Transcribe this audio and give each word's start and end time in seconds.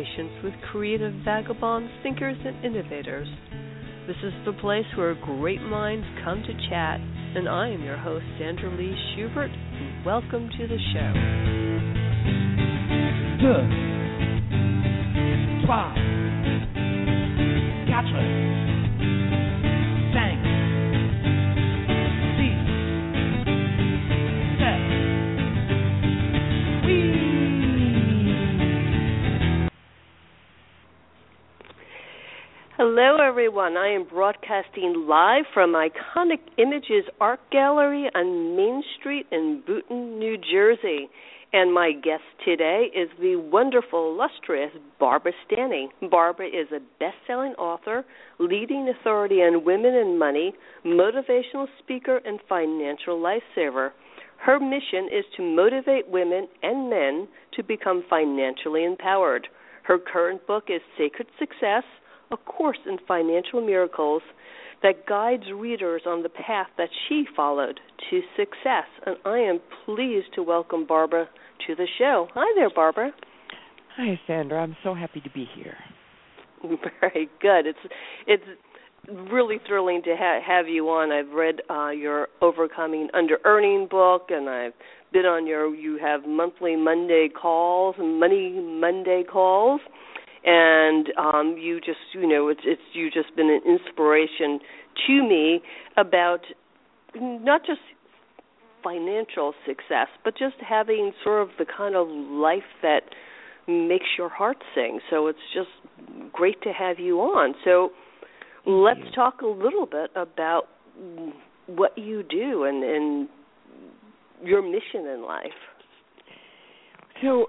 conversations 0.00 0.44
with 0.44 0.54
creative 0.70 1.12
vagabonds, 1.24 1.90
thinkers, 2.02 2.36
and 2.44 2.64
innovators. 2.64 3.28
This 4.06 4.16
is 4.22 4.32
the 4.46 4.52
place 4.60 4.84
where 4.96 5.14
great 5.14 5.60
minds 5.60 6.06
come 6.24 6.42
to 6.42 6.68
chat, 6.68 7.00
and 7.36 7.48
I 7.48 7.68
am 7.68 7.82
your 7.82 7.96
host, 7.96 8.24
Sandra 8.38 8.70
Lee 8.76 8.96
Schubert, 9.14 9.50
welcome 10.04 10.48
to 10.58 10.66
the 10.66 10.78
show. 10.92 11.12
Deux, 13.40 13.66
trois, 15.66 15.94
quatre, 17.86 18.79
Hello, 32.92 33.18
everyone. 33.24 33.76
I 33.76 33.94
am 33.94 34.02
broadcasting 34.02 35.06
live 35.08 35.44
from 35.54 35.74
Iconic 35.74 36.40
Images 36.58 37.04
Art 37.20 37.38
Gallery 37.52 38.10
on 38.16 38.56
Main 38.56 38.82
Street 38.98 39.26
in 39.30 39.62
Boonton, 39.64 40.18
New 40.18 40.36
Jersey. 40.36 41.08
And 41.52 41.72
my 41.72 41.92
guest 41.92 42.24
today 42.44 42.86
is 42.92 43.08
the 43.20 43.36
wonderful, 43.36 44.12
illustrious 44.12 44.72
Barbara 44.98 45.30
Stanny. 45.46 45.88
Barbara 46.10 46.48
is 46.48 46.66
a 46.72 46.80
best 46.98 47.14
selling 47.28 47.52
author, 47.52 48.04
leading 48.40 48.88
authority 48.88 49.36
on 49.36 49.64
women 49.64 49.94
and 49.94 50.18
money, 50.18 50.52
motivational 50.84 51.68
speaker, 51.78 52.20
and 52.24 52.40
financial 52.48 53.20
lifesaver. 53.20 53.90
Her 54.38 54.58
mission 54.58 55.06
is 55.16 55.24
to 55.36 55.44
motivate 55.44 56.08
women 56.08 56.48
and 56.64 56.90
men 56.90 57.28
to 57.54 57.62
become 57.62 58.02
financially 58.10 58.84
empowered. 58.84 59.46
Her 59.84 59.98
current 59.98 60.44
book 60.48 60.64
is 60.68 60.80
Sacred 60.98 61.28
Success 61.38 61.84
A 62.30 62.36
Course 62.36 62.78
in 62.86 62.98
Financial 63.08 63.64
Miracles 63.64 64.22
that 64.82 65.06
guides 65.06 65.44
readers 65.54 66.02
on 66.06 66.22
the 66.22 66.28
path 66.28 66.68
that 66.78 66.88
she 67.08 67.24
followed 67.36 67.80
to 68.08 68.20
success. 68.36 68.86
And 69.04 69.16
I 69.24 69.38
am 69.38 69.60
pleased 69.84 70.28
to 70.34 70.42
welcome 70.42 70.86
Barbara 70.86 71.28
to 71.66 71.74
the 71.74 71.86
show. 71.98 72.28
Hi 72.34 72.52
there, 72.56 72.70
Barbara. 72.74 73.12
Hi, 73.96 74.18
Sandra. 74.26 74.62
I'm 74.62 74.76
so 74.82 74.94
happy 74.94 75.20
to 75.20 75.30
be 75.30 75.46
here. 75.54 75.76
Very 77.00 77.28
good. 77.40 77.66
It's 77.66 77.78
it's 78.26 78.44
really 79.08 79.56
thrilling 79.66 80.02
to 80.04 80.14
ha- 80.16 80.40
have 80.46 80.68
you 80.68 80.88
on. 80.88 81.10
I've 81.10 81.34
read 81.34 81.56
uh, 81.70 81.90
your 81.90 82.28
Overcoming 82.40 83.08
Under 83.14 83.38
Earning 83.44 83.88
book, 83.90 84.26
and 84.30 84.48
I've 84.48 84.72
been 85.12 85.26
on 85.26 85.46
your. 85.46 85.74
You 85.74 85.98
have 85.98 86.26
monthly 86.26 86.76
Monday 86.76 87.28
calls, 87.28 87.96
and 87.98 88.20
Money 88.20 88.60
Monday 88.60 89.24
calls, 89.30 89.80
and 90.44 91.08
um, 91.18 91.56
you 91.58 91.80
just 91.80 91.98
you 92.14 92.26
know 92.26 92.48
it's 92.48 92.62
it's 92.64 92.80
you 92.92 93.10
just 93.10 93.34
been 93.36 93.50
an 93.50 93.60
inspiration 93.66 94.60
to 95.06 95.22
me 95.22 95.60
about 95.96 96.40
not 97.16 97.62
just 97.66 97.80
financial 98.82 99.54
success, 99.66 100.08
but 100.24 100.34
just 100.36 100.56
having 100.66 101.12
sort 101.22 101.42
of 101.42 101.48
the 101.58 101.66
kind 101.66 101.94
of 101.94 102.08
life 102.08 102.62
that 102.82 103.02
makes 103.68 104.06
your 104.18 104.28
heart 104.28 104.58
sing. 104.74 105.00
So 105.10 105.26
it's 105.26 105.38
just 105.54 105.68
great 106.32 106.62
to 106.62 106.72
have 106.72 106.98
you 106.98 107.18
on. 107.18 107.54
So 107.64 107.90
let's 108.66 109.00
you. 109.00 109.12
talk 109.14 109.42
a 109.42 109.46
little 109.46 109.86
bit 109.86 110.10
about 110.16 110.64
what 111.66 111.96
you 111.96 112.22
do 112.22 112.64
and, 112.64 112.82
and 112.82 113.28
your 114.42 114.62
mission 114.62 115.06
in 115.06 115.24
life. 115.24 115.46
So 117.22 117.46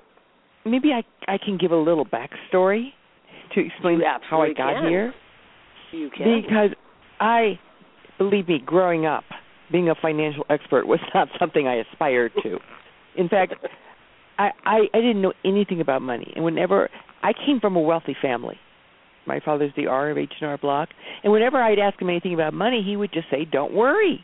maybe 0.66 0.92
I 0.92 1.04
I 1.32 1.38
can 1.38 1.58
give 1.58 1.72
a 1.72 1.78
little 1.78 2.06
backstory 2.06 2.90
to 3.54 3.66
explain 3.66 4.02
how 4.30 4.42
I 4.42 4.54
got 4.54 4.82
can. 4.82 4.90
here. 4.90 5.14
You 5.92 6.10
can. 6.16 6.42
Because 6.42 6.70
I 7.20 7.60
believe 8.18 8.48
me, 8.48 8.62
growing 8.66 9.06
up, 9.06 9.24
being 9.72 9.90
a 9.90 9.96
financial 9.96 10.46
expert 10.50 10.88
was 10.88 11.00
not 11.14 11.28
something 11.40 11.68
I 11.68 11.76
aspired 11.76 12.32
to. 12.44 12.60
In 13.16 13.28
fact, 13.30 13.54
I, 14.38 14.52
I 14.66 14.80
I 14.94 14.98
didn't 14.98 15.22
know 15.22 15.34
anything 15.46 15.82
about 15.82 16.02
money, 16.02 16.32
and 16.36 16.46
whenever 16.46 16.90
I 17.24 17.34
came 17.34 17.60
from 17.60 17.76
a 17.76 17.82
wealthy 17.82 18.16
family, 18.22 18.58
my 19.26 19.40
father's 19.44 19.72
the 19.76 19.88
R 19.88 20.10
of 20.10 20.18
H 20.18 20.34
and 20.40 20.50
R 20.50 20.58
Block, 20.58 20.90
and 21.24 21.32
whenever 21.32 21.62
I'd 21.62 21.80
ask 21.80 22.02
him 22.02 22.10
anything 22.10 22.34
about 22.34 22.54
money, 22.54 22.84
he 22.86 22.96
would 22.96 23.12
just 23.12 23.30
say, 23.30 23.46
"Don't 23.46 23.74
worry," 23.74 24.24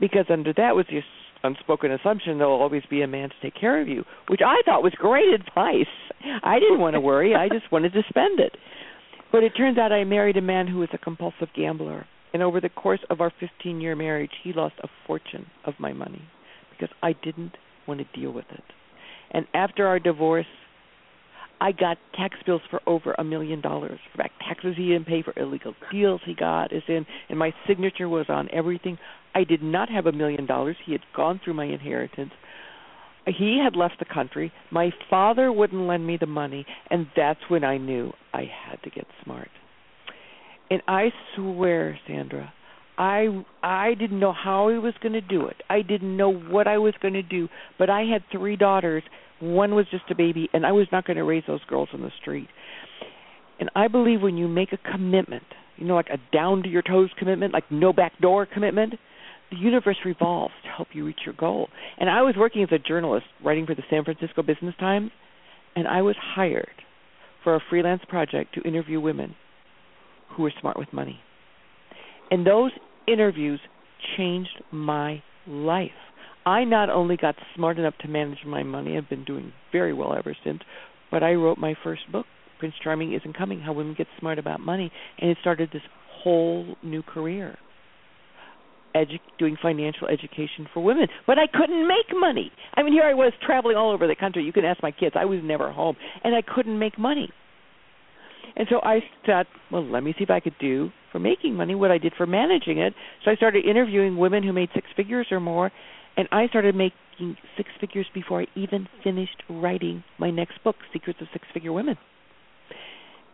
because 0.00 0.26
under 0.30 0.52
that 0.54 0.74
was 0.74 0.86
this 0.90 1.04
unspoken 1.46 1.92
assumption 1.92 2.38
there'll 2.38 2.60
always 2.60 2.82
be 2.90 3.02
a 3.02 3.06
man 3.06 3.30
to 3.30 3.34
take 3.42 3.58
care 3.58 3.80
of 3.80 3.88
you, 3.88 4.04
which 4.28 4.40
I 4.44 4.62
thought 4.64 4.82
was 4.82 4.92
great 4.96 5.32
advice. 5.32 5.86
I 6.42 6.58
didn't 6.58 6.80
want 6.80 6.94
to 6.94 7.00
worry; 7.00 7.34
I 7.34 7.48
just 7.48 7.70
wanted 7.70 7.92
to 7.92 8.02
spend 8.08 8.40
it. 8.40 8.56
But 9.32 9.44
it 9.44 9.52
turns 9.56 9.78
out 9.78 9.92
I 9.92 10.04
married 10.04 10.36
a 10.36 10.42
man 10.42 10.66
who 10.66 10.78
was 10.78 10.88
a 10.92 10.98
compulsive 10.98 11.48
gambler, 11.54 12.06
and 12.32 12.42
over 12.42 12.60
the 12.60 12.68
course 12.68 13.00
of 13.10 13.20
our 13.20 13.32
15-year 13.40 13.96
marriage, 13.96 14.30
he 14.42 14.52
lost 14.52 14.74
a 14.82 14.88
fortune 15.06 15.46
of 15.64 15.74
my 15.78 15.92
money 15.92 16.22
because 16.70 16.94
I 17.02 17.12
didn't 17.12 17.56
want 17.86 18.00
to 18.00 18.20
deal 18.20 18.32
with 18.32 18.46
it. 18.50 18.64
And 19.30 19.46
after 19.54 19.86
our 19.86 19.98
divorce, 19.98 20.46
I 21.60 21.72
got 21.72 21.96
tax 22.14 22.36
bills 22.44 22.62
for 22.70 22.80
over 22.86 23.14
a 23.18 23.24
million 23.24 23.60
dollars 23.60 23.98
for 24.12 24.18
back 24.18 24.32
taxes 24.46 24.74
he 24.76 24.88
didn't 24.88 25.06
pay 25.06 25.22
for 25.22 25.32
illegal 25.38 25.74
deals 25.90 26.20
he 26.24 26.34
got 26.34 26.72
is 26.72 26.82
in, 26.88 27.06
and 27.28 27.38
my 27.38 27.52
signature 27.66 28.08
was 28.08 28.26
on 28.28 28.48
everything. 28.52 28.98
I 29.34 29.44
did 29.44 29.62
not 29.62 29.88
have 29.88 30.06
a 30.06 30.12
million 30.12 30.46
dollars. 30.46 30.76
He 30.84 30.92
had 30.92 31.02
gone 31.14 31.40
through 31.42 31.54
my 31.54 31.64
inheritance. 31.64 32.32
He 33.26 33.60
had 33.62 33.74
left 33.74 33.98
the 33.98 34.04
country. 34.04 34.52
My 34.70 34.90
father 35.10 35.50
wouldn't 35.50 35.86
lend 35.86 36.06
me 36.06 36.16
the 36.18 36.26
money, 36.26 36.64
and 36.90 37.06
that's 37.16 37.40
when 37.48 37.64
I 37.64 37.76
knew 37.76 38.12
I 38.32 38.44
had 38.68 38.82
to 38.84 38.90
get 38.90 39.06
smart. 39.24 39.50
And 40.70 40.80
I 40.86 41.10
swear, 41.34 41.98
Sandra, 42.06 42.52
I 42.98 43.44
I 43.62 43.94
didn't 43.94 44.20
know 44.20 44.32
how 44.32 44.68
I 44.68 44.78
was 44.78 44.94
going 45.02 45.12
to 45.12 45.20
do 45.20 45.46
it. 45.46 45.56
I 45.68 45.82
didn't 45.82 46.16
know 46.16 46.32
what 46.32 46.66
I 46.66 46.78
was 46.78 46.94
going 47.00 47.14
to 47.14 47.22
do, 47.22 47.48
but 47.78 47.90
I 47.90 48.02
had 48.02 48.22
three 48.32 48.56
daughters. 48.56 49.02
One 49.40 49.74
was 49.74 49.86
just 49.90 50.04
a 50.10 50.14
baby, 50.14 50.48
and 50.52 50.64
I 50.64 50.72
was 50.72 50.86
not 50.90 51.06
going 51.06 51.16
to 51.16 51.24
raise 51.24 51.44
those 51.46 51.64
girls 51.64 51.88
on 51.92 52.00
the 52.00 52.10
street. 52.20 52.48
And 53.60 53.70
I 53.74 53.88
believe 53.88 54.22
when 54.22 54.36
you 54.36 54.48
make 54.48 54.72
a 54.72 54.90
commitment, 54.90 55.44
you 55.76 55.86
know, 55.86 55.94
like 55.94 56.08
a 56.10 56.18
down 56.34 56.62
to 56.62 56.68
your 56.68 56.82
toes 56.82 57.10
commitment, 57.18 57.52
like 57.52 57.70
no 57.70 57.92
back 57.92 58.18
door 58.20 58.46
commitment, 58.46 58.94
the 59.50 59.56
universe 59.56 59.98
revolves 60.04 60.54
to 60.64 60.70
help 60.70 60.88
you 60.92 61.06
reach 61.06 61.20
your 61.24 61.34
goal. 61.34 61.68
And 61.98 62.10
I 62.10 62.22
was 62.22 62.34
working 62.36 62.62
as 62.62 62.68
a 62.72 62.78
journalist 62.78 63.26
writing 63.44 63.66
for 63.66 63.74
the 63.74 63.82
San 63.88 64.04
Francisco 64.04 64.42
Business 64.42 64.74
Times, 64.78 65.10
and 65.74 65.86
I 65.86 66.02
was 66.02 66.16
hired 66.18 66.68
for 67.44 67.54
a 67.54 67.60
freelance 67.70 68.02
project 68.08 68.54
to 68.54 68.62
interview 68.62 69.00
women 69.00 69.34
who 70.30 70.42
were 70.42 70.52
smart 70.60 70.78
with 70.78 70.92
money. 70.92 71.20
And 72.30 72.46
those 72.46 72.72
interviews 73.06 73.60
changed 74.16 74.62
my 74.72 75.22
life. 75.46 75.90
I 76.46 76.62
not 76.62 76.88
only 76.88 77.16
got 77.16 77.34
smart 77.56 77.76
enough 77.76 77.94
to 78.02 78.08
manage 78.08 78.38
my 78.46 78.62
money, 78.62 78.96
I've 78.96 79.08
been 79.08 79.24
doing 79.24 79.52
very 79.72 79.92
well 79.92 80.14
ever 80.16 80.34
since, 80.44 80.60
but 81.10 81.24
I 81.24 81.32
wrote 81.32 81.58
my 81.58 81.74
first 81.82 82.02
book, 82.12 82.24
Prince 82.60 82.74
Charming 82.82 83.12
Isn't 83.12 83.36
Coming 83.36 83.60
How 83.60 83.72
Women 83.72 83.96
Get 83.98 84.06
Smart 84.20 84.38
About 84.38 84.60
Money, 84.60 84.92
and 85.18 85.28
it 85.28 85.38
started 85.40 85.70
this 85.72 85.82
whole 86.22 86.76
new 86.84 87.02
career. 87.02 87.58
Edu- 88.94 89.18
doing 89.38 89.56
financial 89.60 90.06
education 90.06 90.68
for 90.72 90.82
women, 90.82 91.08
but 91.26 91.36
I 91.36 91.46
couldn't 91.52 91.86
make 91.86 92.16
money. 92.18 92.52
I 92.74 92.82
mean, 92.82 92.92
here 92.92 93.02
I 93.02 93.12
was 93.12 93.32
traveling 93.44 93.76
all 93.76 93.92
over 93.92 94.06
the 94.06 94.16
country. 94.16 94.44
You 94.44 94.52
can 94.52 94.64
ask 94.64 94.82
my 94.82 94.92
kids. 94.92 95.16
I 95.18 95.24
was 95.24 95.40
never 95.42 95.70
home, 95.70 95.96
and 96.22 96.34
I 96.34 96.42
couldn't 96.42 96.78
make 96.78 96.96
money. 96.96 97.28
And 98.54 98.66
so 98.70 98.76
I 98.82 99.00
thought, 99.26 99.46
well, 99.70 99.84
let 99.84 100.02
me 100.02 100.14
see 100.16 100.24
if 100.24 100.30
I 100.30 100.40
could 100.40 100.54
do 100.60 100.90
for 101.12 101.18
making 101.18 101.54
money 101.54 101.74
what 101.74 101.90
I 101.90 101.98
did 101.98 102.14
for 102.16 102.26
managing 102.26 102.78
it. 102.78 102.94
So 103.24 103.30
I 103.30 103.34
started 103.34 103.66
interviewing 103.66 104.16
women 104.16 104.42
who 104.42 104.52
made 104.52 104.70
six 104.74 104.86
figures 104.96 105.26
or 105.30 105.40
more, 105.40 105.70
and 106.16 106.28
I 106.32 106.46
started 106.48 106.74
making 106.74 107.36
six 107.56 107.68
figures 107.80 108.06
before 108.14 108.42
I 108.42 108.46
even 108.54 108.88
finished 109.04 109.42
writing 109.48 110.02
my 110.18 110.30
next 110.30 110.62
book, 110.64 110.76
Secrets 110.92 111.18
of 111.20 111.28
Six 111.32 111.46
Figure 111.52 111.72
Women. 111.72 111.96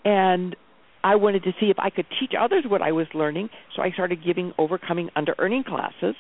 And 0.05 0.57
I 1.05 1.17
wanted 1.17 1.45
to 1.45 1.53
see 1.61 1.67
if 1.67 1.79
I 1.79 1.91
could 1.91 2.07
teach 2.21 2.33
others 2.39 2.65
what 2.67 2.83
I 2.83 2.93
was 2.93 3.07
learning, 3.15 3.49
so 3.75 3.83
I 3.83 3.91
started 3.91 4.25
giving 4.25 4.53
overcoming 4.59 5.11
under 5.17 5.35
earning 5.39 5.65
classes, 5.65 6.15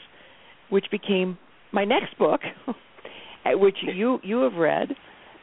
which 0.71 0.87
became 0.91 1.39
my 1.73 1.85
next 1.85 2.17
book, 2.19 2.41
which 3.47 3.77
you 3.83 4.19
you 4.23 4.43
have 4.43 4.55
read, 4.55 4.89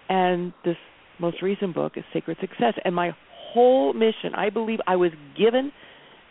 and 0.10 0.54
this 0.64 0.78
most 1.20 1.42
recent 1.42 1.74
book 1.74 1.94
is 1.96 2.04
Sacred 2.14 2.38
Success. 2.40 2.74
And 2.84 2.96
my 2.96 3.12
whole 3.54 3.94
mission, 3.94 4.34
I 4.36 4.50
believe, 4.50 4.80
I 4.88 4.96
was 4.96 5.12
given 5.38 5.72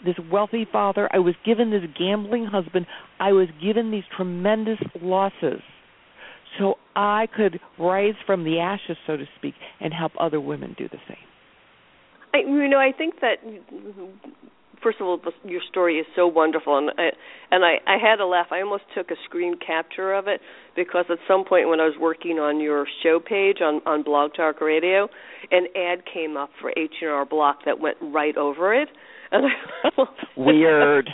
this 0.05 0.17
wealthy 0.31 0.67
father, 0.71 1.09
I 1.13 1.19
was 1.19 1.35
given 1.45 1.71
this 1.71 1.83
gambling 1.99 2.47
husband, 2.47 2.87
I 3.19 3.33
was 3.33 3.49
given 3.63 3.91
these 3.91 4.05
tremendous 4.17 4.79
losses, 5.01 5.61
so 6.59 6.75
I 6.97 7.27
could 7.35 7.61
rise 7.79 8.15
from 8.27 8.45
the 8.45 8.61
ashes, 8.61 8.97
so 9.07 9.17
to 9.17 9.25
speak, 9.37 9.55
and 9.81 9.93
help 9.93 10.13
other 10.19 10.41
women 10.41 10.75
do 10.77 10.89
the 10.89 10.99
same. 11.09 11.17
I, 12.35 12.39
you 12.39 12.69
know, 12.69 12.79
I 12.79 12.93
think 12.97 13.15
that 13.21 13.37
first 14.83 15.01
of 15.01 15.07
all, 15.07 15.21
your 15.45 15.61
story 15.69 15.97
is 15.97 16.07
so 16.15 16.27
wonderful, 16.27 16.79
and 16.79 16.91
I, 16.91 17.11
and 17.51 17.65
I, 17.65 17.77
I 17.87 17.97
had 17.99 18.21
a 18.21 18.27
laugh. 18.27 18.49
I 18.51 18.61
almost 18.61 18.85
took 18.95 19.11
a 19.11 19.17
screen 19.25 19.57
capture 19.65 20.13
of 20.13 20.29
it 20.29 20.41
because 20.77 21.07
at 21.11 21.19
some 21.27 21.45
point 21.45 21.69
when 21.69 21.81
I 21.81 21.85
was 21.85 21.97
working 22.01 22.39
on 22.39 22.61
your 22.61 22.87
show 23.03 23.21
page 23.21 23.59
on 23.61 23.81
on 23.87 24.03
Blog 24.03 24.35
Talk 24.35 24.61
Radio, 24.61 25.09
an 25.51 25.67
ad 25.77 26.05
came 26.13 26.37
up 26.37 26.51
for 26.61 26.71
H 26.77 26.95
and 27.01 27.11
R 27.11 27.25
Block 27.25 27.65
that 27.65 27.81
went 27.81 27.97
right 28.01 28.37
over 28.37 28.75
it, 28.75 28.89
and 29.33 29.47
I 29.47 30.03
weird, 30.37 31.11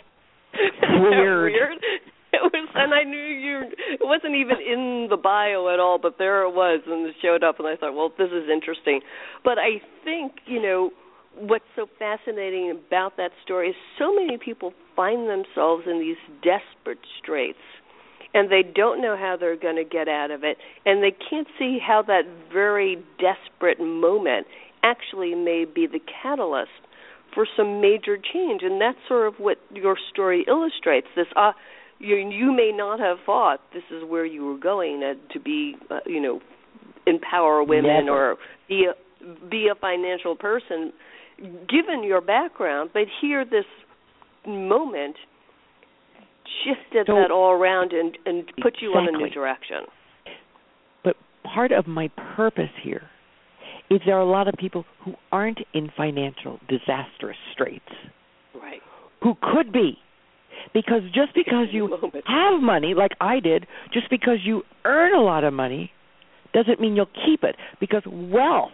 weird. 0.83 1.53
weird. 1.53 1.79
It 2.33 2.43
was, 2.43 2.69
and 2.75 2.93
I 2.93 3.05
knew 3.05 3.17
you. 3.17 3.63
It 3.93 4.03
wasn't 4.03 4.35
even 4.35 4.57
in 4.59 5.07
the 5.09 5.17
bio 5.17 5.73
at 5.73 5.79
all, 5.79 5.99
but 6.03 6.19
there 6.19 6.43
it 6.43 6.53
was, 6.53 6.81
and 6.87 7.07
it 7.07 7.15
showed 7.23 7.45
up, 7.45 7.61
and 7.61 7.69
I 7.69 7.77
thought, 7.77 7.95
well, 7.95 8.11
this 8.19 8.31
is 8.31 8.51
interesting. 8.53 9.01
But 9.45 9.59
I 9.59 9.81
think 10.05 10.33
you 10.47 10.61
know 10.61 10.91
what's 11.39 11.65
so 11.77 11.87
fascinating 11.99 12.71
about 12.71 13.17
that 13.17 13.31
story 13.45 13.71
is 13.71 13.77
so 13.99 14.15
many 14.15 14.39
people 14.39 14.73
find 14.95 15.29
themselves 15.29 15.85
in 15.87 16.01
these 16.01 16.17
desperate 16.43 16.99
straits 17.21 17.59
and 18.33 18.51
they 18.51 18.63
don't 18.63 19.01
know 19.01 19.17
how 19.17 19.37
they're 19.39 19.57
going 19.57 19.77
to 19.77 19.85
get 19.85 20.09
out 20.09 20.31
of 20.31 20.45
it 20.45 20.59
and 20.87 21.03
they 21.03 21.11
can't 21.11 21.49
see 21.59 21.79
how 21.85 22.03
that 22.03 22.23
very 22.53 23.03
desperate 23.19 23.81
moment 23.81 24.47
actually 24.83 25.35
may 25.35 25.65
be 25.65 25.87
the 25.87 26.01
catalyst 26.23 26.71
for 27.35 27.47
some 27.57 27.81
major 27.81 28.17
change 28.17 28.63
and 28.63 28.81
that's 28.81 28.99
sort 29.09 29.27
of 29.27 29.35
what 29.39 29.59
your 29.73 29.97
story 30.13 30.45
illustrates 30.49 31.09
this 31.17 31.27
uh 31.37 31.53
you 31.99 32.17
you 32.17 32.55
may 32.55 32.71
not 32.75 33.01
have 33.01 33.19
thought 33.27 33.61
this 33.73 33.83
is 33.91 34.03
where 34.09 34.25
you 34.25 34.45
were 34.45 34.59
going 34.59 35.03
uh, 35.03 35.15
to 35.33 35.41
be 35.41 35.75
uh, 35.91 35.99
you 36.07 36.21
know 36.21 36.41
empower 37.07 37.63
women 37.63 38.07
Never. 38.07 38.33
or 38.33 38.37
be 38.69 38.87
a 38.87 38.95
be 39.51 39.69
a 39.71 39.75
financial 39.75 40.37
person 40.37 40.93
given 41.69 42.05
your 42.05 42.21
background, 42.21 42.91
but 42.93 43.05
here 43.21 43.45
this 43.45 43.65
moment 44.47 45.17
shifted 46.65 47.07
so, 47.07 47.15
that 47.15 47.31
all 47.31 47.51
around 47.53 47.93
and 47.93 48.17
and 48.27 48.47
put 48.63 48.77
you 48.81 48.91
exactly. 48.91 49.09
on 49.09 49.15
a 49.15 49.19
new 49.19 49.31
direction. 49.31 49.85
But 51.03 51.17
part 51.43 51.73
of 51.73 51.87
my 51.87 52.11
purpose 52.37 52.71
here 52.83 53.09
is 53.91 54.01
there 54.07 54.17
are 54.17 54.21
a 54.21 54.31
lot 54.31 54.49
of 54.49 54.55
people 54.59 54.85
who 55.05 55.15
aren't 55.31 55.59
in 55.73 55.91
financial 55.97 56.59
disastrous 56.69 57.37
straits. 57.53 57.85
Right. 58.55 58.81
Who 59.23 59.35
could 59.43 59.73
be. 59.73 59.99
Because 60.73 61.03
just 61.15 61.35
because 61.35 61.67
you 61.73 61.89
have 62.27 62.63
money, 62.63 62.95
like 62.95 63.13
I 63.21 63.41
did, 63.41 63.67
just 63.93 64.09
because 64.11 64.39
you 64.45 64.63
earn 64.85 65.15
a 65.15 65.21
lot 65.21 65.45
of 65.45 65.53
money, 65.53 65.91
doesn't 66.53 66.81
mean 66.81 66.97
you'll 66.97 67.07
keep 67.27 67.43
it. 67.43 67.57
Because 67.81 68.03
wealth 68.07 68.73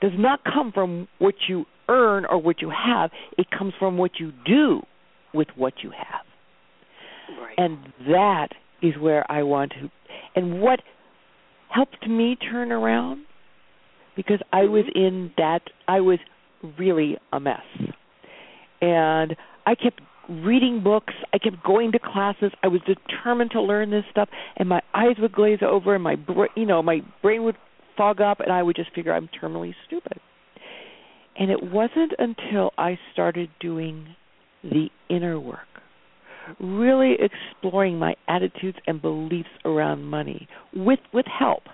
does 0.00 0.12
not 0.16 0.40
come 0.44 0.72
from 0.72 1.08
what 1.18 1.34
you 1.48 1.64
earn 1.88 2.24
or 2.26 2.38
what 2.38 2.60
you 2.60 2.70
have. 2.70 3.10
It 3.38 3.46
comes 3.56 3.72
from 3.78 3.96
what 3.96 4.12
you 4.18 4.32
do 4.44 4.82
with 5.32 5.48
what 5.56 5.74
you 5.82 5.90
have. 5.90 7.38
Right. 7.40 7.54
And 7.56 7.78
that 8.08 8.48
is 8.82 8.94
where 9.00 9.30
I 9.30 9.42
want 9.42 9.72
to. 9.72 9.90
And 10.34 10.60
what 10.60 10.80
helped 11.68 12.06
me 12.08 12.36
turn 12.36 12.72
around 12.72 13.26
because 14.16 14.40
I 14.52 14.62
was 14.62 14.84
Mm-hmm. 14.84 14.98
in 14.98 15.30
that 15.36 15.60
I 15.86 16.00
was 16.00 16.18
really 16.78 17.18
a 17.32 17.40
mess. 17.40 17.60
And 18.80 19.36
I 19.66 19.74
kept 19.74 20.00
reading 20.28 20.82
books, 20.82 21.14
I 21.32 21.38
kept 21.38 21.62
going 21.62 21.92
to 21.92 21.98
classes. 21.98 22.52
I 22.62 22.68
was 22.68 22.80
determined 22.86 23.52
to 23.52 23.62
learn 23.62 23.90
this 23.90 24.04
stuff 24.10 24.28
and 24.56 24.68
my 24.68 24.80
eyes 24.94 25.16
would 25.18 25.32
glaze 25.32 25.60
over 25.62 25.94
and 25.94 26.02
my 26.02 26.16
br- 26.16 26.46
you 26.56 26.66
know, 26.66 26.82
my 26.82 27.00
brain 27.22 27.44
would 27.44 27.56
fog 27.96 28.20
up 28.20 28.40
and 28.40 28.52
I 28.52 28.62
would 28.62 28.76
just 28.76 28.92
figure 28.94 29.12
I'm 29.12 29.28
terminally 29.40 29.74
stupid. 29.86 30.20
And 31.38 31.50
it 31.50 31.62
wasn't 31.62 32.12
until 32.18 32.72
I 32.78 32.98
started 33.12 33.50
doing 33.60 34.16
the 34.62 34.88
inner 35.08 35.38
work, 35.38 35.60
really 36.58 37.16
exploring 37.20 37.98
my 37.98 38.14
attitudes 38.26 38.78
and 38.86 39.00
beliefs 39.00 39.48
around 39.64 40.04
money 40.04 40.48
with 40.74 41.00
with 41.12 41.26
help, 41.26 41.64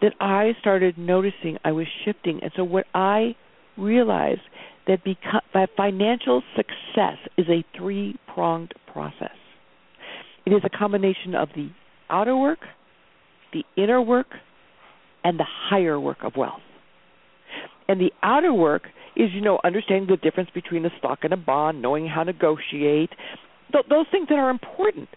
that 0.00 0.14
I 0.20 0.52
started 0.60 0.96
noticing 0.98 1.58
I 1.64 1.72
was 1.72 1.86
shifting. 2.04 2.40
And 2.42 2.50
so 2.56 2.64
what 2.64 2.86
I 2.94 3.36
realized 3.76 4.40
that 4.86 5.04
beca- 5.04 5.42
that 5.54 5.70
financial 5.76 6.42
success 6.56 7.18
is 7.36 7.46
a 7.48 7.64
three-pronged 7.76 8.74
process. 8.92 9.36
It 10.46 10.52
is 10.52 10.62
a 10.64 10.70
combination 10.70 11.34
of 11.34 11.48
the 11.54 11.70
outer 12.08 12.36
work, 12.36 12.60
the 13.52 13.64
inner 13.76 14.00
work, 14.00 14.28
and 15.22 15.38
the 15.38 15.46
higher 15.46 16.00
work 16.00 16.18
of 16.22 16.32
wealth. 16.36 16.62
And 17.88 18.00
the 18.00 18.12
outer 18.22 18.54
work 18.54 18.84
is, 19.16 19.30
you 19.34 19.40
know, 19.40 19.58
understanding 19.64 20.08
the 20.08 20.16
difference 20.16 20.50
between 20.54 20.84
a 20.86 20.90
stock 20.98 21.20
and 21.22 21.32
a 21.32 21.36
bond, 21.36 21.82
knowing 21.82 22.06
how 22.06 22.24
to 22.24 22.32
negotiate, 22.32 23.10
th- 23.72 23.84
those 23.88 24.06
things 24.10 24.28
that 24.28 24.38
are 24.38 24.50
important. 24.50 25.08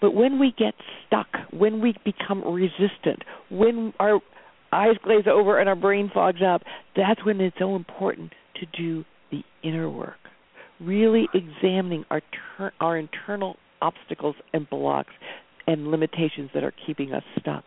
But 0.00 0.14
when 0.14 0.38
we 0.38 0.54
get 0.56 0.74
stuck, 1.06 1.28
when 1.50 1.80
we 1.80 1.94
become 2.04 2.44
resistant, 2.44 3.22
when 3.50 3.92
our 3.98 4.20
eyes 4.72 4.96
glaze 5.02 5.24
over 5.30 5.58
and 5.58 5.68
our 5.68 5.76
brain 5.76 6.10
fogs 6.12 6.40
up, 6.46 6.62
that's 6.96 7.24
when 7.24 7.40
it's 7.40 7.56
so 7.58 7.76
important 7.76 8.32
to 8.60 8.66
do 8.78 9.04
the 9.30 9.42
inner 9.62 9.88
work. 9.88 10.18
Really 10.80 11.28
examining 11.32 12.04
our 12.10 12.20
ter- 12.56 12.72
our 12.80 12.98
internal 12.98 13.56
obstacles 13.80 14.36
and 14.52 14.68
blocks 14.68 15.12
and 15.66 15.88
limitations 15.88 16.50
that 16.54 16.62
are 16.62 16.72
keeping 16.86 17.12
us 17.12 17.22
stuck. 17.40 17.64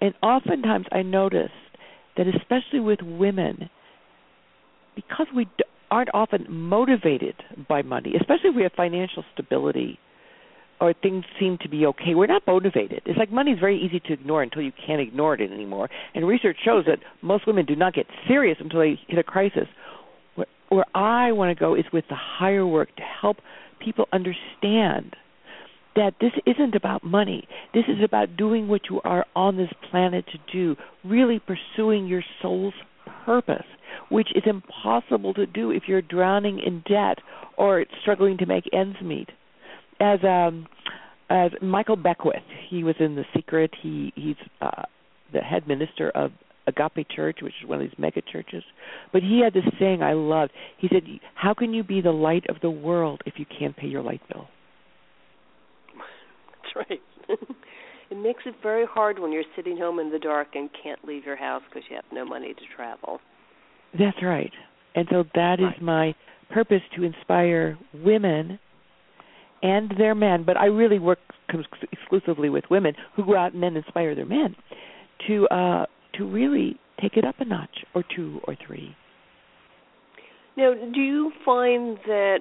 And 0.00 0.14
oftentimes 0.22 0.86
I 0.90 1.02
notice 1.02 1.50
that 2.16 2.26
especially 2.26 2.80
with 2.80 3.00
women, 3.02 3.70
because 4.96 5.26
we 5.34 5.46
aren't 5.90 6.10
often 6.12 6.46
motivated 6.48 7.34
by 7.68 7.82
money, 7.82 8.14
especially 8.20 8.50
if 8.50 8.56
we 8.56 8.62
have 8.62 8.72
financial 8.72 9.24
stability 9.32 9.98
or 10.82 10.92
things 10.92 11.24
seem 11.38 11.58
to 11.62 11.68
be 11.68 11.86
okay, 11.86 12.16
we're 12.16 12.26
not 12.26 12.42
motivated. 12.44 13.02
It's 13.06 13.16
like 13.16 13.30
money 13.30 13.52
is 13.52 13.60
very 13.60 13.78
easy 13.80 14.00
to 14.00 14.12
ignore 14.12 14.42
until 14.42 14.62
you 14.62 14.72
can't 14.84 15.00
ignore 15.00 15.34
it 15.34 15.52
anymore. 15.52 15.88
And 16.12 16.26
research 16.26 16.56
shows 16.64 16.86
that 16.86 16.98
most 17.22 17.46
women 17.46 17.64
do 17.66 17.76
not 17.76 17.94
get 17.94 18.06
serious 18.26 18.56
until 18.58 18.80
they 18.80 18.98
hit 19.06 19.16
a 19.16 19.22
crisis. 19.22 19.68
Where, 20.34 20.48
where 20.70 20.84
I 20.92 21.30
want 21.30 21.56
to 21.56 21.60
go 21.60 21.76
is 21.76 21.84
with 21.92 22.04
the 22.08 22.16
higher 22.16 22.66
work 22.66 22.96
to 22.96 23.02
help 23.02 23.36
people 23.78 24.06
understand 24.12 25.14
that 25.94 26.14
this 26.20 26.32
isn't 26.46 26.74
about 26.74 27.04
money. 27.04 27.46
This 27.72 27.84
is 27.86 28.02
about 28.02 28.36
doing 28.36 28.66
what 28.66 28.80
you 28.90 29.00
are 29.04 29.24
on 29.36 29.56
this 29.56 29.70
planet 29.88 30.24
to 30.32 30.52
do, 30.52 30.74
really 31.04 31.38
pursuing 31.38 32.08
your 32.08 32.24
soul's 32.40 32.74
purpose, 33.24 33.66
which 34.08 34.30
is 34.34 34.42
impossible 34.46 35.32
to 35.34 35.46
do 35.46 35.70
if 35.70 35.84
you're 35.86 36.02
drowning 36.02 36.58
in 36.58 36.82
debt 36.88 37.18
or 37.56 37.84
struggling 38.00 38.36
to 38.38 38.46
make 38.46 38.64
ends 38.72 38.96
meet. 39.00 39.28
As 40.02 40.18
um 40.24 40.66
as 41.30 41.52
Michael 41.62 41.96
Beckwith, 41.96 42.42
he 42.68 42.82
was 42.82 42.96
in 42.98 43.14
The 43.14 43.24
Secret. 43.34 43.70
He 43.80 44.12
he's 44.16 44.36
uh 44.60 44.82
the 45.32 45.40
head 45.40 45.68
minister 45.68 46.10
of 46.10 46.32
Agape 46.66 47.08
Church, 47.08 47.38
which 47.40 47.54
is 47.62 47.68
one 47.68 47.80
of 47.80 47.88
these 47.88 47.98
mega 47.98 48.20
churches. 48.20 48.64
But 49.12 49.22
he 49.22 49.40
had 49.42 49.54
this 49.54 49.64
saying 49.78 50.02
I 50.02 50.12
loved. 50.12 50.52
He 50.78 50.88
said, 50.88 51.04
"How 51.34 51.54
can 51.54 51.72
you 51.72 51.84
be 51.84 52.00
the 52.00 52.10
light 52.10 52.44
of 52.48 52.56
the 52.62 52.70
world 52.70 53.22
if 53.26 53.34
you 53.36 53.46
can't 53.46 53.76
pay 53.76 53.86
your 53.86 54.02
light 54.02 54.20
bill?" 54.28 54.48
That's 55.94 56.88
right. 56.88 57.02
it 58.10 58.16
makes 58.16 58.42
it 58.44 58.54
very 58.60 58.86
hard 58.86 59.18
when 59.18 59.32
you're 59.32 59.44
sitting 59.54 59.76
home 59.76 60.00
in 60.00 60.10
the 60.10 60.18
dark 60.18 60.48
and 60.54 60.68
can't 60.82 61.04
leave 61.04 61.24
your 61.24 61.36
house 61.36 61.62
because 61.68 61.88
you 61.88 61.96
have 61.96 62.04
no 62.12 62.24
money 62.24 62.54
to 62.54 62.76
travel. 62.76 63.20
That's 63.98 64.22
right. 64.22 64.52
And 64.94 65.06
so 65.10 65.24
that 65.34 65.58
right. 65.60 65.74
is 65.74 65.82
my 65.82 66.14
purpose 66.50 66.82
to 66.96 67.04
inspire 67.04 67.78
women 67.94 68.58
and 69.62 69.92
their 69.96 70.14
men, 70.14 70.44
but 70.44 70.56
I 70.56 70.66
really 70.66 70.98
work 70.98 71.18
exclusively 71.92 72.48
with 72.48 72.64
women 72.70 72.94
who 73.14 73.24
go 73.24 73.36
out 73.36 73.52
and 73.52 73.62
then 73.62 73.76
inspire 73.76 74.14
their 74.14 74.26
men 74.26 74.56
to 75.28 75.46
uh 75.48 75.86
to 76.14 76.24
really 76.28 76.78
take 77.00 77.16
it 77.16 77.24
up 77.24 77.36
a 77.38 77.44
notch 77.44 77.84
or 77.94 78.04
two 78.14 78.40
or 78.44 78.56
three. 78.66 78.94
Now, 80.56 80.74
do 80.74 81.00
you 81.00 81.32
find 81.44 81.96
that 82.06 82.40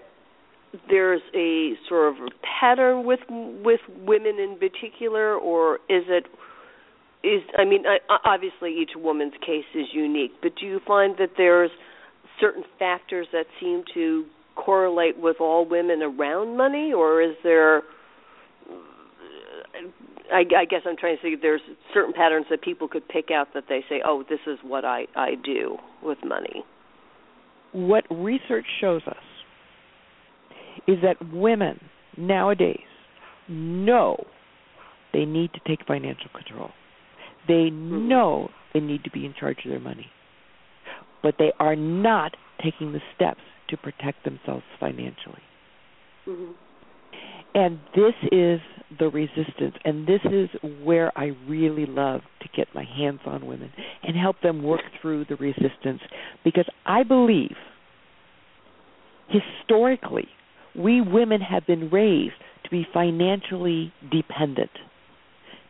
there's 0.90 1.22
a 1.36 1.74
sort 1.88 2.14
of 2.14 2.30
pattern 2.60 3.06
with 3.06 3.20
with 3.30 3.82
women 4.06 4.40
in 4.40 4.58
particular, 4.60 5.36
or 5.36 5.76
is 5.90 6.04
it 6.08 6.26
is 7.24 7.42
I 7.58 7.66
mean 7.66 7.84
I, 7.86 7.98
obviously 8.26 8.76
each 8.82 8.92
woman's 8.96 9.34
case 9.46 9.66
is 9.76 9.88
unique, 9.94 10.32
but 10.42 10.54
do 10.60 10.66
you 10.66 10.80
find 10.88 11.16
that 11.20 11.32
there's 11.38 11.72
certain 12.40 12.64
factors 12.80 13.28
that 13.32 13.46
seem 13.60 13.84
to 13.94 14.26
correlate 14.56 15.18
with 15.18 15.38
all 15.40 15.68
women 15.68 16.02
around 16.02 16.58
money, 16.58 16.94
or 16.94 17.22
is 17.22 17.36
there? 17.44 17.84
I, 20.32 20.40
I 20.56 20.66
guess 20.66 20.82
I'm 20.86 20.96
trying 20.98 21.18
to 21.18 21.22
say 21.22 21.36
there's 21.42 21.62
certain 21.94 22.14
patterns 22.14 22.46
that 22.50 22.62
people 22.62 22.88
could 22.88 23.08
pick 23.08 23.32
out 23.32 23.50
that 23.54 23.66
they 23.70 23.84
say, 23.90 24.02
"Oh, 24.06 24.24
this 24.30 24.40
is 24.48 24.60
what 24.64 24.86
I 24.86 25.06
I 25.16 25.36
do 25.44 25.78
with 26.04 26.18
money." 26.26 26.64
What 27.74 28.06
research 28.10 28.66
shows 28.80 29.02
us 29.08 29.16
is 30.88 30.98
that 31.04 31.16
women 31.34 31.80
nowadays 32.18 32.80
know 33.48 34.26
they 35.14 35.26
need 35.26 35.52
to 35.54 35.60
take 35.68 35.86
financial 35.86 36.30
control. 36.34 36.72
They 37.48 37.70
mm-hmm. 37.72 38.08
know 38.08 38.50
they 38.74 38.80
need 38.80 39.04
to 39.04 39.12
be 39.12 39.26
in 39.26 39.34
charge 39.38 39.60
of 39.66 39.72
their 39.72 39.80
money. 39.80 40.08
But 41.24 41.36
they 41.38 41.52
are 41.60 41.76
not 41.76 42.36
taking 42.64 42.94
the 42.94 43.02
steps 43.16 43.42
to 43.72 43.78
protect 43.78 44.24
themselves 44.24 44.64
financially. 44.80 45.42
Mm-hmm. 46.28 46.52
And 47.54 47.80
this 47.96 48.14
is 48.32 48.62
the 48.98 49.10
resistance, 49.10 49.76
and 49.84 50.08
this 50.08 50.22
is 50.26 50.50
where 50.84 51.12
I 51.18 51.32
really 51.48 51.86
love 51.86 52.22
to 52.42 52.50
get 52.56 52.68
my 52.74 52.86
hands 52.86 53.20
on 53.26 53.46
women 53.46 53.72
and 54.04 54.16
help 54.16 54.38
them 54.42 54.64
work 54.64 54.82
through 55.02 55.26
the 55.26 55.36
resistance 55.36 56.02
because 56.46 56.66
I 56.86 57.04
believe 57.04 57.56
historically 59.28 60.28
we 60.76 61.02
women 61.02 61.42
have 61.42 61.66
been 61.68 61.90
raised 61.90 62.36
to 62.64 62.70
be 62.70 62.88
financially 62.94 63.94
dependent 64.12 64.72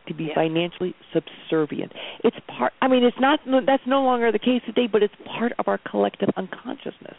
to 0.08 0.14
be 0.14 0.24
yeah. 0.24 0.34
financially 0.34 0.94
subservient. 1.12 1.92
It's 2.24 2.36
part 2.58 2.72
I 2.80 2.88
mean 2.88 3.04
it's 3.04 3.16
not 3.20 3.40
that's 3.66 3.82
no 3.86 4.02
longer 4.02 4.32
the 4.32 4.38
case 4.38 4.62
today, 4.66 4.88
but 4.90 5.02
it's 5.02 5.14
part 5.26 5.52
of 5.58 5.68
our 5.68 5.78
collective 5.78 6.28
unconsciousness. 6.36 7.16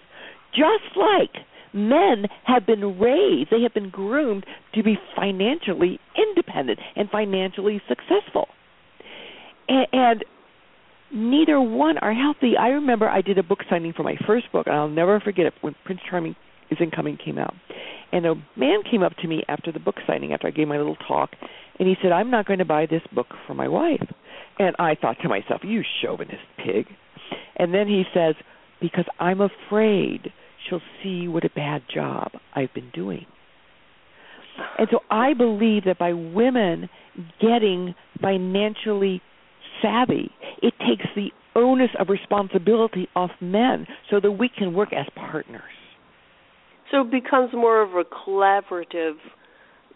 Just 0.55 0.95
like 0.95 1.43
men 1.74 2.25
have 2.45 2.65
been 2.65 3.00
raised, 3.00 3.50
they 3.50 3.62
have 3.62 3.74
been 3.74 3.89
groomed 3.89 4.45
to 4.75 4.83
be 4.83 4.98
financially 5.15 6.00
independent 6.15 6.79
and 6.95 7.10
financially 7.10 7.81
successful. 7.88 8.48
And, 9.67 9.88
and 9.91 10.25
neither 11.12 11.60
one 11.60 11.98
are 11.98 12.13
healthy. 12.13 12.53
I 12.60 12.69
remember 12.69 13.10
I 13.10 13.22
did 13.22 13.38
a 13.38 13.43
book 13.43 13.60
signing 13.69 13.93
for 13.93 14.03
my 14.03 14.15
first 14.27 14.51
book, 14.51 14.67
and 14.67 14.75
I'll 14.75 14.88
never 14.88 15.19
forget 15.19 15.45
it 15.45 15.53
when 15.62 15.75
Prince 15.86 16.01
Charming 16.10 16.36
Isn't 16.69 16.95
Coming 16.95 17.17
came 17.24 17.38
out. 17.38 17.53
And 18.12 18.27
a 18.27 18.36
man 18.55 18.83
came 18.89 19.01
up 19.01 19.13
to 19.22 19.27
me 19.27 19.43
after 19.48 19.72
the 19.72 19.79
book 19.79 19.95
signing, 20.05 20.33
after 20.33 20.48
I 20.48 20.51
gave 20.51 20.67
my 20.67 20.77
little 20.77 20.95
talk, 21.07 21.31
and 21.79 21.88
he 21.88 21.95
said, 22.01 22.12
I'm 22.12 22.29
not 22.29 22.45
going 22.45 22.60
to 22.60 22.65
buy 22.65 22.86
this 22.86 23.01
book 23.12 23.27
for 23.48 23.55
my 23.55 23.67
wife. 23.67 24.05
And 24.60 24.75
I 24.77 24.93
thought 24.93 25.17
to 25.24 25.29
myself, 25.29 25.62
you 25.63 25.81
chauvinist 26.01 26.43
pig. 26.57 26.86
And 27.55 27.74
then 27.74 27.88
he 27.88 28.03
says, 28.13 28.36
because 28.79 29.05
I'm 29.19 29.41
afraid 29.41 30.31
she'll 30.74 31.03
see 31.03 31.27
what 31.27 31.44
a 31.44 31.50
bad 31.50 31.84
job 31.94 32.32
I've 32.56 32.74
been 32.74 32.89
doing. 32.94 33.25
And 34.77 34.88
so 34.92 35.00
I 35.10 35.34
believe 35.34 35.86
that 35.86 35.98
by 35.98 36.13
women 36.13 36.89
getting 37.42 37.96
financially 38.22 39.22
savvy, 39.82 40.30
it 40.62 40.74
takes 40.80 41.10
the 41.15 41.30
onus 41.56 41.89
of 42.00 42.10
responsibility 42.10 43.08
off 43.15 43.32
men 43.42 43.88
so 44.10 44.20
that 44.20 44.32
we 44.32 44.50
can 44.50 44.74
work 44.74 44.94
as 44.94 45.06
partners. 45.15 45.62
So 46.92 47.01
it 47.01 47.12
becomes 47.12 47.51
more 47.53 47.82
of 47.82 47.92
a 47.96 48.03
collaborative 48.03 49.15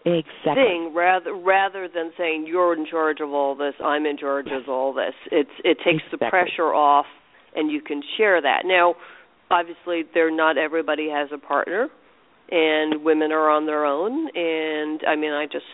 exactly. 0.04 0.54
thing 0.54 0.92
rather 0.94 1.32
rather 1.34 1.88
than 1.92 2.10
saying 2.18 2.46
you're 2.48 2.76
in 2.76 2.86
charge 2.86 3.18
of 3.20 3.30
all 3.30 3.54
this, 3.54 3.74
I'm 3.84 4.06
in 4.06 4.18
charge 4.18 4.48
of 4.50 4.68
all 4.68 4.92
this. 4.92 5.14
It's 5.30 5.50
it 5.62 5.78
takes 5.84 6.02
exactly. 6.06 6.18
the 6.20 6.30
pressure 6.30 6.74
off 6.74 7.06
and 7.54 7.70
you 7.70 7.80
can 7.80 8.02
share 8.16 8.40
that. 8.42 8.62
Now, 8.64 8.94
obviously 9.50 10.04
they're 10.14 10.34
not 10.34 10.58
everybody 10.58 11.08
has 11.08 11.28
a 11.32 11.38
partner 11.38 11.88
and 12.50 13.04
women 13.04 13.32
are 13.32 13.50
on 13.50 13.66
their 13.66 13.84
own 13.84 14.28
and 14.34 15.02
I 15.06 15.16
mean 15.16 15.32
I 15.32 15.46
just 15.46 15.66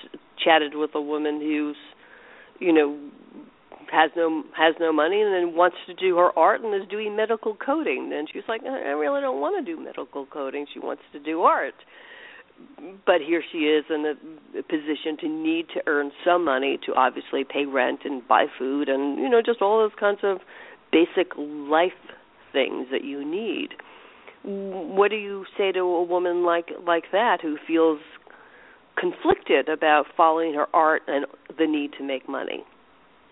chatted 0.42 0.74
with 0.74 0.90
a 0.94 1.00
woman 1.00 1.40
who's 1.40 1.76
you 2.58 2.72
know 2.72 2.98
has 3.92 4.10
no 4.16 4.42
has 4.56 4.74
no 4.80 4.92
money 4.92 5.20
and 5.20 5.32
then 5.32 5.56
wants 5.56 5.76
to 5.86 5.94
do 5.94 6.16
her 6.16 6.36
art 6.38 6.62
and 6.62 6.74
is 6.74 6.88
doing 6.88 7.16
medical 7.16 7.54
coding 7.54 8.12
and 8.14 8.28
she's 8.32 8.42
like 8.48 8.62
I 8.64 8.90
really 8.90 9.20
don't 9.20 9.40
want 9.40 9.64
to 9.64 9.74
do 9.74 9.82
medical 9.82 10.26
coding. 10.26 10.66
She 10.72 10.78
wants 10.80 11.02
to 11.12 11.18
do 11.20 11.42
art. 11.42 11.74
But 13.04 13.16
here 13.20 13.42
she 13.50 13.58
is 13.66 13.84
in 13.90 14.06
a, 14.06 14.58
a 14.58 14.62
position 14.62 15.16
to 15.22 15.28
need 15.28 15.66
to 15.74 15.82
earn 15.88 16.12
some 16.24 16.44
money 16.44 16.78
to 16.86 16.94
obviously 16.94 17.42
pay 17.42 17.66
rent 17.66 18.00
and 18.04 18.26
buy 18.28 18.46
food 18.58 18.88
and 18.88 19.18
you 19.18 19.28
know 19.28 19.42
just 19.44 19.60
all 19.60 19.80
those 19.80 19.96
kinds 19.98 20.20
of 20.22 20.38
basic 20.92 21.32
life 21.36 21.92
things 22.54 22.86
that 22.90 23.04
you 23.04 23.28
need. 23.28 23.70
What 24.44 25.10
do 25.10 25.16
you 25.16 25.44
say 25.58 25.72
to 25.72 25.80
a 25.80 26.02
woman 26.02 26.44
like 26.44 26.70
like 26.86 27.04
that 27.12 27.38
who 27.42 27.56
feels 27.66 28.00
conflicted 28.98 29.68
about 29.68 30.04
following 30.16 30.54
her 30.54 30.66
art 30.72 31.02
and 31.06 31.26
the 31.58 31.66
need 31.66 31.92
to 31.98 32.04
make 32.04 32.28
money? 32.28 32.64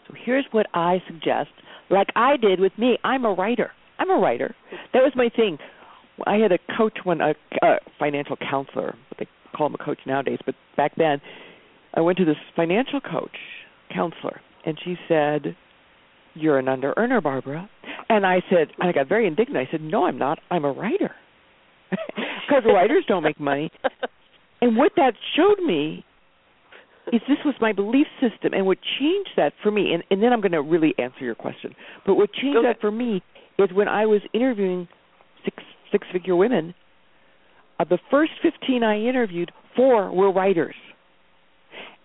So 0.09 0.15
here's 0.27 0.47
what 0.51 0.67
i 0.75 1.01
suggest 1.07 1.51
like 1.91 2.09
i 2.17 2.37
did 2.37 2.61
with 2.61 2.73
me. 2.79 2.99
I'm 3.05 3.25
a 3.25 3.33
writer. 3.33 3.71
I'm 3.99 4.11
a 4.11 4.19
writer. 4.19 4.55
That 4.93 5.01
was 5.01 5.13
my 5.15 5.29
thing. 5.35 5.59
I 6.27 6.37
had 6.37 6.53
a 6.53 6.59
coach 6.77 6.99
when 7.05 7.21
a, 7.21 7.35
a 7.63 7.77
financial 7.99 8.37
counselor, 8.37 8.97
but 9.09 9.19
they 9.19 9.29
call 9.57 9.69
him 9.69 9.75
a 9.75 9.85
coach 9.85 9.99
nowadays. 10.07 10.39
But 10.45 10.55
back 10.77 10.93
then, 10.97 11.21
I 11.95 12.01
went 12.01 12.19
to 12.19 12.25
this 12.25 12.37
financial 12.57 13.01
coach 13.01 13.37
counselor, 13.95 14.41
and 14.65 14.79
she 14.85 14.97
said, 15.09 15.57
"You're 16.35 16.59
an 16.59 16.69
under 16.69 16.95
earner, 16.97 17.21
Barbara." 17.21 17.69
And 18.09 18.27
I 18.27 18.43
said, 18.51 18.69
and 18.79 18.89
I 18.89 18.93
got 18.93 19.09
very 19.09 19.27
indignant. 19.27 19.57
I 19.57 19.71
said, 19.71 19.81
"No, 19.81 20.07
I'm 20.07 20.19
not. 20.19 20.39
I'm 20.51 20.65
a 20.65 20.73
writer, 20.73 21.13
because 21.91 22.65
writers 22.67 23.05
don't 23.07 23.23
make 23.23 23.41
money." 23.41 23.71
And 24.61 24.77
what 24.77 24.93
that 24.97 25.15
showed 25.37 25.65
me 25.65 26.05
is 27.13 27.21
this 27.29 27.39
was 27.45 27.55
my 27.61 27.73
belief 27.73 28.07
system, 28.21 28.53
and 28.55 28.65
what 28.65 28.79
changed 29.01 29.31
that 29.37 29.53
for 29.63 29.73
me, 29.73 29.93
and, 29.93 30.05
and 30.11 30.23
then 30.23 30.33
I'm 30.33 30.41
going 30.41 30.53
to 30.53 30.63
really 30.63 30.95
answer 30.99 31.25
your 31.25 31.35
question. 31.35 31.75
But 32.07 32.15
what 32.15 32.33
changed 32.33 32.59
okay. 32.59 32.69
that 32.69 32.81
for 32.81 32.93
me 32.93 33.23
is 33.59 33.71
when 33.73 33.89
I 33.89 34.07
was 34.07 34.21
interviewing 34.33 34.87
six 35.45 35.63
six 35.91 36.07
figure 36.13 36.37
women, 36.37 36.75
of 37.79 37.89
the 37.89 37.99
first 38.11 38.33
15 38.43 38.83
I 38.83 39.01
interviewed, 39.01 39.51
four 39.77 40.13
were 40.13 40.33
writers. 40.33 40.75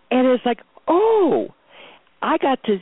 And 0.10 0.28
it's 0.28 0.46
like, 0.46 0.60
oh, 0.88 1.50
I 2.22 2.38
got 2.38 2.64
to 2.64 2.78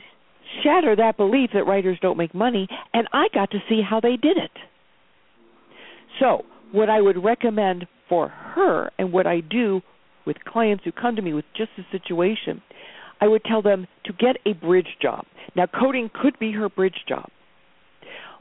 shatter 0.62 0.96
that 0.96 1.16
belief 1.16 1.50
that 1.54 1.66
writers 1.66 1.98
don't 2.00 2.16
make 2.16 2.34
money, 2.34 2.68
and 2.92 3.08
I 3.12 3.28
got 3.32 3.50
to 3.52 3.58
see 3.68 3.82
how 3.88 4.00
they 4.00 4.16
did 4.16 4.36
it. 4.36 4.50
So, 6.20 6.44
what 6.72 6.88
I 6.88 7.00
would 7.00 7.22
recommend 7.22 7.86
for 8.08 8.28
her 8.28 8.90
and 8.98 9.12
what 9.12 9.26
I 9.26 9.40
do 9.40 9.80
with 10.26 10.36
clients 10.44 10.84
who 10.84 10.92
come 10.92 11.16
to 11.16 11.22
me 11.22 11.32
with 11.32 11.44
just 11.56 11.70
a 11.78 11.82
situation, 11.90 12.62
I 13.20 13.28
would 13.28 13.44
tell 13.44 13.62
them 13.62 13.86
to 14.04 14.12
get 14.12 14.36
a 14.44 14.52
bridge 14.54 14.96
job. 15.00 15.24
Now, 15.54 15.66
coding 15.66 16.10
could 16.12 16.38
be 16.38 16.52
her 16.52 16.68
bridge 16.68 17.04
job, 17.08 17.28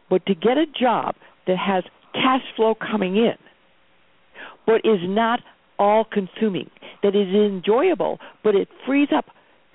but 0.09 0.25
to 0.25 0.35
get 0.35 0.57
a 0.57 0.65
job 0.79 1.15
that 1.47 1.57
has 1.57 1.83
cash 2.13 2.41
flow 2.55 2.75
coming 2.75 3.15
in, 3.15 3.35
but 4.65 4.77
is 4.83 4.99
not 5.03 5.39
all 5.77 6.05
consuming, 6.05 6.69
that 7.03 7.15
is 7.15 7.33
enjoyable, 7.33 8.19
but 8.43 8.55
it 8.55 8.67
frees 8.85 9.09
up 9.15 9.25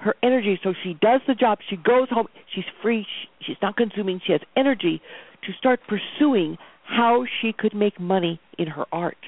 her 0.00 0.14
energy 0.22 0.58
so 0.62 0.74
she 0.82 0.94
does 1.00 1.20
the 1.26 1.34
job, 1.34 1.58
she 1.68 1.76
goes 1.76 2.08
home, 2.10 2.26
she's 2.54 2.64
free, 2.82 3.04
she, 3.04 3.46
she's 3.46 3.56
not 3.62 3.76
consuming, 3.76 4.20
she 4.26 4.32
has 4.32 4.40
energy 4.56 5.00
to 5.46 5.52
start 5.58 5.80
pursuing 5.88 6.56
how 6.84 7.24
she 7.40 7.52
could 7.52 7.74
make 7.74 8.00
money 8.00 8.40
in 8.58 8.66
her 8.66 8.84
art 8.92 9.18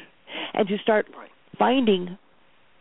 and 0.55 0.67
to 0.69 0.77
start 0.79 1.07
finding 1.59 2.19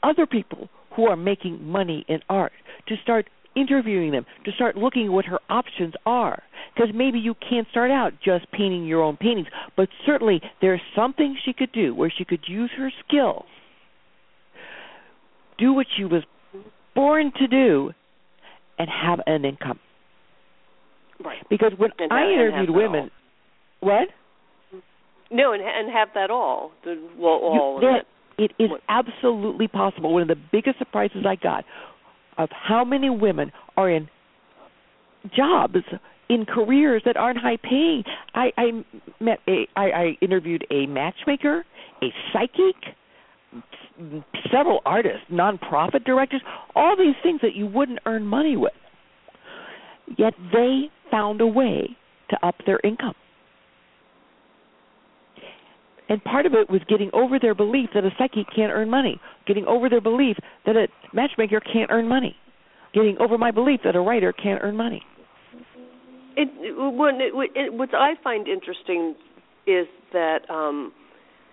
other 0.03 0.25
people 0.25 0.69
who 0.95 1.05
are 1.05 1.15
making 1.15 1.63
money 1.63 2.05
in 2.07 2.19
art, 2.29 2.51
to 2.87 2.95
start 3.03 3.29
interviewing 3.55 4.11
them, 4.11 4.25
to 4.45 4.51
start 4.53 4.75
looking 4.75 5.07
at 5.07 5.11
what 5.11 5.25
her 5.25 5.39
options 5.49 5.93
are. 6.05 6.41
Because 6.73 6.89
maybe 6.93 7.19
you 7.19 7.35
can't 7.35 7.67
start 7.69 7.91
out 7.91 8.13
just 8.23 8.49
painting 8.51 8.85
your 8.85 9.01
own 9.03 9.17
paintings, 9.17 9.47
but 9.75 9.89
certainly 10.05 10.41
there's 10.61 10.81
something 10.95 11.37
she 11.43 11.53
could 11.53 11.71
do 11.71 11.93
where 11.93 12.11
she 12.15 12.25
could 12.25 12.43
use 12.47 12.71
her 12.77 12.91
skill, 13.05 13.45
do 15.57 15.73
what 15.73 15.87
she 15.95 16.05
was 16.05 16.23
born 16.95 17.31
to 17.39 17.47
do, 17.47 17.91
and 18.77 18.89
have 18.89 19.19
an 19.27 19.45
income. 19.45 19.79
Right. 21.23 21.37
Because 21.49 21.71
when 21.77 21.91
and 21.99 22.11
I 22.11 22.31
interviewed 22.31 22.71
women, 22.71 23.11
all. 23.81 23.89
what? 23.89 24.07
No, 25.29 25.53
and 25.53 25.61
and 25.61 25.91
have 25.91 26.09
that 26.15 26.29
all. 26.29 26.71
The, 26.83 27.01
well, 27.17 27.33
all 27.33 27.79
you, 27.81 27.87
that, 27.87 28.43
it. 28.43 28.51
it 28.59 28.63
is 28.63 28.69
what? 28.71 28.81
absolutely 28.89 29.67
possible. 29.67 30.13
One 30.13 30.23
of 30.23 30.27
the 30.27 30.41
biggest 30.51 30.79
surprises 30.79 31.25
I 31.27 31.35
got 31.35 31.63
of 32.37 32.49
how 32.51 32.83
many 32.83 33.09
women 33.09 33.51
are 33.77 33.89
in 33.89 34.09
jobs 35.35 35.77
in 36.29 36.45
careers 36.45 37.01
that 37.05 37.17
aren't 37.17 37.37
high 37.37 37.57
paying. 37.57 38.03
I, 38.33 38.51
I 38.57 38.85
met 39.19 39.39
a 39.47 39.67
I, 39.75 39.91
I 39.91 40.17
interviewed 40.21 40.65
a 40.71 40.85
matchmaker, 40.87 41.65
a 42.01 42.07
psychic, 42.33 42.95
several 44.51 44.79
artists, 44.85 45.25
nonprofit 45.31 46.03
directors, 46.05 46.41
all 46.75 46.95
these 46.97 47.15
things 47.23 47.39
that 47.41 47.55
you 47.55 47.67
wouldn't 47.67 47.99
earn 48.05 48.25
money 48.25 48.57
with. 48.57 48.73
Yet 50.17 50.33
they 50.51 50.89
found 51.09 51.41
a 51.41 51.47
way 51.47 51.95
to 52.29 52.45
up 52.45 52.55
their 52.65 52.79
income. 52.83 53.13
And 56.09 56.21
part 56.23 56.45
of 56.45 56.53
it 56.53 56.69
was 56.69 56.81
getting 56.89 57.09
over 57.13 57.39
their 57.39 57.55
belief 57.55 57.89
that 57.93 58.03
a 58.03 58.09
psychic 58.17 58.45
can't 58.53 58.71
earn 58.73 58.89
money, 58.89 59.19
getting 59.47 59.65
over 59.65 59.89
their 59.89 60.01
belief 60.01 60.35
that 60.65 60.75
a 60.75 60.87
matchmaker 61.13 61.61
can't 61.61 61.89
earn 61.89 62.07
money, 62.07 62.35
getting 62.93 63.17
over 63.19 63.37
my 63.37 63.51
belief 63.51 63.79
that 63.85 63.95
a 63.95 64.01
writer 64.01 64.33
can't 64.33 64.61
earn 64.61 64.75
money. 64.75 65.01
It, 66.35 66.49
what, 66.75 67.15
it, 67.19 67.73
what 67.73 67.93
I 67.93 68.15
find 68.21 68.47
interesting 68.47 69.15
is 69.65 69.87
that, 70.11 70.39
um, 70.49 70.91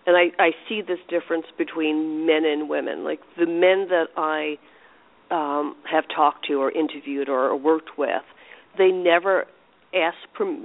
and 0.09 0.17
I, 0.17 0.43
I 0.43 0.51
see 0.69 0.81
this 0.81 0.99
difference 1.11 1.47
between 1.59 2.27
men 2.27 2.47
and 2.47 2.71
women. 2.71 3.05
Like 3.05 3.21
the 3.39 3.47
men 3.47 3.89
that 3.91 4.07
I 4.17 4.57
um, 5.31 5.77
have 5.91 6.05
talked 6.15 6.47
to 6.49 6.55
or 6.55 6.73
interviewed 6.73 7.29
or 7.29 7.55
worked 7.55 7.99
with, 7.99 8.23
they 8.79 8.89
never 8.91 9.45
ask 9.95 10.17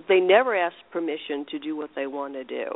they 0.07 0.21
never 0.21 0.55
ask 0.55 0.75
permission 0.91 1.45
to 1.51 1.59
do 1.59 1.75
what 1.75 1.89
they 1.95 2.07
want 2.07 2.33
to 2.35 2.45
do. 2.45 2.67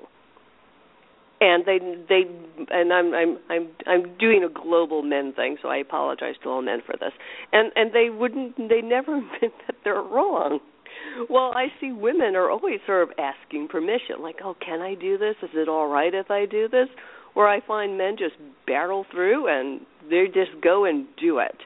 and 1.40 1.66
they 1.66 1.80
they 2.10 2.24
and 2.72 2.94
I'm 2.94 3.14
I'm 3.14 3.38
I'm 3.50 3.68
I'm 3.86 4.18
doing 4.18 4.44
a 4.44 4.50
global 4.50 5.04
men 5.04 5.34
thing, 5.34 5.58
so 5.62 5.70
I 5.70 5.78
apologize 5.78 6.36
to 6.44 6.50
all 6.50 6.62
men 6.62 6.80
for 6.86 6.96
this. 7.00 7.14
And 7.54 7.72
and 7.76 7.94
they 7.94 8.10
wouldn't 8.10 8.58
they 8.58 8.82
never 8.82 9.18
admit 9.20 9.54
that 9.68 9.76
they're 9.84 10.02
wrong. 10.02 10.60
Well, 11.30 11.52
I 11.56 11.68
see 11.80 11.92
women 11.92 12.36
are 12.36 12.50
always 12.50 12.80
sort 12.86 13.04
of 13.04 13.12
asking 13.18 13.68
permission, 13.70 14.22
like, 14.22 14.38
"Oh, 14.44 14.56
can 14.60 14.82
I 14.82 14.94
do 14.96 15.18
this? 15.18 15.36
Is 15.42 15.50
it 15.54 15.68
all 15.68 15.88
right 15.88 16.14
if 16.14 16.30
I 16.32 16.46
do 16.46 16.68
this?" 16.68 16.90
Where 17.34 17.48
I 17.48 17.60
find 17.62 17.98
men 17.98 18.18
just 18.18 18.36
barrel 18.66 19.06
through 19.12 19.48
and 19.48 19.86
they 20.10 20.26
just 20.28 20.60
go 20.62 20.86
and 20.86 21.06
do 21.18 21.38
it. 21.40 21.58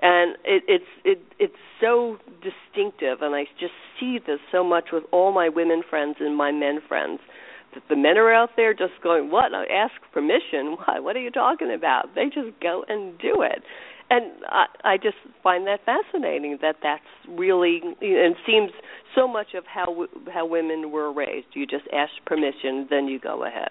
And 0.00 0.36
it, 0.44 0.62
it's 0.66 0.92
it 1.04 1.20
it's 1.38 1.60
so 1.80 2.18
distinctive, 2.42 3.20
and 3.20 3.34
I 3.34 3.44
just 3.58 3.74
see 3.98 4.18
this 4.18 4.40
so 4.50 4.64
much 4.64 4.86
with 4.92 5.04
all 5.12 5.32
my 5.32 5.48
women 5.50 5.82
friends 5.88 6.16
and 6.20 6.36
my 6.36 6.52
men 6.52 6.80
friends 6.88 7.20
That 7.74 7.82
the 7.88 7.96
men 7.96 8.16
are 8.16 8.32
out 8.32 8.50
there 8.56 8.72
just 8.72 8.94
going, 9.02 9.30
"What? 9.30 9.54
I 9.54 9.66
ask 9.66 9.92
permission? 10.12 10.76
What? 10.86 11.04
What 11.04 11.16
are 11.16 11.20
you 11.20 11.30
talking 11.30 11.70
about?" 11.72 12.14
They 12.14 12.26
just 12.26 12.58
go 12.60 12.84
and 12.88 13.18
do 13.18 13.42
it, 13.42 13.62
and 14.10 14.32
I, 14.48 14.66
I 14.84 14.96
just 14.96 15.16
find 15.42 15.66
that 15.66 15.80
fascinating. 15.86 16.58
That 16.60 16.76
that's 16.82 17.02
really 17.28 17.80
and 17.82 18.34
seems 18.46 18.72
so 19.14 19.26
much 19.26 19.54
of 19.56 19.64
how 19.66 20.06
how 20.32 20.46
women 20.46 20.90
were 20.90 21.12
raised. 21.12 21.46
You 21.54 21.66
just 21.66 21.84
ask 21.92 22.10
permission, 22.26 22.86
then 22.90 23.06
you 23.06 23.18
go 23.18 23.44
ahead. 23.44 23.70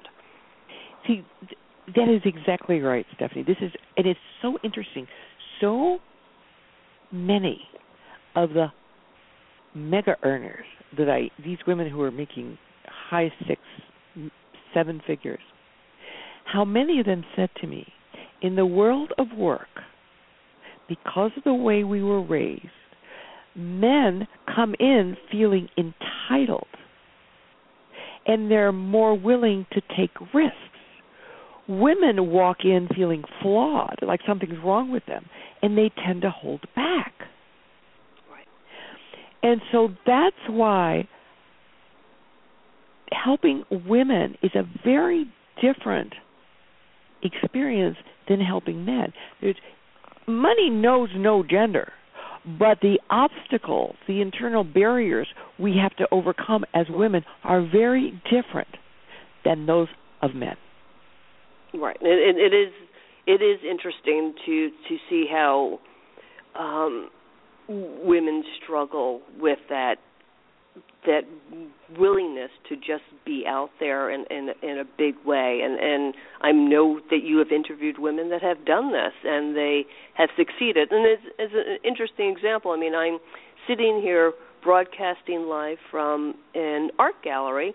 See, 1.08 1.26
that 1.96 2.10
is 2.10 2.22
exactly 2.26 2.80
right, 2.80 3.06
Stephanie. 3.16 3.44
This 3.44 3.58
is 3.62 3.72
it 3.98 4.08
is 4.08 4.16
so 4.42 4.58
interesting. 4.64 5.08
So 5.60 6.00
many 7.12 7.62
of 8.36 8.52
the 8.52 8.68
mega 9.76 10.16
earners 10.24 10.66
that 10.98 11.10
I 11.10 11.30
these 11.44 11.58
women 11.68 11.90
who 11.90 12.02
are 12.02 12.12
making 12.12 12.58
high 12.88 13.32
six 13.48 13.62
seven 14.74 15.02
figures. 15.06 15.40
How 16.46 16.66
many 16.66 17.00
of 17.00 17.06
them 17.06 17.24
said 17.36 17.50
to 17.62 17.68
me, 17.68 17.86
in 18.42 18.56
the 18.56 18.66
world 18.66 19.12
of 19.18 19.28
work, 19.38 19.68
because 20.90 21.32
of 21.38 21.44
the 21.44 21.54
way 21.54 21.84
we 21.84 22.04
were 22.04 22.22
raised, 22.22 22.66
men 23.56 24.28
come 24.54 24.76
in 24.80 25.16
feeling 25.32 25.70
entitled 25.78 26.68
and 28.26 28.52
they're 28.52 28.72
more 28.72 29.18
willing 29.18 29.66
to 29.72 29.82
take 29.98 30.12
risks. 30.34 30.56
Women 31.68 32.32
walk 32.32 32.58
in 32.64 32.88
feeling 32.96 33.24
flawed, 33.42 33.98
like 34.02 34.20
something's 34.28 34.58
wrong 34.64 34.92
with 34.92 35.06
them, 35.06 35.26
and 35.62 35.78
they 35.78 35.92
tend 36.06 36.22
to 36.24 36.30
hold 36.30 36.62
back. 36.76 37.14
Right. 38.32 38.46
And 39.44 39.62
so 39.72 39.90
that's 40.06 40.36
why 40.48 41.08
helping 43.12 43.64
women 43.72 44.36
is 44.44 44.52
a 44.56 44.64
very 44.84 45.26
different 45.62 46.14
experience 47.24 47.98
than 48.28 48.40
helping 48.40 48.86
men. 48.86 49.12
There's, 49.42 49.56
money 50.30 50.70
knows 50.70 51.10
no 51.16 51.44
gender, 51.44 51.92
but 52.58 52.80
the 52.82 53.00
obstacles, 53.10 53.96
the 54.08 54.22
internal 54.22 54.64
barriers 54.64 55.28
we 55.60 55.76
have 55.82 55.96
to 55.98 56.08
overcome 56.12 56.64
as 56.74 56.86
women 56.90 57.24
are 57.44 57.62
very 57.62 58.22
different 58.32 58.70
than 59.44 59.66
those 59.66 59.88
of 60.22 60.34
men. 60.34 60.56
Right. 61.74 61.98
It, 62.02 62.38
it 62.38 62.56
is 62.56 62.74
it 63.28 63.44
is 63.44 63.60
interesting 63.70 64.34
to 64.46 64.70
to 64.88 64.98
see 65.10 65.26
how 65.30 65.80
um, 66.58 67.10
women 67.68 68.44
struggle 68.64 69.22
with 69.40 69.60
that 69.70 69.96
that 71.06 71.22
willingness 71.98 72.52
to 72.68 72.76
just 72.76 73.04
be 73.26 73.46
out 73.48 73.70
there 73.80 74.12
in 74.12 74.26
in, 74.30 74.50
in 74.62 74.80
a 74.80 74.86
big 74.98 75.16
way. 75.26 75.62
And 75.64 75.80
and 75.80 76.14
I 76.42 76.52
know 76.52 77.00
that 77.10 77.24
you 77.24 77.38
have 77.38 77.52
interviewed 77.52 78.00
women 78.00 78.30
that 78.30 78.42
have 78.42 78.66
done 78.66 78.92
this 78.92 79.14
and 79.24 79.56
they 79.56 79.86
have 80.16 80.30
succeeded. 80.38 80.92
And 80.92 81.06
it's, 81.06 81.24
it's 81.38 81.54
an 81.54 81.78
interesting 81.84 82.30
example 82.36 82.72
I 82.72 82.78
mean 82.78 82.96
I'm 82.96 83.20
sitting 83.68 84.02
here 84.02 84.34
broadcasting 84.64 85.48
live 85.48 85.78
from 85.90 86.36
an 86.54 86.90
art 87.00 87.16
gallery 87.24 87.74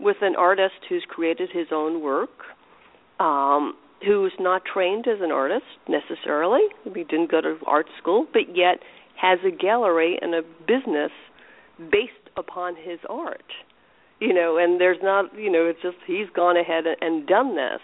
with 0.00 0.16
an 0.22 0.34
artist 0.36 0.74
who's 0.88 1.04
created 1.08 1.50
his 1.52 1.66
own 1.70 2.02
work 2.02 2.30
um 3.20 3.74
who's 4.04 4.32
not 4.40 4.62
trained 4.64 5.06
as 5.06 5.20
an 5.20 5.30
artist 5.30 5.66
necessarily. 5.88 6.62
He 6.82 7.04
didn't 7.04 7.30
go 7.30 7.40
to 7.40 7.56
art 7.66 7.86
school 7.98 8.26
but 8.32 8.56
yet 8.56 8.78
has 9.16 9.38
a 9.46 9.50
gallery 9.50 10.18
and 10.20 10.34
a 10.34 10.42
business 10.66 11.12
based 11.78 12.12
upon 12.36 12.74
his 12.76 12.98
art 13.08 13.52
you 14.22 14.32
know 14.32 14.56
and 14.56 14.80
there's 14.80 15.02
not 15.02 15.36
you 15.36 15.50
know 15.50 15.66
it's 15.66 15.82
just 15.82 15.96
he's 16.06 16.30
gone 16.34 16.56
ahead 16.56 16.84
and 17.00 17.26
done 17.26 17.56
this. 17.56 17.80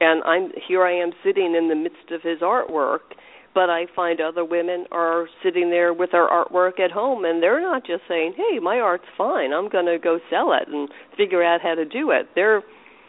And 0.00 0.22
i'm 0.24 0.52
here 0.66 0.84
i 0.84 0.92
am 0.92 1.10
sitting 1.24 1.54
in 1.56 1.68
the 1.68 1.74
midst 1.74 2.12
of 2.12 2.22
his 2.22 2.38
artwork 2.40 3.18
but 3.54 3.68
i 3.68 3.86
find 3.96 4.20
other 4.20 4.44
women 4.44 4.86
are 4.92 5.26
sitting 5.42 5.70
there 5.70 5.92
with 5.92 6.12
their 6.12 6.28
artwork 6.28 6.78
at 6.78 6.92
home 6.92 7.24
and 7.24 7.42
they're 7.42 7.60
not 7.60 7.84
just 7.84 8.02
saying 8.08 8.34
hey 8.36 8.60
my 8.60 8.78
art's 8.78 9.10
fine. 9.16 9.52
I'm 9.52 9.68
going 9.68 9.86
to 9.86 9.98
go 9.98 10.20
sell 10.30 10.52
it 10.52 10.68
and 10.68 10.88
figure 11.16 11.42
out 11.42 11.60
how 11.60 11.74
to 11.74 11.84
do 11.84 12.12
it. 12.12 12.28
They're 12.36 12.62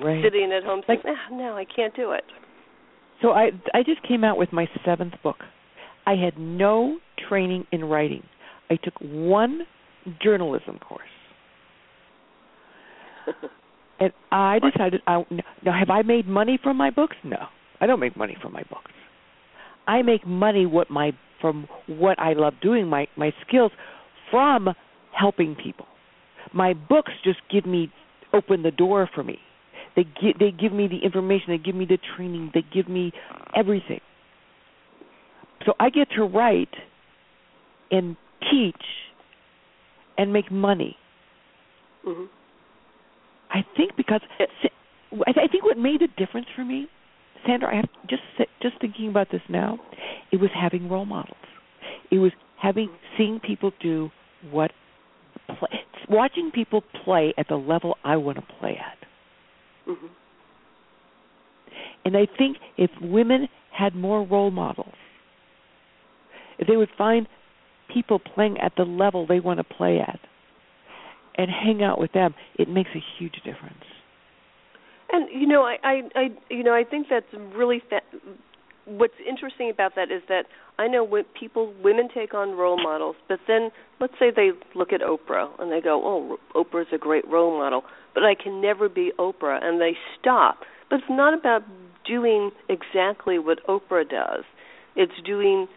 right. 0.03 0.23
sitting 0.23 0.51
at 0.51 0.63
home 0.63 0.81
saying 0.87 1.01
ah, 1.05 1.31
no 1.31 1.55
i 1.55 1.65
can't 1.65 1.95
do 1.95 2.11
it. 2.13 2.23
So 3.21 3.29
i 3.29 3.51
i 3.75 3.83
just 3.83 4.01
came 4.07 4.23
out 4.23 4.39
with 4.39 4.51
my 4.51 4.67
seventh 4.83 5.13
book. 5.21 5.37
I 6.07 6.15
had 6.15 6.39
no 6.39 6.97
training 7.27 7.67
in 7.71 7.85
writing. 7.85 8.23
I 8.71 8.77
took 8.77 8.95
one 8.99 9.61
journalism 10.21 10.79
course. 10.79 11.01
and 13.99 14.11
I 14.31 14.59
decided, 14.59 15.01
I, 15.07 15.23
now 15.63 15.77
have 15.77 15.89
I 15.89 16.01
made 16.01 16.27
money 16.27 16.59
from 16.61 16.77
my 16.77 16.89
books? 16.89 17.15
No, 17.23 17.37
I 17.81 17.87
don't 17.87 17.99
make 17.99 18.17
money 18.17 18.37
from 18.41 18.53
my 18.53 18.63
books. 18.63 18.91
I 19.87 20.01
make 20.01 20.25
money 20.25 20.65
what 20.65 20.89
my 20.89 21.11
from 21.41 21.67
what 21.87 22.19
I 22.19 22.33
love 22.33 22.53
doing, 22.61 22.87
my 22.87 23.07
my 23.17 23.33
skills 23.47 23.71
from 24.29 24.69
helping 25.11 25.55
people. 25.55 25.85
My 26.53 26.73
books 26.73 27.11
just 27.23 27.39
give 27.51 27.65
me 27.65 27.91
open 28.33 28.63
the 28.63 28.71
door 28.71 29.09
for 29.13 29.23
me. 29.23 29.39
They 29.95 30.03
give 30.03 30.37
they 30.39 30.51
give 30.51 30.73
me 30.73 30.87
the 30.87 31.03
information, 31.03 31.45
they 31.49 31.57
give 31.57 31.75
me 31.75 31.85
the 31.85 31.97
training, 32.15 32.51
they 32.53 32.63
give 32.73 32.87
me 32.87 33.11
everything. 33.55 34.01
So 35.65 35.73
I 35.79 35.89
get 35.89 36.09
to 36.15 36.23
write 36.23 36.73
and 37.91 38.15
teach 38.51 38.75
and 40.19 40.33
make 40.33 40.51
money. 40.51 40.97
Mm-hmm. 42.05 42.25
I 43.51 43.65
think 43.75 43.95
because 43.95 44.21
I 45.25 45.47
think 45.51 45.63
what 45.63 45.77
made 45.77 46.01
a 46.01 46.07
difference 46.23 46.47
for 46.55 46.63
me, 46.63 46.87
Sandra, 47.47 47.71
I 47.71 47.77
have 47.77 47.89
just 48.07 48.21
just 48.61 48.75
thinking 48.81 49.07
about 49.07 49.31
this 49.31 49.41
now, 49.49 49.79
it 50.31 50.39
was 50.39 50.49
having 50.53 50.89
role 50.89 51.05
models. 51.05 51.37
It 52.11 52.19
was 52.19 52.31
having 52.61 52.89
seeing 53.17 53.39
people 53.39 53.71
do 53.81 54.11
what 54.51 54.71
play, 55.57 55.79
watching 56.09 56.51
people 56.53 56.83
play 57.05 57.33
at 57.37 57.47
the 57.47 57.55
level 57.55 57.95
I 58.03 58.17
want 58.17 58.37
to 58.37 58.43
play 58.59 58.77
at. 58.77 58.97
Mm-hmm. 59.89 60.07
And 62.05 62.17
I 62.17 62.27
think 62.37 62.57
if 62.77 62.91
women 63.01 63.47
had 63.71 63.95
more 63.95 64.25
role 64.27 64.51
models, 64.51 64.93
if 66.57 66.67
they 66.67 66.75
would 66.75 66.89
find 66.97 67.25
people 67.93 68.19
playing 68.19 68.57
at 68.59 68.73
the 68.77 68.83
level 68.83 69.25
they 69.25 69.39
want 69.39 69.59
to 69.59 69.63
play 69.63 69.99
at 69.99 70.19
and 71.35 71.49
hang 71.49 71.81
out 71.81 71.99
with 71.99 72.11
them, 72.11 72.33
it 72.57 72.67
makes 72.67 72.89
a 72.95 73.03
huge 73.17 73.35
difference. 73.45 73.83
And 75.11 75.29
you 75.31 75.47
know, 75.47 75.63
I, 75.63 75.77
I, 75.83 76.01
I 76.15 76.27
you 76.49 76.63
know, 76.63 76.73
I 76.73 76.83
think 76.83 77.07
that's 77.09 77.25
really 77.55 77.81
fa- 77.89 78.01
what's 78.85 79.13
interesting 79.27 79.69
about 79.69 79.95
that 79.95 80.11
is 80.11 80.21
that 80.27 80.43
I 80.77 80.87
know 80.87 81.03
when 81.03 81.23
people, 81.37 81.73
women 81.83 82.09
take 82.13 82.33
on 82.33 82.51
role 82.51 82.81
models, 82.81 83.15
but 83.27 83.39
then 83.47 83.69
let's 83.99 84.13
say 84.19 84.31
they 84.35 84.51
look 84.75 84.93
at 84.93 85.01
Oprah 85.01 85.49
and 85.59 85.71
they 85.71 85.81
go, 85.81 86.01
"Oh, 86.03 86.37
Oprah's 86.55 86.87
a 86.93 86.97
great 86.97 87.27
role 87.27 87.57
model," 87.57 87.83
but 88.13 88.23
I 88.23 88.35
can 88.35 88.61
never 88.61 88.87
be 88.87 89.11
Oprah, 89.17 89.63
and 89.63 89.81
they 89.81 89.97
stop. 90.19 90.59
But 90.89 90.99
it's 90.99 91.09
not 91.09 91.33
about 91.33 91.63
doing 92.05 92.51
exactly 92.67 93.39
what 93.39 93.65
Oprah 93.67 94.09
does. 94.09 94.43
It's 94.95 95.13
doing 95.25 95.67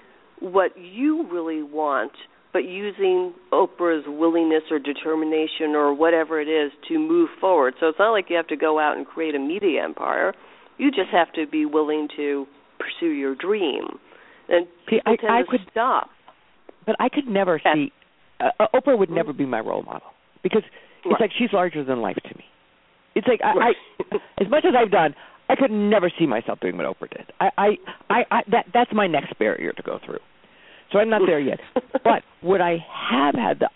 what 0.42 0.72
you 0.76 1.26
really 1.30 1.62
want, 1.62 2.12
but 2.52 2.64
using 2.64 3.32
Oprah's 3.52 4.04
willingness 4.06 4.62
or 4.70 4.78
determination 4.78 5.74
or 5.74 5.94
whatever 5.94 6.40
it 6.40 6.48
is 6.48 6.72
to 6.88 6.98
move 6.98 7.30
forward. 7.40 7.74
So 7.80 7.88
it's 7.88 7.98
not 7.98 8.10
like 8.10 8.26
you 8.28 8.36
have 8.36 8.48
to 8.48 8.56
go 8.56 8.78
out 8.78 8.96
and 8.96 9.06
create 9.06 9.34
a 9.34 9.38
media 9.38 9.82
empire. 9.82 10.34
You 10.78 10.90
just 10.90 11.10
have 11.12 11.32
to 11.34 11.46
be 11.46 11.64
willing 11.64 12.08
to 12.16 12.46
pursue 12.78 13.12
your 13.12 13.34
dream. 13.34 13.84
And 14.48 14.66
people 14.86 15.12
I, 15.12 15.16
tend 15.16 15.32
I 15.32 15.42
to 15.42 15.46
could, 15.46 15.60
stop. 15.70 16.10
But 16.84 16.96
I 16.98 17.08
could 17.08 17.26
never 17.26 17.60
see 17.62 17.92
uh, 18.42 18.50
uh, 18.58 18.66
Oprah 18.74 18.98
would 18.98 19.10
never 19.10 19.32
be 19.32 19.46
my 19.46 19.60
role 19.60 19.82
model 19.82 20.08
because 20.42 20.62
it's 21.04 21.12
right. 21.12 21.20
like 21.20 21.30
she's 21.38 21.52
larger 21.52 21.84
than 21.84 22.00
life 22.00 22.16
to 22.28 22.36
me. 22.36 22.44
It's 23.14 23.26
like 23.26 23.40
I, 23.42 23.70
I 24.10 24.14
as 24.42 24.50
much 24.50 24.64
as 24.66 24.74
I've 24.76 24.90
done, 24.90 25.14
I 25.48 25.54
could 25.56 25.70
never 25.70 26.10
see 26.18 26.26
myself 26.26 26.60
doing 26.60 26.76
what 26.76 26.86
Oprah 26.86 27.10
did. 27.10 27.32
I, 27.40 27.50
I, 27.56 27.68
I, 28.10 28.22
I 28.30 28.40
that 28.50 28.66
that's 28.72 28.90
my 28.92 29.06
next 29.06 29.38
barrier 29.38 29.72
to 29.72 29.82
go 29.82 29.98
through. 30.04 30.18
So 30.92 30.98
I'm 30.98 31.10
not 31.10 31.22
there 31.26 31.40
yet. 31.40 31.58
but 32.04 32.22
what 32.42 32.60
I 32.60 32.76
have 33.10 33.34
had 33.34 33.60
the 33.60 33.68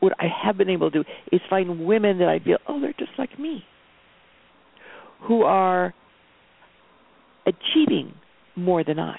what 0.00 0.12
I 0.18 0.26
have 0.44 0.58
been 0.58 0.68
able 0.68 0.90
to 0.90 1.04
do 1.04 1.08
is 1.30 1.40
find 1.48 1.86
women 1.86 2.18
that 2.18 2.28
I 2.28 2.40
feel, 2.40 2.58
oh, 2.68 2.80
they're 2.80 2.92
just 2.98 3.12
like 3.18 3.38
me. 3.38 3.64
who 5.28 5.42
are 5.42 5.94
achieving 7.46 8.12
more 8.56 8.84
than 8.84 8.98
I. 8.98 9.16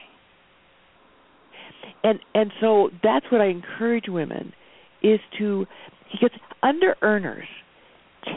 And 2.03 2.19
and 2.33 2.51
so 2.59 2.89
that's 3.01 3.25
what 3.31 3.41
I 3.41 3.47
encourage 3.47 4.05
women 4.07 4.53
is 5.01 5.19
to 5.39 5.65
because 6.11 6.31
under 6.61 6.95
earners 7.01 7.47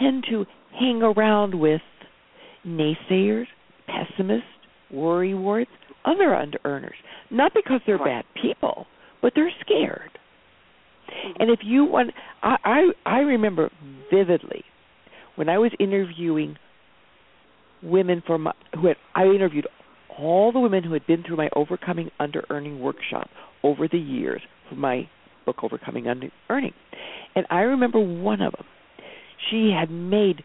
tend 0.01 0.25
to 0.31 0.47
hang 0.79 1.03
around 1.03 1.59
with 1.59 1.81
naysayers, 2.67 3.47
pessimists, 3.87 4.49
worrywarts, 4.93 5.67
other 6.05 6.35
under 6.35 6.59
earners. 6.65 6.95
Not 7.31 7.53
because 7.55 7.81
they're 7.87 7.99
bad 7.99 8.25
people, 8.41 8.87
but 9.23 9.33
they're 9.35 9.53
scared. 9.61 10.11
Mm-hmm. 11.09 11.43
And 11.43 11.51
if 11.51 11.61
you 11.63 11.85
want 11.85 12.13
I, 12.43 12.57
I 12.65 12.81
I 13.05 13.19
remember 13.19 13.71
vividly 14.13 14.65
when 15.37 15.49
I 15.49 15.59
was 15.59 15.71
interviewing 15.79 16.57
women 17.83 18.23
for 18.27 18.39
my, 18.39 18.53
who 18.75 18.89
had 18.89 18.97
I 19.15 19.25
interviewed 19.25 19.67
all 20.19 20.51
the 20.53 20.59
women 20.59 20.83
who 20.83 20.93
had 20.93 21.07
been 21.07 21.23
through 21.23 21.37
my 21.37 21.49
overcoming 21.55 22.11
under 22.19 22.45
earning 22.51 22.81
workshop 22.81 23.29
over 23.63 23.87
the 23.87 23.99
years 23.99 24.41
for 24.69 24.77
my 24.77 25.09
book 25.45 25.57
overcoming 25.63 26.09
under 26.09 26.29
earning. 26.49 26.73
And 27.35 27.47
I 27.51 27.61
remember 27.61 28.01
one 28.01 28.41
of 28.41 28.53
them. 28.53 28.65
She 29.51 29.73
had 29.79 29.91
made 29.91 30.43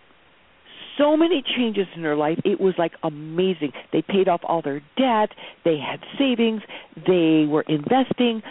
so 0.98 1.16
many 1.18 1.44
changes 1.58 1.88
in 1.96 2.04
her 2.04 2.16
life. 2.16 2.40
It 2.46 2.60
was 2.60 2.74
like 2.78 2.94
amazing. 3.04 3.72
They 3.92 4.02
paid 4.02 4.28
off 4.28 4.42
all 4.44 4.62
their 4.62 4.82
debt, 4.98 5.30
they 5.66 5.78
had 5.78 6.00
savings, 6.18 6.62
they 6.96 7.46
were 7.48 7.64
investing, 7.68 8.42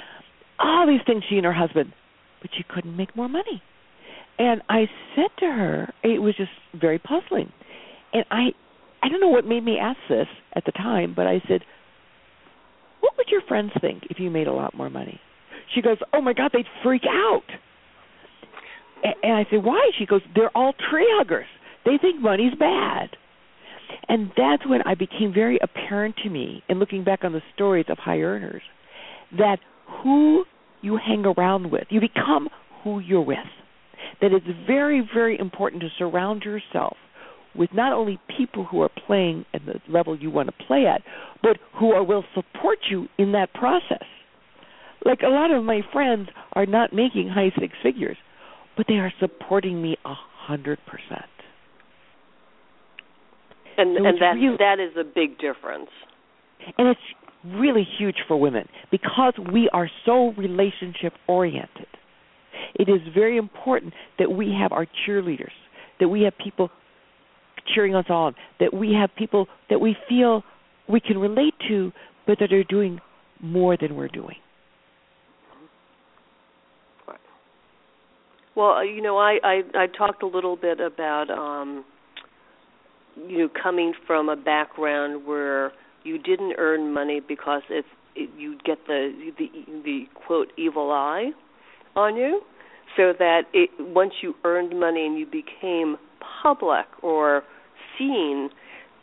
all 0.59 0.87
these 0.87 1.01
things 1.07 1.25
she 1.29 1.37
and 1.37 1.47
her 1.47 1.53
husband, 1.53 1.93
but 2.43 2.51
she 2.57 2.65
couldn't 2.69 2.97
make 2.97 3.15
more 3.17 3.29
money. 3.29 3.63
And 4.39 4.63
I 4.69 4.87
said 5.15 5.31
to 5.41 5.47
her, 5.47 5.93
it 6.03 6.23
was 6.23 6.35
just 6.37 6.51
very 6.75 6.99
puzzling. 6.99 7.53
And 8.13 8.25
I 8.31 8.51
I 9.03 9.09
don't 9.09 9.21
know 9.21 9.29
what 9.29 9.47
made 9.47 9.65
me 9.65 9.79
ask 9.79 9.99
this 10.09 10.27
at 10.55 10.65
the 10.67 10.73
time, 10.73 11.15
but 11.15 11.27
I 11.27 11.41
said, 11.49 11.65
"What 13.01 13.17
would 13.17 13.29
your 13.31 13.41
friends 13.43 13.73
think 13.81 14.05
if 14.11 14.19
you 14.21 14.31
made 14.31 14.47
a 14.47 14.53
lot 14.53 14.75
more 14.75 14.91
money?" 14.91 15.21
She 15.75 15.81
goes, 15.81 15.99
"Oh 16.13 16.21
my 16.21 16.33
God, 16.33 16.51
they'd 16.53 16.67
freak 16.83 17.07
out." 17.07 17.45
And 19.03 19.33
I 19.35 19.47
said, 19.51 19.65
"Why?" 19.65 19.91
She 19.99 20.05
goes, 20.05 20.23
"They're 20.35 20.55
all 20.55 20.75
tree 20.75 21.09
huggers. 21.17 21.47
They 21.85 21.99
think 21.99 22.21
money's 22.21 22.55
bad." 22.55 23.17
And 24.09 24.31
that's 24.37 24.67
when 24.67 24.83
I 24.83 24.95
became 24.95 25.33
very 25.33 25.59
apparent 25.63 26.17
to 26.19 26.31
me, 26.31 26.63
in 26.69 26.79
looking 26.79 27.05
back 27.05 27.25
on 27.25 27.33
the 27.33 27.43
stories 27.55 27.87
of 27.89 27.99
high 27.99 28.21
earners, 28.21 28.63
that 29.37 29.59
who 30.03 30.45
you 30.81 30.97
hang 30.97 31.25
around 31.27 31.71
with, 31.71 31.85
you 31.91 32.01
become 32.01 32.49
who 32.83 33.01
you're 33.01 33.21
with. 33.21 33.39
That 34.21 34.33
it's 34.33 34.47
very, 34.67 35.01
very 35.15 35.39
important 35.39 35.83
to 35.83 35.89
surround 35.99 36.43
yourself 36.43 36.97
with 37.55 37.71
not 37.73 37.93
only 37.93 38.19
people 38.37 38.65
who 38.65 38.81
are 38.81 38.91
playing 39.07 39.45
at 39.55 39.65
the 39.67 39.81
level 39.89 40.17
you 40.17 40.31
want 40.31 40.49
to 40.49 40.65
play 40.67 40.87
at, 40.87 41.03
but 41.43 41.59
who 41.79 41.93
are, 41.93 42.05
will 42.05 42.25
support 42.35 42.79
you 42.91 43.09
in 43.19 43.33
that 43.33 43.53
process. 43.55 44.05
Like 45.05 45.21
a 45.23 45.29
lot 45.29 45.51
of 45.51 45.65
my 45.65 45.81
friends 45.93 46.29
are 46.53 46.67
not 46.67 46.93
making 46.93 47.29
high 47.29 47.53
six 47.59 47.75
figures, 47.83 48.17
but 48.77 48.87
they 48.89 48.95
are 48.95 49.13
supporting 49.19 49.83
me 49.83 49.97
a 50.05 50.15
hundred 50.15 50.79
percent. 50.87 51.31
And 53.81 53.97
So 53.97 54.05
and 54.07 54.21
that 54.21 54.35
real- 54.35 54.57
that 54.59 54.79
is 54.79 54.97
a 54.97 55.05
big 55.05 55.39
difference. 55.39 55.91
And 56.79 56.89
it's 56.89 57.01
really 57.45 57.85
huge 57.99 58.17
for 58.29 58.37
women 58.37 58.69
because 58.91 59.33
we 59.53 59.69
are 59.73 59.89
so 60.05 60.33
relationship 60.37 61.15
oriented. 61.27 61.87
It 62.75 62.89
is 62.89 63.01
very 63.15 63.37
important 63.39 63.95
that 64.19 64.31
we 64.31 64.53
have 64.61 64.73
our 64.73 64.87
cheerleaders, 64.87 65.57
that 65.99 66.09
we 66.09 66.23
have 66.23 66.37
people 66.37 66.71
cheering 67.75 67.95
us 67.95 68.07
on, 68.11 68.35
that 68.59 68.75
we 68.75 68.93
have 68.93 69.11
people 69.17 69.49
that 69.71 69.81
we 69.81 69.97
feel 70.09 70.43
we 70.89 71.01
can 71.01 71.19
relate 71.19 71.55
to, 71.69 71.93
but 72.27 72.39
that 72.41 72.53
are 72.53 72.65
doing 72.65 73.01
more 73.41 73.77
than 73.77 73.97
we're 73.97 74.09
doing. 74.09 74.37
Well, 78.55 78.73
uh, 78.73 78.83
you 78.83 79.01
know, 79.01 79.17
I 79.17 79.39
I, 79.43 79.63
I 79.75 79.87
talked 79.87 80.23
a 80.23 80.27
little 80.27 80.57
bit 80.57 80.81
about 80.81 81.31
um, 81.31 81.85
you 83.17 83.39
know 83.39 83.49
coming 83.63 83.93
from 84.07 84.29
a 84.29 84.37
background 84.37 85.27
where 85.27 85.73
you 86.03 86.19
didn't 86.19 86.55
earn 86.59 86.93
money 86.93 87.21
because 87.27 87.63
if 87.69 87.85
it, 88.17 88.31
you'd 88.39 88.65
get 88.65 88.79
the 88.87 89.33
the 89.39 89.49
the 89.85 90.05
quote 90.15 90.49
evil 90.57 90.91
eye 90.91 91.31
on 91.97 92.17
you, 92.17 92.41
so 92.97 93.13
that 93.19 93.43
it 93.53 93.71
once 93.79 94.13
you 94.23 94.35
earned 94.45 94.79
money 94.79 95.07
and 95.07 95.19
you 95.19 95.27
became 95.27 95.97
public 96.43 96.87
or 97.03 97.43
seen, 97.99 98.51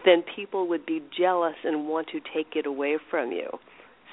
then 0.06 0.24
people 0.36 0.67
would 0.67 0.86
be 0.86 1.02
jealous 1.17 1.56
and 1.63 1.88
want 1.88 2.08
to 2.08 2.20
take 2.34 2.56
it 2.56 2.65
away 2.65 2.98
from 3.10 3.32
you. 3.32 3.50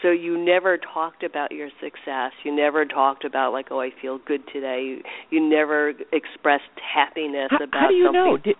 So 0.03 0.11
you 0.11 0.37
never 0.37 0.77
talked 0.77 1.23
about 1.23 1.53
your 1.53 1.71
success. 1.81 2.33
You 2.43 2.55
never 2.55 2.85
talked 2.85 3.25
about 3.25 3.53
like, 3.53 3.69
oh, 3.71 3.81
I 3.81 3.91
feel 4.03 4.19
good 4.27 4.43
today. 4.53 4.83
You, 4.83 5.03
you 5.31 5.49
never 5.49 5.93
expressed 6.13 6.65
happiness 6.95 7.49
How, 7.51 7.57
about 7.57 7.81
how 7.81 7.89
do 7.89 7.95
you 7.95 8.05
something. 8.07 8.25
know? 8.25 8.37
Did, 8.37 8.57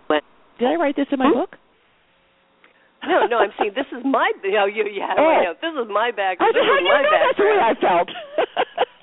did 0.59 0.67
I 0.67 0.75
write 0.75 0.95
this 0.95 1.07
in 1.11 1.19
my 1.19 1.27
Hmm? 1.29 1.39
book? 1.39 1.55
no, 3.05 3.27
no, 3.27 3.37
I'm 3.37 3.51
saying 3.59 3.73
this 3.75 3.85
is 3.93 4.03
my. 4.03 4.31
You 4.43 4.51
know, 4.51 4.65
you, 4.65 4.85
yeah, 4.91 5.13
Oh. 5.17 5.21
Know. 5.21 5.53
This 5.61 5.73
is 5.77 5.87
my. 5.93 6.09
How, 6.15 6.33
This 6.51 6.57
is 6.57 6.65
you 6.65 6.81
my 6.89 7.01
know 7.01 7.09
that's 7.11 7.37
the 7.37 7.45
way 7.45 7.59
I 7.61 7.73
felt? 7.79 8.09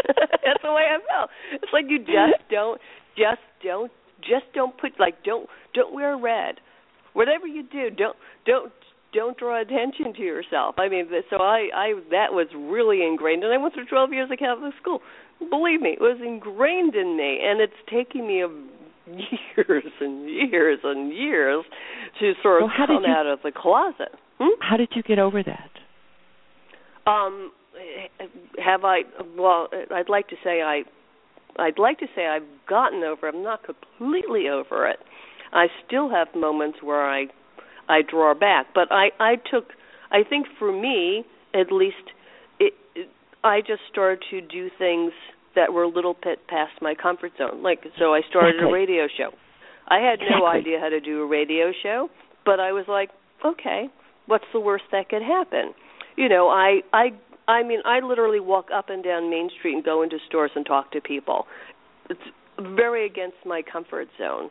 That's 0.42 0.62
the 0.62 0.72
way 0.72 0.82
I 0.90 0.98
felt. 1.06 1.30
It's 1.62 1.72
like 1.72 1.84
you 1.88 1.98
just 2.00 2.42
don't, 2.50 2.80
just 3.16 3.38
don't, 3.62 3.92
just 4.20 4.46
don't 4.52 4.76
put 4.76 4.98
like 4.98 5.22
don't 5.22 5.48
don't 5.74 5.94
wear 5.94 6.16
red. 6.18 6.56
Whatever 7.12 7.46
you 7.46 7.62
do, 7.62 7.90
don't 7.90 8.16
don't 8.44 8.72
don't 9.14 9.38
draw 9.38 9.60
attention 9.62 10.12
to 10.14 10.22
yourself. 10.22 10.74
I 10.78 10.88
mean, 10.88 11.06
so 11.30 11.36
I 11.36 11.68
I 11.74 11.92
that 12.10 12.32
was 12.32 12.48
really 12.56 13.06
ingrained, 13.06 13.44
and 13.44 13.52
I 13.54 13.58
went 13.58 13.74
through 13.74 13.86
12 13.86 14.12
years 14.12 14.28
of 14.32 14.38
Catholic 14.38 14.72
school. 14.80 15.00
Believe 15.38 15.80
me, 15.80 15.90
it 15.90 16.00
was 16.00 16.18
ingrained 16.20 16.96
in 16.96 17.16
me, 17.16 17.38
and 17.44 17.60
it's 17.60 17.78
taking 17.88 18.26
me 18.26 18.42
a 18.42 18.48
years 19.06 19.84
and 20.00 20.28
years 20.30 20.78
and 20.84 21.12
years 21.12 21.64
to 22.20 22.32
sort 22.42 22.62
of 22.62 22.70
how 22.70 22.86
come 22.86 23.04
you- 23.04 23.10
out 23.10 23.26
of 23.26 23.40
the 23.42 23.52
closet. 23.52 24.14
Hmm? 24.38 24.60
How 24.60 24.76
did 24.76 24.90
you 24.94 25.02
get 25.02 25.18
over 25.18 25.42
that? 25.42 25.70
Um, 27.10 27.52
have 28.64 28.84
I? 28.84 29.02
Well, 29.36 29.68
I'd 29.90 30.08
like 30.08 30.28
to 30.28 30.36
say 30.44 30.62
I. 30.62 30.82
I'd 31.58 31.78
like 31.78 31.98
to 31.98 32.06
say 32.14 32.26
I've 32.26 32.46
gotten 32.68 33.02
over. 33.02 33.28
it. 33.28 33.34
I'm 33.34 33.42
not 33.42 33.60
completely 33.64 34.48
over 34.48 34.88
it. 34.88 34.98
I 35.52 35.66
still 35.86 36.08
have 36.10 36.28
moments 36.34 36.78
where 36.82 37.06
I, 37.06 37.26
I 37.88 38.00
draw 38.08 38.32
back. 38.34 38.66
But 38.74 38.88
I, 38.90 39.10
I 39.20 39.34
took. 39.36 39.66
I 40.10 40.22
think 40.28 40.46
for 40.58 40.72
me, 40.72 41.24
at 41.54 41.70
least, 41.72 41.96
it, 42.58 42.72
it. 42.94 43.08
I 43.44 43.60
just 43.60 43.82
started 43.90 44.22
to 44.30 44.40
do 44.40 44.70
things 44.78 45.12
that 45.54 45.72
were 45.72 45.82
a 45.82 45.88
little 45.88 46.16
bit 46.22 46.46
past 46.48 46.72
my 46.80 46.94
comfort 46.94 47.32
zone. 47.38 47.62
Like, 47.62 47.84
so 47.98 48.14
I 48.14 48.20
started 48.28 48.56
Exactly. 48.56 48.70
a 48.70 48.72
radio 48.72 49.06
show. 49.16 49.30
I 49.88 49.98
had 49.98 50.18
no 50.20 50.46
idea 50.46 50.78
how 50.80 50.88
to 50.88 51.00
do 51.00 51.22
a 51.22 51.26
radio 51.26 51.72
show, 51.82 52.08
but 52.44 52.60
I 52.60 52.72
was 52.72 52.86
like, 52.88 53.10
okay, 53.44 53.88
what's 54.26 54.44
the 54.52 54.60
worst 54.60 54.84
that 54.92 55.08
could 55.08 55.22
happen? 55.22 55.74
you 56.16 56.28
know 56.28 56.48
i 56.48 56.80
i 56.92 57.08
i 57.48 57.62
mean 57.62 57.80
i 57.84 58.00
literally 58.00 58.38
walk 58.40 58.66
up 58.74 58.90
and 58.90 59.02
down 59.02 59.30
main 59.30 59.48
street 59.58 59.74
and 59.74 59.82
go 59.84 60.02
into 60.02 60.18
stores 60.28 60.50
and 60.54 60.66
talk 60.66 60.90
to 60.92 61.00
people 61.00 61.46
it's 62.10 62.20
very 62.60 63.06
against 63.06 63.36
my 63.46 63.62
comfort 63.62 64.08
zone 64.18 64.50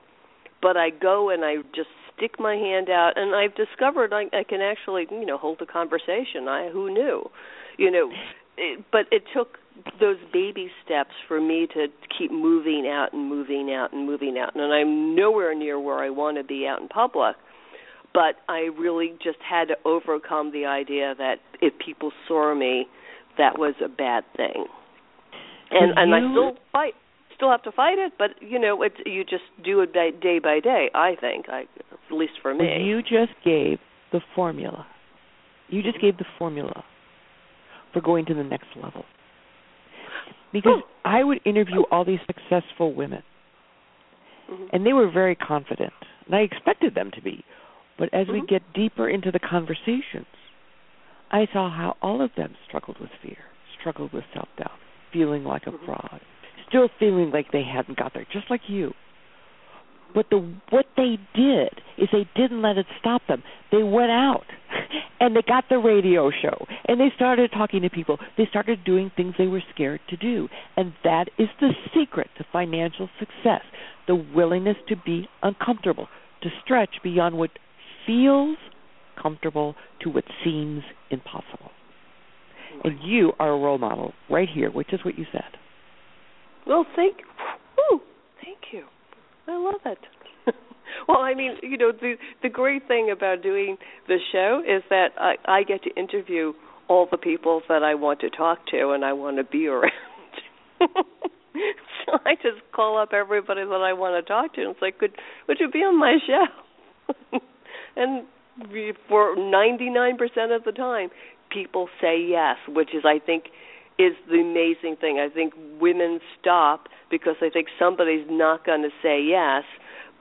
but 0.61 0.75
i 0.75 0.89
go 0.89 1.29
and 1.29 1.45
i 1.45 1.57
just 1.75 1.89
stick 2.17 2.39
my 2.39 2.55
hand 2.55 2.89
out 2.89 3.11
and 3.15 3.35
i've 3.35 3.55
discovered 3.55 4.11
i 4.11 4.23
i 4.35 4.43
can 4.43 4.59
actually 4.61 5.05
you 5.11 5.25
know 5.25 5.37
hold 5.37 5.61
a 5.61 5.65
conversation 5.65 6.47
i 6.47 6.69
who 6.73 6.91
knew 6.91 7.29
you 7.77 7.91
know 7.91 8.09
it, 8.57 8.83
but 8.91 9.01
it 9.11 9.23
took 9.35 9.57
those 9.99 10.17
baby 10.33 10.69
steps 10.83 11.11
for 11.27 11.39
me 11.39 11.67
to 11.73 11.87
keep 12.17 12.31
moving 12.31 12.87
out 12.87 13.13
and 13.13 13.29
moving 13.29 13.73
out 13.73 13.93
and 13.93 14.05
moving 14.05 14.37
out 14.37 14.55
and 14.55 14.73
i'm 14.73 15.15
nowhere 15.15 15.55
near 15.55 15.79
where 15.79 15.99
i 15.99 16.09
want 16.09 16.37
to 16.37 16.43
be 16.43 16.67
out 16.67 16.81
in 16.81 16.87
public 16.87 17.35
but 18.13 18.35
I 18.49 18.69
really 18.77 19.13
just 19.23 19.37
had 19.47 19.69
to 19.69 19.75
overcome 19.85 20.51
the 20.51 20.65
idea 20.65 21.15
that 21.17 21.35
if 21.61 21.73
people 21.83 22.11
saw 22.27 22.53
me, 22.53 22.87
that 23.37 23.57
was 23.57 23.75
a 23.83 23.87
bad 23.87 24.23
thing. 24.35 24.65
And 25.71 25.97
and 25.97 26.13
I 26.13 26.19
still 26.19 26.57
fight, 26.73 26.93
still 27.35 27.49
have 27.49 27.63
to 27.63 27.71
fight 27.71 27.97
it, 27.97 28.13
but 28.17 28.31
you 28.41 28.59
know, 28.59 28.81
it's 28.81 28.95
you 29.05 29.23
just 29.23 29.43
do 29.63 29.79
it 29.81 29.93
day, 29.93 30.11
day 30.11 30.39
by 30.39 30.59
day. 30.59 30.89
I 30.93 31.15
think, 31.19 31.45
I 31.47 31.61
at 31.61 32.13
least 32.13 32.33
for 32.41 32.53
me. 32.53 32.65
Well, 32.65 32.81
you 32.81 33.01
just 33.01 33.33
gave 33.45 33.79
the 34.11 34.19
formula. 34.35 34.85
You 35.69 35.81
just 35.81 36.01
gave 36.01 36.17
the 36.17 36.25
formula 36.37 36.83
for 37.93 38.01
going 38.01 38.25
to 38.25 38.33
the 38.33 38.43
next 38.43 38.67
level. 38.75 39.05
Because 40.51 40.81
I 41.05 41.23
would 41.23 41.39
interview 41.45 41.83
all 41.91 42.03
these 42.03 42.19
successful 42.27 42.93
women, 42.93 43.23
Mhm. 44.49 44.69
and 44.73 44.85
they 44.85 44.93
were 44.93 45.09
very 45.09 45.35
confident, 45.35 45.93
and 46.25 46.35
I 46.35 46.41
expected 46.41 46.93
them 46.93 47.11
to 47.11 47.21
be. 47.21 47.43
But 47.97 48.13
as 48.13 48.27
we 48.27 48.41
Mhm. 48.41 48.47
get 48.47 48.73
deeper 48.73 49.07
into 49.07 49.31
the 49.31 49.39
conversations, 49.39 50.27
I 51.31 51.45
saw 51.47 51.69
how 51.69 51.95
all 52.01 52.21
of 52.21 52.33
them 52.35 52.55
struggled 52.65 52.99
with 52.99 53.11
fear, 53.21 53.37
struggled 53.79 54.11
with 54.11 54.25
self 54.33 54.49
doubt, 54.57 54.79
feeling 55.11 55.45
like 55.45 55.67
a 55.67 55.71
Mhm. 55.71 55.85
fraud, 55.85 56.21
still 56.67 56.89
feeling 56.99 57.31
like 57.31 57.51
they 57.51 57.63
hadn't 57.63 57.97
got 57.97 58.13
there, 58.13 58.25
just 58.25 58.49
like 58.49 58.69
you. 58.69 58.93
But 60.13 60.29
the 60.29 60.39
what 60.69 60.87
they 60.97 61.17
did, 61.33 61.81
is 61.97 62.09
they 62.11 62.25
didn't 62.35 62.61
let 62.61 62.77
it 62.77 62.87
stop 62.99 63.25
them. 63.27 63.43
They 63.71 63.83
went 63.83 64.11
out 64.11 64.45
and 65.21 65.35
they 65.35 65.43
got 65.47 65.65
the 65.69 65.77
radio 65.77 66.31
show 66.31 66.65
and 66.85 66.99
they 66.99 67.09
started 67.15 67.51
talking 67.51 67.83
to 67.83 67.89
people. 67.89 68.17
They 68.37 68.47
started 68.49 68.83
doing 68.83 69.11
things 69.15 69.35
they 69.37 69.47
were 69.47 69.61
scared 69.73 70.01
to 70.09 70.17
do. 70.17 70.49
And 70.75 70.93
that 71.03 71.25
is 71.37 71.47
the 71.61 71.69
secret 71.95 72.27
to 72.39 72.45
financial 72.51 73.07
success 73.19 73.61
the 74.07 74.15
willingness 74.15 74.77
to 74.89 74.95
be 75.05 75.29
uncomfortable, 75.43 76.07
to 76.41 76.49
stretch 76.65 76.95
beyond 77.03 77.37
what 77.37 77.51
feels 78.05 78.57
comfortable 79.21 79.75
to 80.01 80.09
what 80.09 80.23
seems 80.43 80.81
impossible. 81.11 81.69
And 82.83 82.97
you 83.03 83.33
are 83.39 83.53
a 83.53 83.57
role 83.57 83.77
model 83.77 84.13
right 84.27 84.49
here, 84.51 84.71
which 84.71 84.91
is 84.91 84.99
what 85.05 85.19
you 85.19 85.25
said. 85.31 85.43
Well, 86.65 86.85
thank, 86.95 87.17
whew, 87.75 88.01
thank 88.43 88.57
you. 88.73 88.85
I 89.47 89.55
love 89.55 89.81
it. 89.85 89.99
well, 91.07 91.19
I 91.19 91.33
mean, 91.33 91.53
you 91.61 91.77
know, 91.77 91.91
the 91.91 92.15
the 92.41 92.49
great 92.49 92.87
thing 92.87 93.11
about 93.11 93.41
doing 93.41 93.77
the 94.07 94.17
show 94.31 94.61
is 94.65 94.83
that 94.89 95.09
I, 95.17 95.35
I 95.45 95.63
get 95.63 95.83
to 95.83 95.89
interview 95.95 96.53
all 96.87 97.07
the 97.09 97.17
people 97.17 97.61
that 97.69 97.83
I 97.83 97.95
want 97.95 98.19
to 98.21 98.29
talk 98.29 98.65
to 98.67 98.91
and 98.91 99.05
I 99.05 99.13
want 99.13 99.37
to 99.37 99.43
be 99.43 99.67
around. 99.67 99.91
so 100.79 102.19
I 102.25 102.35
just 102.35 102.59
call 102.73 102.97
up 102.97 103.13
everybody 103.13 103.63
that 103.63 103.81
I 103.81 103.93
want 103.93 104.23
to 104.23 104.27
talk 104.27 104.53
to 104.55 104.61
and 104.61 104.71
it's 104.71 104.81
like, 104.81 104.99
"Could 104.99 105.15
would 105.47 105.57
you 105.59 105.69
be 105.69 105.79
on 105.79 105.99
my 105.99 106.17
show?" 106.25 107.39
and 107.95 108.25
for 109.07 109.35
99% 109.35 110.55
of 110.55 110.63
the 110.63 110.71
time, 110.71 111.09
people 111.49 111.87
say 112.01 112.19
yes, 112.19 112.57
which 112.67 112.89
is 112.93 113.03
I 113.05 113.19
think 113.19 113.45
is 113.99 114.13
the 114.27 114.39
amazing 114.39 114.95
thing. 114.99 115.19
I 115.19 115.33
think 115.33 115.53
women 115.79 116.19
stop 116.39 116.87
because 117.09 117.35
they 117.39 117.49
think 117.49 117.67
somebody's 117.77 118.25
not 118.29 118.65
going 118.65 118.81
to 118.81 118.89
say 119.03 119.21
yes, 119.21 119.63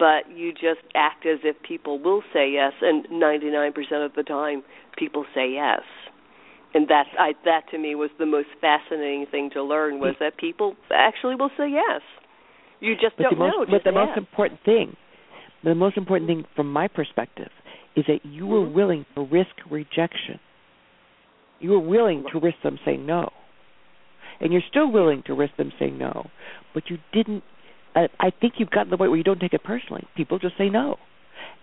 but 0.00 0.34
you 0.34 0.52
just 0.52 0.80
act 0.96 1.26
as 1.26 1.40
if 1.44 1.56
people 1.62 2.00
will 2.00 2.22
say 2.32 2.50
yes, 2.50 2.72
and 2.80 3.06
99% 3.06 3.70
of 4.04 4.14
the 4.14 4.22
time, 4.22 4.62
people 4.98 5.26
say 5.34 5.52
yes. 5.52 5.82
And 6.72 6.88
that 6.88 7.04
I 7.18 7.32
that 7.44 7.68
to 7.72 7.78
me 7.78 7.94
was 7.94 8.10
the 8.18 8.26
most 8.26 8.48
fascinating 8.60 9.26
thing 9.30 9.50
to 9.54 9.62
learn 9.62 9.98
was 9.98 10.14
that 10.20 10.38
people 10.38 10.76
actually 10.94 11.34
will 11.34 11.50
say 11.56 11.68
yes. 11.68 12.00
You 12.78 12.94
just 12.94 13.16
but 13.16 13.24
don't 13.24 13.38
most, 13.38 13.52
know. 13.52 13.66
But 13.68 13.84
the 13.84 13.90
yes. 13.92 14.06
most 14.06 14.16
important 14.16 14.60
thing, 14.64 14.96
the 15.64 15.74
most 15.74 15.96
important 15.96 16.30
thing 16.30 16.44
from 16.54 16.72
my 16.72 16.86
perspective, 16.86 17.50
is 17.96 18.04
that 18.06 18.24
you 18.24 18.46
were 18.46 18.60
mm-hmm. 18.60 18.74
willing 18.74 19.06
to 19.16 19.22
risk 19.22 19.50
rejection. 19.68 20.38
You 21.58 21.70
were 21.70 21.80
willing 21.80 22.24
to 22.32 22.38
risk 22.38 22.58
them 22.62 22.78
saying 22.84 23.04
no 23.04 23.30
and 24.40 24.52
you're 24.52 24.62
still 24.68 24.90
willing 24.90 25.22
to 25.26 25.34
risk 25.34 25.56
them 25.56 25.72
saying 25.78 25.98
no, 25.98 26.30
but 26.74 26.84
you 26.88 26.98
didn't. 27.12 27.44
I, 27.94 28.08
I 28.18 28.30
think 28.40 28.54
you've 28.58 28.70
gotten 28.70 28.90
the 28.90 28.96
way 28.96 29.08
where 29.08 29.16
you 29.16 29.24
don't 29.24 29.40
take 29.40 29.54
it 29.54 29.64
personally. 29.64 30.06
People 30.16 30.38
just 30.38 30.56
say 30.56 30.68
no, 30.68 30.96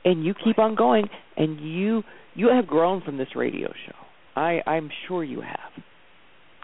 and 0.05 0.25
you 0.25 0.33
keep 0.33 0.59
on 0.59 0.75
going, 0.75 1.07
and 1.35 1.59
you 1.59 2.03
you 2.35 2.49
have 2.49 2.67
grown 2.67 3.01
from 3.01 3.17
this 3.17 3.29
radio 3.35 3.71
show. 3.85 3.95
I 4.35 4.61
I'm 4.65 4.89
sure 5.07 5.23
you 5.23 5.41
have. 5.41 5.83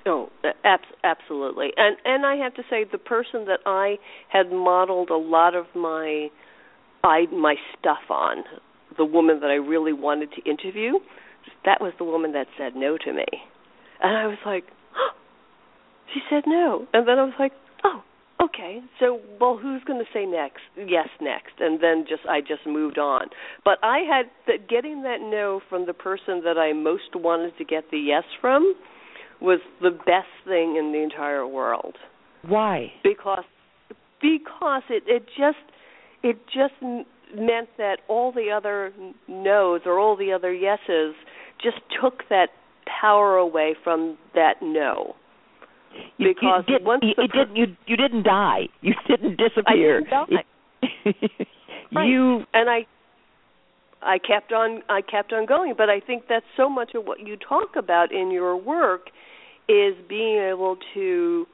Oh, 0.06 0.30
absolutely. 1.04 1.70
And 1.78 1.98
and 2.06 2.26
I 2.26 2.36
have 2.36 2.54
to 2.56 2.64
say 2.70 2.86
the 2.90 2.98
person 2.98 3.46
that 3.46 3.60
I 3.66 3.98
had 4.30 4.52
modeled 4.52 5.10
a 5.10 5.18
lot 5.18 5.56
of 5.56 5.66
my 5.76 6.28
I 7.04 7.26
my 7.32 7.56
stuff 7.80 8.10
on, 8.10 8.44
the 8.98 9.06
woman 9.06 9.40
that 9.42 9.50
I 9.50 9.56
really 9.56 9.94
wanted 9.94 10.30
to 10.34 10.50
interview, 10.50 10.94
that 11.66 11.82
was 11.82 11.94
the 11.98 12.04
woman 12.04 12.34
that 12.34 12.48
said 12.58 12.76
no 12.76 12.98
to 12.98 13.14
me. 13.14 13.26
And 14.02 14.18
I 14.18 14.28
was 14.28 14.38
like, 14.46 14.66
she 16.14 16.20
said 16.30 16.44
no. 16.46 16.86
And 16.94 17.08
then 17.08 17.18
I 17.18 17.24
was 17.24 17.34
like, 17.40 17.54
oh, 17.54 17.63
okay. 18.46 18.82
So, 19.00 19.20
well, 19.40 19.58
who's 19.62 19.84
going 19.84 20.00
to 20.00 20.12
say 20.14 20.26
next? 20.26 20.62
Yes, 20.78 21.10
next. 21.22 21.54
And 21.60 21.82
then 21.82 22.06
just 22.08 22.24
I 22.30 22.42
just 22.42 22.66
moved 22.66 22.98
on. 22.98 23.28
But 23.64 23.78
I 23.84 24.00
had 24.00 24.26
that 24.48 24.70
getting 24.70 25.04
that 25.04 25.22
no 25.22 25.62
from 25.70 25.86
the 25.86 25.94
person 25.94 26.42
that 26.44 26.58
I 26.58 26.74
most 26.74 27.16
wanted 27.16 27.58
to 27.58 27.66
get 27.66 27.92
the 27.92 27.98
yes 27.98 28.24
from 28.42 28.76
was 29.42 29.60
the 29.82 29.92
best 29.92 30.32
thing 30.46 30.78
in 30.78 30.92
the 30.94 31.04
entire 31.04 31.46
world. 31.48 31.96
Why? 32.48 32.92
Because 33.04 33.44
because 34.22 34.84
it 34.90 35.04
it 35.08 35.26
just 35.38 35.58
it 36.24 36.38
just 36.46 36.82
meant 36.82 37.70
that 37.78 37.98
all 38.08 38.32
the 38.32 38.50
other 38.56 38.94
no's 39.28 39.82
or 39.86 40.00
all 40.00 40.16
the 40.16 40.32
other 40.32 40.54
yeses 40.54 41.16
just 41.62 41.78
took 42.02 42.30
that 42.30 42.48
power 43.02 43.38
away 43.38 43.76
from 43.84 44.18
that 44.34 44.56
no 44.62 45.16
because 46.18 46.64
you 46.68 46.78
did, 46.78 46.86
once 46.86 47.04
you, 47.04 47.14
per- 47.16 47.46
didn't 47.46 47.56
you 47.56 47.66
you 47.88 47.98
didn't 47.98 48.24
die. 48.24 48.64
You 48.82 48.94
didn't 49.08 49.38
disappear. 49.38 50.02
I 50.12 50.26
didn't 50.26 50.46
die. 51.10 51.16
right. 51.96 52.08
You 52.08 52.44
and 52.54 52.70
I 52.70 52.86
I 54.02 54.18
kept 54.18 54.52
on 54.52 54.82
I 54.90 55.02
kept 55.02 55.34
on 55.34 55.46
going, 55.46 55.74
but 55.78 55.90
I 55.90 56.00
think 56.00 56.24
that's 56.28 56.46
so 56.58 56.70
much 56.70 56.92
of 56.96 57.06
what 57.06 57.20
you 57.20 57.38
talk 57.38 57.76
about 57.78 58.12
in 58.12 58.32
your 58.32 58.56
work 58.58 59.08
is 59.70 59.96
being 60.10 60.38
able 60.52 60.78
to 60.94 61.48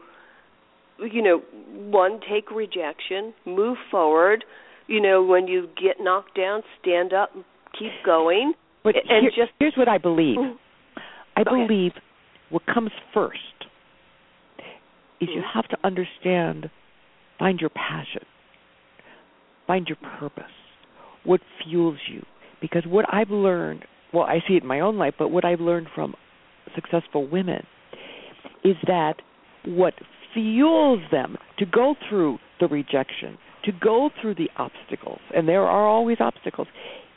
you 1.11 1.21
know, 1.21 1.41
one 1.89 2.19
take 2.29 2.51
rejection, 2.51 3.33
move 3.45 3.77
forward, 3.89 4.43
you 4.87 4.99
know, 4.99 5.23
when 5.23 5.47
you 5.47 5.69
get 5.81 5.97
knocked 5.99 6.35
down, 6.35 6.61
stand 6.81 7.13
up, 7.13 7.29
keep 7.77 7.91
going. 8.05 8.53
But 8.83 8.95
and 8.95 9.21
here, 9.21 9.31
just 9.35 9.51
here's 9.59 9.75
what 9.77 9.87
I 9.87 9.97
believe. 9.97 10.37
Mm. 10.37 10.55
I 11.35 11.43
Go 11.43 11.55
ahead. 11.55 11.67
believe 11.67 11.91
what 12.49 12.63
comes 12.65 12.91
first 13.13 13.37
is 15.21 15.29
you 15.33 15.41
have 15.53 15.67
to 15.69 15.77
understand, 15.83 16.69
find 17.37 17.59
your 17.59 17.69
passion, 17.69 18.23
find 19.67 19.87
your 19.87 19.97
purpose, 20.19 20.51
what 21.23 21.41
fuels 21.63 21.97
you. 22.11 22.23
Because 22.61 22.83
what 22.85 23.05
I've 23.13 23.29
learned, 23.29 23.85
well, 24.13 24.23
I 24.23 24.39
see 24.47 24.55
it 24.55 24.63
in 24.63 24.67
my 24.67 24.79
own 24.79 24.97
life, 24.97 25.13
but 25.17 25.29
what 25.29 25.45
I've 25.45 25.59
learned 25.59 25.87
from 25.93 26.15
successful 26.75 27.27
women 27.27 27.65
is 28.63 28.75
that 28.87 29.15
what 29.65 29.93
fuels 30.33 30.99
them 31.11 31.37
to 31.57 31.65
go 31.65 31.95
through 32.09 32.37
the 32.59 32.67
rejection, 32.67 33.37
to 33.65 33.71
go 33.71 34.09
through 34.21 34.35
the 34.35 34.49
obstacles, 34.57 35.19
and 35.35 35.47
there 35.47 35.63
are 35.63 35.87
always 35.87 36.17
obstacles, 36.19 36.67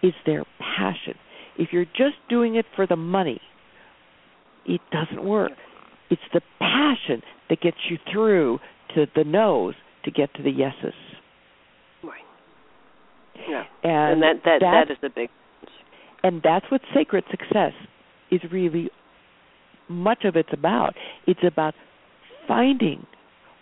is 0.02 0.12
their 0.26 0.44
passion. 0.58 1.14
If 1.58 1.68
you're 1.72 1.84
just 1.84 2.16
doing 2.28 2.56
it 2.56 2.64
for 2.74 2.86
the 2.86 2.96
money, 2.96 3.40
it 4.66 4.80
doesn't 4.90 5.24
work. 5.24 5.52
It's 6.10 6.22
the 6.32 6.40
passion 6.58 7.22
that 7.48 7.60
gets 7.60 7.76
you 7.88 7.98
through 8.10 8.58
to 8.94 9.06
the 9.14 9.24
no's 9.24 9.74
to 10.04 10.10
get 10.10 10.32
to 10.34 10.42
the 10.42 10.50
yeses. 10.50 10.94
Right. 12.02 12.20
Yeah. 13.48 13.64
And, 13.82 14.12
And, 14.12 14.22
that 14.22 14.44
that 14.44 14.58
that's, 14.60 14.88
that 14.88 14.92
is 14.92 14.98
the 15.02 15.08
big 15.08 15.30
and 16.22 16.40
that's 16.42 16.64
what 16.70 16.80
sacred 16.94 17.24
success 17.30 17.72
is 18.30 18.40
really 18.50 18.90
much 19.88 20.24
of 20.24 20.36
it's 20.36 20.48
about. 20.52 20.94
It's 21.26 21.40
about 21.46 21.74
finding 22.46 23.06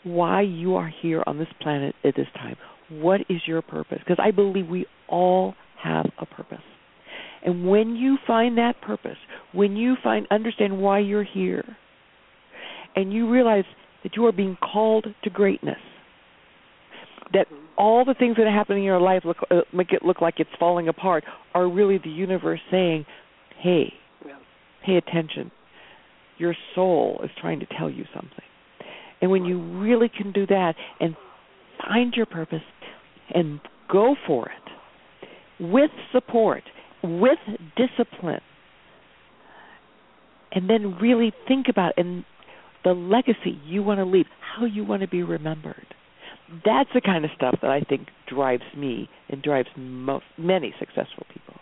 why 0.04 0.42
you 0.42 0.76
are 0.76 0.92
here 1.02 1.22
on 1.26 1.38
this 1.38 1.48
planet 1.60 1.94
at 2.04 2.14
this 2.16 2.26
time. 2.34 2.56
What 2.90 3.22
is 3.28 3.40
your 3.46 3.62
purpose? 3.62 3.98
Because 3.98 4.22
I 4.22 4.30
believe 4.30 4.68
we 4.68 4.86
all 5.08 5.54
have 5.82 6.06
a 6.18 6.26
purpose. 6.26 6.58
And 7.44 7.66
when 7.66 7.96
you 7.96 8.18
find 8.26 8.58
that 8.58 8.80
purpose, 8.82 9.16
when 9.52 9.76
you 9.76 9.96
find 10.02 10.26
understand 10.30 10.78
why 10.78 10.98
you're 10.98 11.24
here, 11.24 11.64
and 12.96 13.12
you 13.12 13.30
realize 13.30 13.64
that 14.02 14.16
you 14.16 14.26
are 14.26 14.32
being 14.32 14.56
called 14.56 15.06
to 15.22 15.30
greatness, 15.30 15.78
that 17.32 17.46
all 17.76 18.04
the 18.04 18.14
things 18.14 18.36
that 18.36 18.46
are 18.46 18.52
happening 18.52 18.78
in 18.78 18.84
your 18.84 19.00
life 19.00 19.24
look, 19.24 19.38
uh, 19.50 19.60
make 19.72 19.92
it 19.92 20.04
look 20.04 20.20
like 20.20 20.40
it's 20.40 20.50
falling 20.58 20.88
apart 20.88 21.24
are 21.54 21.68
really 21.68 21.98
the 21.98 22.10
universe 22.10 22.60
saying, 22.70 23.06
"Hey, 23.58 23.94
Yeah. 24.26 24.34
pay 24.82 24.96
attention. 24.96 25.50
Your 26.38 26.54
soul 26.74 27.20
is 27.22 27.30
trying 27.36 27.60
to 27.60 27.66
tell 27.66 27.90
you 27.90 28.06
something." 28.12 28.44
And 29.20 29.30
when 29.30 29.44
you 29.44 29.58
really 29.58 30.08
can 30.08 30.32
do 30.32 30.46
that 30.46 30.76
and 30.98 31.14
find 31.86 32.16
your 32.16 32.26
purpose 32.26 32.62
and 33.30 33.60
go 33.88 34.14
for 34.26 34.50
it 34.50 34.72
with 35.60 35.90
support, 36.10 36.64
with 37.02 37.38
discipline, 37.76 38.40
and 40.52 40.68
then 40.68 40.98
really 40.98 41.32
think 41.46 41.68
about 41.68 41.92
and 41.96 42.24
the 42.84 42.92
legacy 42.92 43.58
you 43.64 43.82
want 43.82 43.98
to 43.98 44.04
leave, 44.04 44.26
how 44.40 44.64
you 44.64 44.84
want 44.84 45.02
to 45.02 45.08
be 45.08 45.22
remembered. 45.22 45.86
That's 46.64 46.90
the 46.94 47.00
kind 47.00 47.24
of 47.24 47.30
stuff 47.36 47.56
that 47.62 47.70
I 47.70 47.80
think 47.80 48.08
drives 48.28 48.64
me 48.76 49.08
and 49.28 49.42
drives 49.42 49.68
most, 49.76 50.24
many 50.36 50.74
successful 50.78 51.24
people. 51.32 51.54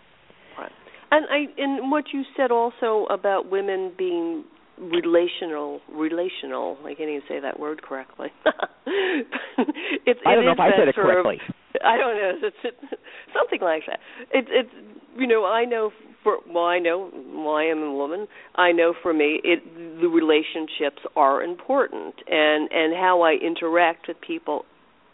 Right. 0.57 0.71
And 1.11 1.25
I 1.29 1.61
and 1.61 1.91
what 1.91 2.05
you 2.13 2.23
said 2.35 2.51
also 2.51 3.05
about 3.11 3.51
women 3.51 3.91
being 3.97 4.45
relational 4.79 5.81
relational 5.91 6.77
I 6.85 6.95
can't 6.95 7.09
even 7.09 7.21
say 7.27 7.39
that 7.39 7.59
word 7.59 7.81
correctly. 7.81 8.29
it's 8.87 10.19
I 10.25 10.35
don't 10.35 10.45
know 10.45 10.53
if 10.53 10.59
I 10.59 10.71
said 10.77 10.87
it 10.87 10.95
sort 10.95 11.09
of- 11.09 11.23
correctly. 11.23 11.39
I 11.85 11.97
don't 11.97 12.15
know. 12.15 12.47
It's, 12.47 12.55
it's 12.63 13.01
something 13.33 13.59
like 13.61 13.83
that. 13.87 13.99
It's 14.33 14.47
it's 14.51 14.69
you 15.17 15.27
know 15.27 15.45
I 15.45 15.65
know 15.65 15.91
for 16.23 16.37
well 16.47 16.65
I 16.65 16.79
know 16.79 17.09
well 17.33 17.55
I 17.55 17.65
am 17.65 17.79
a 17.79 17.93
woman. 17.93 18.27
I 18.55 18.71
know 18.71 18.93
for 19.01 19.13
me 19.13 19.39
it 19.43 19.63
the 20.01 20.07
relationships 20.07 21.01
are 21.15 21.43
important 21.43 22.15
and 22.27 22.69
and 22.71 22.93
how 22.93 23.21
I 23.21 23.33
interact 23.33 24.07
with 24.07 24.17
people 24.21 24.65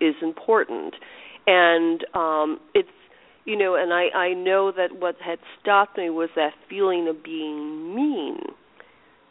is 0.02 0.16
important 0.22 0.94
and 1.48 2.06
um 2.14 2.60
it's 2.74 2.90
you 3.46 3.56
know, 3.56 3.76
and 3.76 3.94
I 3.94 4.10
I 4.18 4.34
know 4.34 4.72
that 4.76 5.00
what 5.00 5.16
had 5.24 5.40
stopped 5.62 5.98
me 5.98 6.10
was 6.10 6.30
that 6.36 6.54
feeling 6.70 7.08
of 7.08 7.24
being 7.24 7.96
mean. 7.96 8.40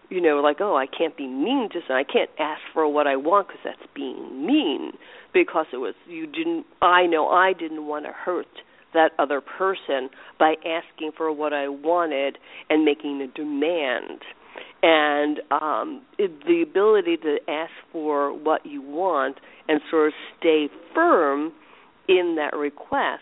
You 0.09 0.21
know, 0.21 0.41
like 0.41 0.59
oh, 0.61 0.77
I 0.77 0.87
can't 0.87 1.17
be 1.17 1.27
mean 1.27 1.69
to 1.73 1.81
someone. 1.87 2.05
I 2.09 2.13
can't 2.13 2.31
ask 2.39 2.61
for 2.73 2.87
what 2.91 3.07
I 3.07 3.17
want 3.17 3.49
because 3.49 3.63
that's 3.65 3.93
being 3.95 4.47
mean. 4.47 4.93
Because 5.33 5.67
it 5.73 5.79
was 5.79 5.95
you 6.07 6.27
didn't. 6.27 6.65
I 6.81 7.07
know 7.07 7.29
I 7.29 7.53
didn't 7.53 7.87
want 7.87 8.05
to 8.07 8.13
hurt 8.13 8.47
that 8.95 9.11
other 9.19 9.41
person 9.41 10.09
by 10.39 10.55
asking 10.65 11.13
for 11.17 11.31
what 11.33 11.53
I 11.53 11.69
wanted 11.69 12.39
and 12.71 12.85
making 12.85 13.21
a 13.21 13.27
demand. 13.27 14.21
And 14.83 15.41
um, 15.51 16.03
it, 16.19 16.45
the 16.47 16.63
ability 16.63 17.17
to 17.19 17.39
ask 17.49 17.73
for 17.93 18.33
what 18.33 18.65
you 18.67 18.83
want 18.83 19.39
and 19.69 19.81
sort 19.91 20.09
of 20.09 20.15
stay 20.39 20.69
firm 20.95 21.53
in 22.09 22.37
that 22.37 22.57
request 22.57 23.21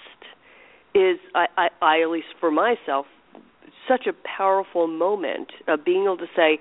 is, 0.94 1.18
I, 1.34 1.46
I, 1.56 1.68
I 1.80 2.02
at 2.02 2.10
least 2.10 2.26
for 2.40 2.50
myself, 2.50 3.06
such 3.88 4.06
a 4.06 4.12
powerful 4.36 4.86
moment 4.86 5.48
of 5.68 5.84
being 5.84 6.04
able 6.04 6.18
to 6.18 6.26
say, 6.36 6.58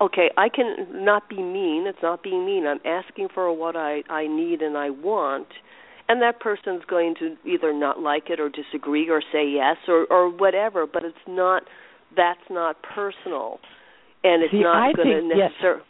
okay, 0.00 0.30
I 0.36 0.48
can 0.48 1.04
not 1.04 1.28
be 1.28 1.42
mean. 1.42 1.86
It's 1.86 1.98
not 2.02 2.22
being 2.22 2.44
mean. 2.46 2.66
I'm 2.66 2.80
asking 2.84 3.28
for 3.34 3.52
what 3.52 3.76
I 3.76 4.02
I 4.08 4.26
need 4.26 4.62
and 4.62 4.76
I 4.76 4.90
want, 4.90 5.48
and 6.08 6.22
that 6.22 6.40
person's 6.40 6.82
going 6.88 7.14
to 7.18 7.36
either 7.46 7.72
not 7.72 8.00
like 8.00 8.30
it 8.30 8.40
or 8.40 8.48
disagree 8.48 9.08
or 9.10 9.22
say 9.32 9.48
yes 9.48 9.76
or 9.86 10.06
or 10.10 10.30
whatever. 10.30 10.86
But 10.86 11.04
it's 11.04 11.16
not. 11.26 11.62
That's 12.16 12.40
not 12.50 12.76
personal, 12.82 13.58
and 14.24 14.42
it's 14.42 14.52
See, 14.52 14.62
not 14.62 14.96
going 14.96 15.08
to 15.08 15.22
necessarily. 15.22 15.82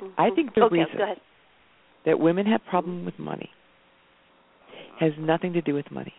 Yes. 0.00 0.10
I 0.18 0.28
think 0.34 0.54
the 0.54 0.64
okay, 0.64 0.74
reason 0.74 0.98
that 2.04 2.20
women 2.20 2.44
have 2.46 2.60
problem 2.68 3.06
with 3.06 3.18
money 3.18 3.50
has 5.00 5.12
nothing 5.18 5.54
to 5.54 5.62
do 5.62 5.74
with 5.74 5.90
money. 5.90 6.12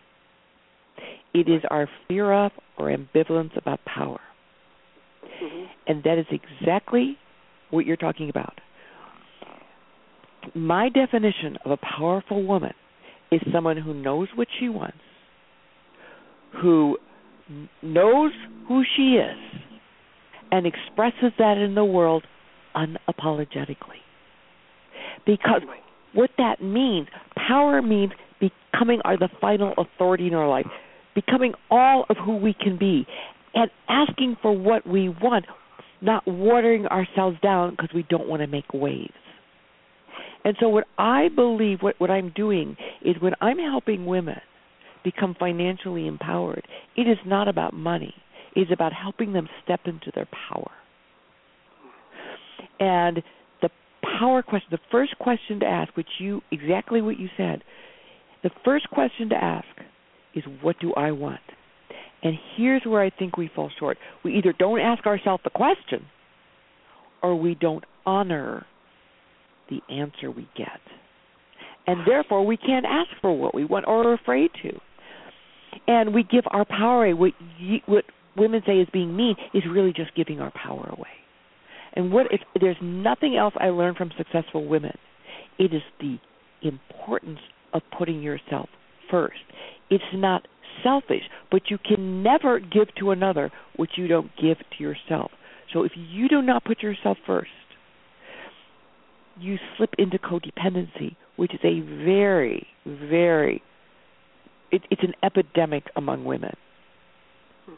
It 1.34 1.48
is 1.48 1.62
our 1.70 1.88
fear 2.08 2.34
of 2.34 2.52
or 2.78 2.88
ambivalence 2.88 3.56
about 3.58 3.80
power. 3.86 4.20
Mm-hmm. 5.24 5.66
And 5.88 6.04
that 6.04 6.18
is 6.18 6.26
exactly 6.32 7.18
what 7.70 7.86
you're 7.86 7.96
talking 7.96 8.30
about. 8.30 8.60
My 10.56 10.90
definition 10.90 11.58
of 11.66 11.72
a 11.72 11.78
powerful 11.78 12.44
woman 12.44 12.74
is 13.32 13.42
someone 13.54 13.78
who 13.78 13.94
knows 13.94 14.28
what 14.36 14.48
she 14.60 14.70
wants, 14.70 14.98
who 16.62 16.98
knows 17.82 18.32
who 18.68 18.84
she 18.96 19.14
is, 19.16 19.38
and 20.52 20.66
expresses 20.66 21.32
that 21.38 21.58
in 21.58 21.76
the 21.76 21.86
world 21.86 22.24
unapologetically. 22.76 24.02
Because 25.26 25.62
what 26.14 26.30
that 26.38 26.62
means, 26.62 27.08
power 27.48 27.82
means 27.82 28.12
becoming 28.40 29.02
our 29.04 29.18
the 29.18 29.30
final 29.42 29.74
authority 29.78 30.28
in 30.28 30.34
our 30.34 30.48
life, 30.48 30.68
becoming 31.16 31.54
all 31.70 32.06
of 32.10 32.18
who 32.18 32.38
we 32.38 32.54
can 32.54 32.78
be, 32.78 33.06
and 33.54 33.70
asking 33.90 34.38
for 34.42 34.56
what 34.56 34.88
we 34.88 35.10
want, 35.10 35.46
not 36.02 36.26
watering 36.28 36.86
ourselves 36.88 37.38
down 37.42 37.72
because 37.72 37.90
we 37.94 38.06
don't 38.10 38.28
want 38.28 38.42
to 38.42 38.48
make 38.48 38.74
waves. 38.74 39.14
And 40.48 40.56
so, 40.62 40.70
what 40.70 40.86
I 40.98 41.28
believe, 41.28 41.80
what, 41.82 41.96
what 41.98 42.10
I'm 42.10 42.32
doing 42.34 42.78
is 43.04 43.18
when 43.20 43.34
I'm 43.42 43.58
helping 43.58 44.06
women 44.06 44.40
become 45.04 45.36
financially 45.38 46.08
empowered, 46.08 46.66
it 46.96 47.02
is 47.02 47.18
not 47.26 47.50
about 47.50 47.74
money. 47.74 48.14
It 48.56 48.62
is 48.62 48.68
about 48.72 48.94
helping 48.94 49.34
them 49.34 49.50
step 49.66 49.82
into 49.84 50.10
their 50.16 50.30
power. 50.48 50.72
And 52.80 53.22
the 53.62 53.68
power 54.22 54.42
question, 54.42 54.70
the 54.72 54.80
first 54.90 55.20
question 55.20 55.60
to 55.60 55.66
ask, 55.66 55.98
which 55.98 56.08
you, 56.18 56.40
exactly 56.50 57.02
what 57.02 57.20
you 57.20 57.28
said, 57.36 57.62
the 58.42 58.52
first 58.64 58.90
question 58.90 59.28
to 59.28 59.36
ask 59.36 59.68
is, 60.34 60.46
What 60.62 60.80
do 60.80 60.94
I 60.94 61.12
want? 61.12 61.42
And 62.24 62.36
here's 62.56 62.84
where 62.86 63.02
I 63.02 63.10
think 63.10 63.36
we 63.36 63.52
fall 63.54 63.70
short. 63.78 63.98
We 64.24 64.38
either 64.38 64.54
don't 64.58 64.80
ask 64.80 65.06
ourselves 65.06 65.44
the 65.44 65.50
question 65.50 66.06
or 67.22 67.36
we 67.36 67.54
don't 67.54 67.84
honor 68.06 68.66
the 69.70 69.82
answer 69.94 70.32
we 70.32 70.48
get. 70.58 70.80
And 71.86 72.02
therefore, 72.06 72.46
we 72.46 72.58
can't 72.58 72.86
ask 72.86 73.10
for 73.22 73.38
what 73.38 73.56
we 73.56 73.64
want 73.64 73.86
or 73.88 74.08
are 74.08 74.14
afraid 74.14 74.52
to. 74.64 74.80
And 75.88 76.14
we 76.14 76.24
give 76.24 76.44
our 76.52 76.66
power 76.66 77.06
away. 77.06 77.14
What, 77.14 77.34
what 77.86 78.06
women 78.36 78.62
say 78.66 78.80
is 78.80 78.88
being 78.92 79.16
mean 79.16 79.36
is 79.54 79.64
really 79.70 79.94
just 79.94 80.16
giving 80.16 80.42
our 80.42 80.52
power 80.52 80.94
away. 80.98 81.08
And 81.94 82.12
what 82.12 82.28
if 82.32 82.42
there's 82.60 82.78
nothing 82.82 83.36
else 83.38 83.54
I 83.60 83.70
learned 83.70 83.98
from 83.98 84.12
successful 84.18 84.68
women? 84.68 84.98
It 85.58 85.74
is 85.74 85.82
the 86.00 86.18
importance 86.62 87.40
of 87.74 87.82
putting 87.98 88.22
yourself 88.22 88.70
first. 89.10 89.40
It's 89.90 90.04
not 90.14 90.48
selfish, 90.84 91.24
but 91.50 91.64
you 91.70 91.78
can 91.78 92.22
never 92.22 92.60
give 92.60 92.94
to 93.00 93.12
another 93.12 93.52
what 93.78 93.90
you 93.96 94.08
don't 94.08 94.30
give 94.40 94.58
to 94.78 94.84
yourself. 94.84 95.32
So 95.74 95.84
if 95.84 95.92
you 95.96 96.28
do 96.30 96.42
not 96.42 96.66
put 96.66 96.84
yourself 96.84 97.18
first, 97.26 97.50
you 99.40 99.58
slip 99.78 99.92
into 99.98 100.18
codependency, 100.18 101.16
which 101.36 101.54
is 101.54 101.60
a 101.64 101.82
very, 101.82 102.68
very 102.86 103.62
it, 104.72 104.82
it's 104.90 105.04
an 105.04 105.14
epidemic 105.24 105.84
among 105.96 106.26
women. 106.26 106.56
Hmm. 107.66 107.74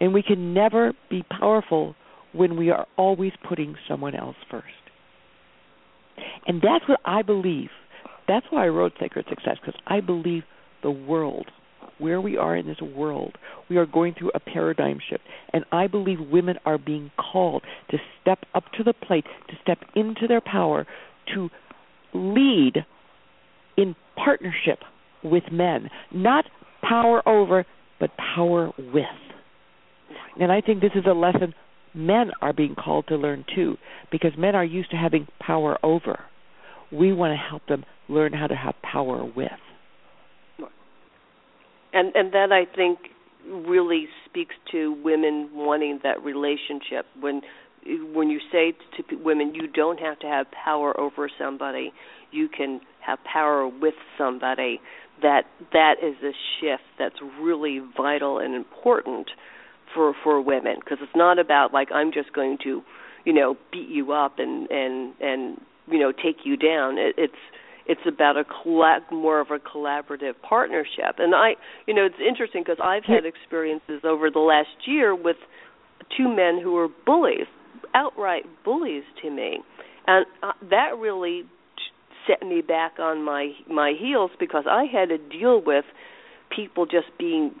And 0.00 0.14
we 0.14 0.22
can 0.22 0.54
never 0.54 0.92
be 1.10 1.24
powerful 1.30 1.94
when 2.32 2.56
we 2.56 2.70
are 2.70 2.86
always 2.96 3.32
putting 3.48 3.76
someone 3.88 4.14
else 4.14 4.36
first. 4.50 4.66
And 6.46 6.60
that's 6.60 6.86
what 6.88 7.00
I 7.04 7.22
believe. 7.22 7.70
That's 8.26 8.46
why 8.50 8.64
I 8.64 8.68
wrote 8.68 8.92
Sacred 9.00 9.26
Success, 9.28 9.56
because 9.64 9.80
I 9.86 10.00
believe 10.00 10.42
the 10.82 10.90
world, 10.90 11.46
where 11.98 12.20
we 12.20 12.36
are 12.36 12.56
in 12.56 12.66
this 12.66 12.80
world, 12.80 13.36
we 13.68 13.76
are 13.76 13.86
going 13.86 14.14
through 14.14 14.30
a 14.34 14.40
paradigm 14.40 14.98
shift. 15.08 15.24
And 15.52 15.64
I 15.72 15.86
believe 15.86 16.18
women 16.20 16.56
are 16.64 16.78
being 16.78 17.10
called 17.18 17.62
to 17.90 17.98
step 18.20 18.40
up 18.54 18.64
to 18.76 18.84
the 18.84 18.92
plate, 18.92 19.24
to 19.48 19.54
step 19.62 19.78
into 19.94 20.26
their 20.26 20.40
power, 20.40 20.86
to 21.34 21.48
lead 22.14 22.84
in 23.76 23.94
partnership 24.16 24.80
with 25.22 25.44
men, 25.52 25.90
not 26.12 26.44
power 26.82 27.26
over, 27.28 27.64
but 28.00 28.10
power 28.16 28.72
with. 28.78 29.04
And 30.40 30.52
I 30.52 30.60
think 30.60 30.80
this 30.80 30.92
is 30.94 31.04
a 31.08 31.12
lesson 31.12 31.54
men 31.94 32.30
are 32.40 32.52
being 32.52 32.74
called 32.74 33.06
to 33.08 33.16
learn 33.16 33.44
too, 33.54 33.76
because 34.10 34.32
men 34.38 34.54
are 34.54 34.64
used 34.64 34.90
to 34.90 34.96
having 34.96 35.26
power 35.40 35.78
over. 35.82 36.20
We 36.92 37.12
want 37.12 37.32
to 37.32 37.36
help 37.36 37.66
them 37.66 37.84
learn 38.08 38.32
how 38.32 38.46
to 38.46 38.54
have 38.54 38.74
power 38.82 39.24
with. 39.24 39.50
And 41.98 42.14
and 42.14 42.32
that 42.32 42.52
I 42.52 42.64
think 42.64 43.00
really 43.44 44.06
speaks 44.24 44.54
to 44.70 44.92
women 45.02 45.50
wanting 45.52 45.98
that 46.04 46.22
relationship. 46.22 47.06
When 47.18 47.42
when 48.14 48.30
you 48.30 48.38
say 48.52 48.72
to 48.96 49.16
women 49.16 49.52
you 49.52 49.66
don't 49.66 49.98
have 49.98 50.16
to 50.20 50.28
have 50.28 50.46
power 50.52 50.98
over 50.98 51.28
somebody. 51.36 51.92
You 52.30 52.48
can 52.48 52.80
have 53.00 53.18
power 53.24 53.66
with 53.66 53.94
somebody. 54.16 54.80
That 55.22 55.42
that 55.72 55.96
is 56.00 56.14
a 56.22 56.30
shift 56.60 56.84
that's 57.00 57.16
really 57.40 57.80
vital 57.96 58.38
and 58.38 58.54
important 58.54 59.30
for 59.92 60.14
for 60.22 60.40
women. 60.40 60.76
Because 60.78 60.98
it's 61.02 61.16
not 61.16 61.40
about 61.40 61.72
like 61.72 61.90
I'm 61.92 62.12
just 62.12 62.32
going 62.32 62.58
to 62.62 62.82
you 63.24 63.32
know 63.32 63.56
beat 63.72 63.88
you 63.88 64.12
up 64.12 64.38
and 64.38 64.70
and 64.70 65.14
and 65.20 65.60
you 65.88 65.98
know 65.98 66.12
take 66.12 66.44
you 66.44 66.56
down. 66.56 66.96
It, 66.96 67.16
it's 67.18 67.42
it's 67.88 68.00
about 68.06 68.36
a 68.36 68.44
collab, 68.44 69.10
more 69.10 69.40
of 69.40 69.48
a 69.50 69.58
collaborative 69.58 70.34
partnership. 70.42 71.16
And 71.18 71.34
i 71.34 71.54
you 71.86 71.94
know 71.94 72.04
it's 72.04 72.20
interesting 72.26 72.62
because 72.62 72.78
i've 72.82 73.04
had 73.04 73.24
experiences 73.24 74.02
over 74.04 74.30
the 74.30 74.40
last 74.40 74.86
year 74.86 75.14
with 75.14 75.36
two 76.16 76.28
men 76.28 76.60
who 76.62 76.72
were 76.72 76.88
bullies 77.06 77.46
outright 77.94 78.44
bullies 78.64 79.04
to 79.22 79.30
me. 79.30 79.58
And 80.06 80.26
uh, 80.42 80.52
that 80.70 80.98
really 80.98 81.42
set 82.26 82.46
me 82.46 82.60
back 82.60 82.98
on 82.98 83.22
my 83.22 83.52
my 83.68 83.92
heels 83.98 84.30
because 84.38 84.64
I 84.68 84.84
had 84.84 85.08
to 85.08 85.18
deal 85.18 85.62
with 85.64 85.84
people 86.54 86.86
just 86.86 87.06
being 87.18 87.54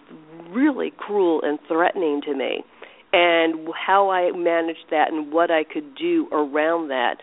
really 0.50 0.92
cruel 0.96 1.40
and 1.42 1.58
threatening 1.68 2.22
to 2.26 2.34
me. 2.34 2.64
And 3.12 3.68
how 3.74 4.10
I 4.10 4.32
managed 4.36 4.86
that 4.90 5.10
and 5.10 5.32
what 5.32 5.50
I 5.50 5.64
could 5.64 5.94
do 5.94 6.28
around 6.30 6.88
that 6.88 7.16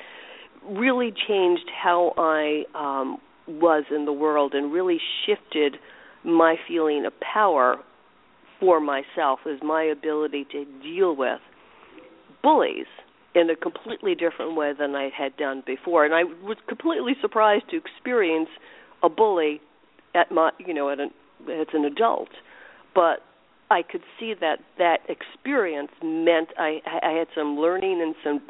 really 0.70 1.14
changed 1.28 1.70
how 1.84 2.14
I 2.18 2.64
um 2.74 3.18
was 3.48 3.84
in 3.96 4.06
the 4.06 4.14
world 4.14 4.54
and 4.54 4.74
really 4.74 5.00
shifted 5.26 5.78
my 6.24 6.56
feeling 6.68 7.06
of 7.06 7.14
power 7.20 7.78
for 8.60 8.80
myself 8.80 9.40
is 9.46 9.60
my 9.62 9.84
ability 9.84 10.48
to 10.52 10.66
deal 10.82 11.16
with 11.16 11.40
bullies 12.42 12.88
in 13.36 13.50
a 13.50 13.56
completely 13.56 14.16
different 14.16 14.56
way 14.56 14.72
than 14.78 14.96
I 14.96 15.10
had 15.16 15.36
done 15.36 15.62
before. 15.66 16.06
And 16.06 16.14
I 16.14 16.24
was 16.24 16.58
completely 16.68 17.14
surprised 17.22 17.70
to 17.72 17.78
experience 17.78 18.50
a 19.04 19.10
bully 19.10 19.62
at 20.16 20.32
my, 20.32 20.52
you 20.58 20.74
know, 20.74 20.90
at 20.90 21.00
an 21.00 21.12
as 21.52 21.68
an 21.74 21.86
adult. 21.86 22.30
But 22.96 23.20
I 23.72 23.82
could 23.82 24.02
see 24.20 24.34
that 24.40 24.60
that 24.78 25.00
experience 25.10 25.92
meant 26.04 26.50
I 26.58 26.82
I 26.86 27.12
had 27.12 27.28
some 27.36 27.58
learning 27.58 28.02
and 28.02 28.16
some 28.24 28.42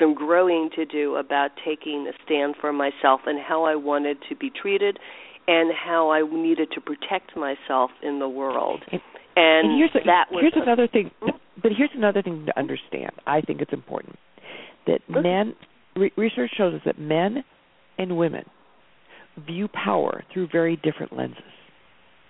some 0.00 0.14
growing 0.14 0.70
to 0.74 0.84
do 0.84 1.16
about 1.16 1.50
taking 1.64 2.06
a 2.08 2.12
stand 2.24 2.56
for 2.60 2.72
myself 2.72 3.20
and 3.26 3.38
how 3.38 3.64
I 3.64 3.76
wanted 3.76 4.18
to 4.28 4.34
be 4.34 4.50
treated 4.50 4.98
and 5.46 5.72
how 5.74 6.10
I 6.10 6.22
needed 6.22 6.70
to 6.72 6.80
protect 6.80 7.36
myself 7.36 7.90
in 8.02 8.18
the 8.18 8.28
world. 8.28 8.82
And, 8.90 9.00
and, 9.36 9.78
here's, 9.78 9.90
a, 9.94 10.06
that 10.06 10.26
was 10.30 10.42
here's 10.42 10.54
a, 10.56 10.62
another 10.62 10.88
thing, 10.88 11.10
hmm? 11.20 11.30
but 11.62 11.72
here's 11.76 11.90
another 11.94 12.22
thing 12.22 12.46
to 12.46 12.58
understand. 12.58 13.12
I 13.26 13.40
think 13.40 13.60
it's 13.60 13.72
important 13.72 14.16
that 14.86 15.00
men 15.08 15.54
re- 15.96 16.12
research 16.16 16.50
shows 16.56 16.74
us 16.74 16.80
that 16.84 16.98
men 16.98 17.44
and 17.98 18.16
women 18.16 18.44
view 19.46 19.68
power 19.68 20.24
through 20.32 20.48
very 20.50 20.76
different 20.76 21.12
lenses. 21.12 21.42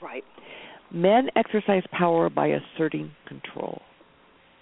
right. 0.02 0.24
Men 0.94 1.28
exercise 1.34 1.82
power 1.90 2.30
by 2.30 2.46
asserting 2.46 3.10
control. 3.26 3.82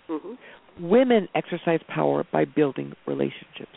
hmm 0.09 0.35
Women 0.81 1.29
exercise 1.35 1.81
power 1.95 2.25
by 2.33 2.47
building 2.47 2.95
relationships. 3.07 3.77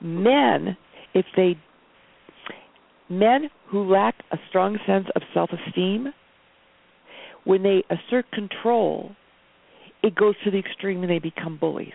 Men, 0.00 0.76
if 1.14 1.24
they 1.36 1.56
men 3.08 3.48
who 3.68 3.88
lack 3.88 4.16
a 4.32 4.36
strong 4.48 4.76
sense 4.86 5.06
of 5.14 5.22
self-esteem, 5.32 6.12
when 7.44 7.62
they 7.62 7.84
assert 7.90 8.28
control, 8.32 9.12
it 10.02 10.16
goes 10.16 10.34
to 10.42 10.50
the 10.50 10.58
extreme 10.58 11.02
and 11.02 11.10
they 11.10 11.20
become 11.20 11.56
bullies. 11.56 11.92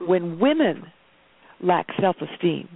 When 0.00 0.40
women 0.40 0.84
lack 1.60 1.86
self-esteem, 2.00 2.68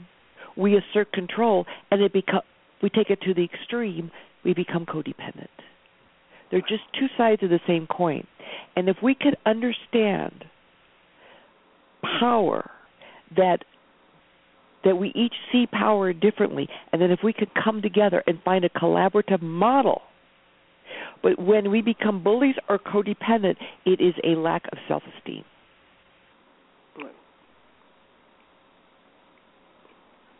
we 0.57 0.77
assert 0.77 1.13
control 1.13 1.67
and 1.91 2.01
it 2.01 2.13
become 2.13 2.43
we 2.83 2.91
take 2.91 3.11
it 3.11 3.21
to 3.23 3.35
the 3.35 3.45
extreme, 3.45 4.11
we 4.45 4.55
become 4.55 4.87
codependent. 4.87 5.47
They're 6.53 6.61
just 6.61 6.83
two 7.01 7.07
sides 7.17 7.43
of 7.43 7.49
the 7.49 7.61
same 7.67 7.87
coin. 7.89 8.27
And 8.77 8.89
if 8.89 8.99
we 9.03 9.17
could 9.19 9.37
understand 9.47 10.45
power 12.21 12.71
that 13.37 13.65
that 14.85 14.97
we 14.97 15.13
each 15.15 15.35
see 15.53 15.67
power 15.67 16.13
differently 16.13 16.69
and 16.93 17.01
then 17.01 17.13
if 17.13 17.21
we 17.23 17.33
could 17.33 17.49
come 17.55 17.81
together 17.81 18.23
and 18.27 18.43
find 18.45 18.65
a 18.65 18.69
collaborative 18.71 19.41
model 19.41 20.03
but 21.23 21.39
when 21.39 21.71
we 21.71 21.81
become 21.81 22.23
bullies 22.23 22.57
or 22.69 22.81
codependent 22.81 23.55
it 23.87 24.01
is 24.01 24.15
a 24.25 24.37
lack 24.37 24.65
of 24.73 24.79
self-esteem. 24.89 25.45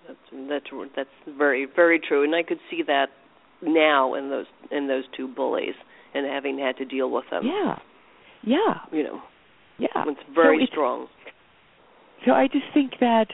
That's 0.09 0.19
that's 0.49 0.67
that's 0.97 1.39
very 1.39 1.67
very 1.77 2.01
true, 2.01 2.25
and 2.25 2.35
I 2.35 2.43
could 2.43 2.59
see 2.69 2.83
that 2.89 3.07
now 3.63 4.15
in 4.15 4.29
those 4.29 4.47
in 4.73 4.89
those 4.89 5.05
two 5.17 5.29
bullies 5.29 5.75
and 6.15 6.27
having 6.27 6.59
had 6.59 6.77
to 6.77 6.85
deal 6.85 7.11
with 7.11 7.25
them. 7.31 7.43
yeah 7.45 7.77
yeah 8.45 8.75
You 8.91 9.05
know, 9.05 9.21
yeah 9.79 9.89
it's 10.07 10.21
very 10.35 10.59
so 10.59 10.63
it's, 10.65 10.73
strong. 10.73 11.07
so 12.27 12.33
i 12.33 12.47
just 12.49 12.65
think 12.75 12.93
that 13.01 13.27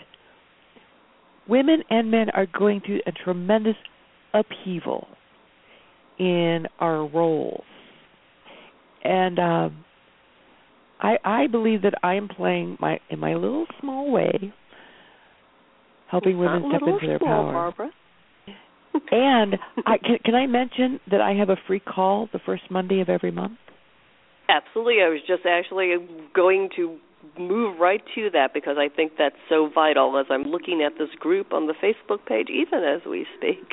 women 1.48 1.82
and 1.90 2.10
men 2.10 2.30
are 2.30 2.46
going 2.46 2.80
through 2.84 3.00
a 3.06 3.12
tremendous 3.12 3.76
upheaval 4.34 5.08
in 6.18 6.66
our 6.78 7.06
roles 7.06 7.64
and 9.04 9.38
um 9.38 9.84
i 11.00 11.16
i 11.24 11.46
believe 11.46 11.82
that 11.82 11.94
i 12.02 12.14
am 12.14 12.28
playing 12.28 12.76
my 12.80 12.98
in 13.10 13.18
my 13.18 13.34
little 13.34 13.66
small 13.80 14.10
way 14.10 14.52
helping 16.10 16.38
women 16.38 16.64
step 16.68 16.82
into 16.86 17.06
their 17.06 17.18
small, 17.18 17.44
power 17.44 17.52
Barbara. 17.52 17.90
and 19.10 19.56
I 19.86 19.98
can, 19.98 20.18
can 20.24 20.34
I 20.34 20.46
mention 20.46 21.00
that 21.10 21.20
I 21.20 21.34
have 21.34 21.48
a 21.48 21.56
free 21.66 21.80
call 21.80 22.28
the 22.32 22.40
first 22.44 22.64
Monday 22.70 23.00
of 23.00 23.08
every 23.08 23.30
month? 23.30 23.58
Absolutely, 24.48 25.02
I 25.04 25.08
was 25.08 25.20
just 25.26 25.44
actually 25.46 25.94
going 26.34 26.70
to 26.76 26.98
move 27.38 27.78
right 27.78 28.02
to 28.14 28.30
that 28.32 28.54
because 28.54 28.76
I 28.78 28.88
think 28.94 29.12
that's 29.18 29.36
so 29.48 29.68
vital 29.72 30.18
as 30.18 30.26
I'm 30.30 30.44
looking 30.44 30.82
at 30.82 30.92
this 30.98 31.10
group 31.18 31.52
on 31.52 31.66
the 31.66 31.74
Facebook 31.74 32.24
page, 32.26 32.48
even 32.48 32.82
as 32.82 33.00
we 33.08 33.26
speak. 33.36 33.68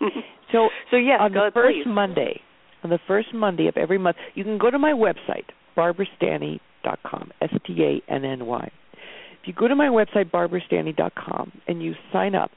So 0.52 0.68
so 0.90 0.96
yes, 0.96 1.18
on 1.20 1.32
the 1.32 1.50
first 1.52 1.78
please. 1.84 1.90
Monday, 1.90 2.40
on 2.84 2.90
the 2.90 3.00
first 3.08 3.34
Monday 3.34 3.66
of 3.66 3.76
every 3.76 3.98
month, 3.98 4.16
you 4.34 4.44
can 4.44 4.56
go 4.56 4.70
to 4.70 4.78
my 4.78 4.92
website, 4.92 5.46
barbarastanny.com, 5.76 7.32
S-T-A-N-N-Y. 7.40 8.70
If 9.42 9.48
you 9.48 9.52
go 9.52 9.66
to 9.66 9.74
my 9.74 9.88
website, 9.88 10.30
barbarastanny.com, 10.30 11.52
and 11.66 11.82
you 11.82 11.94
sign 12.12 12.36
up, 12.36 12.52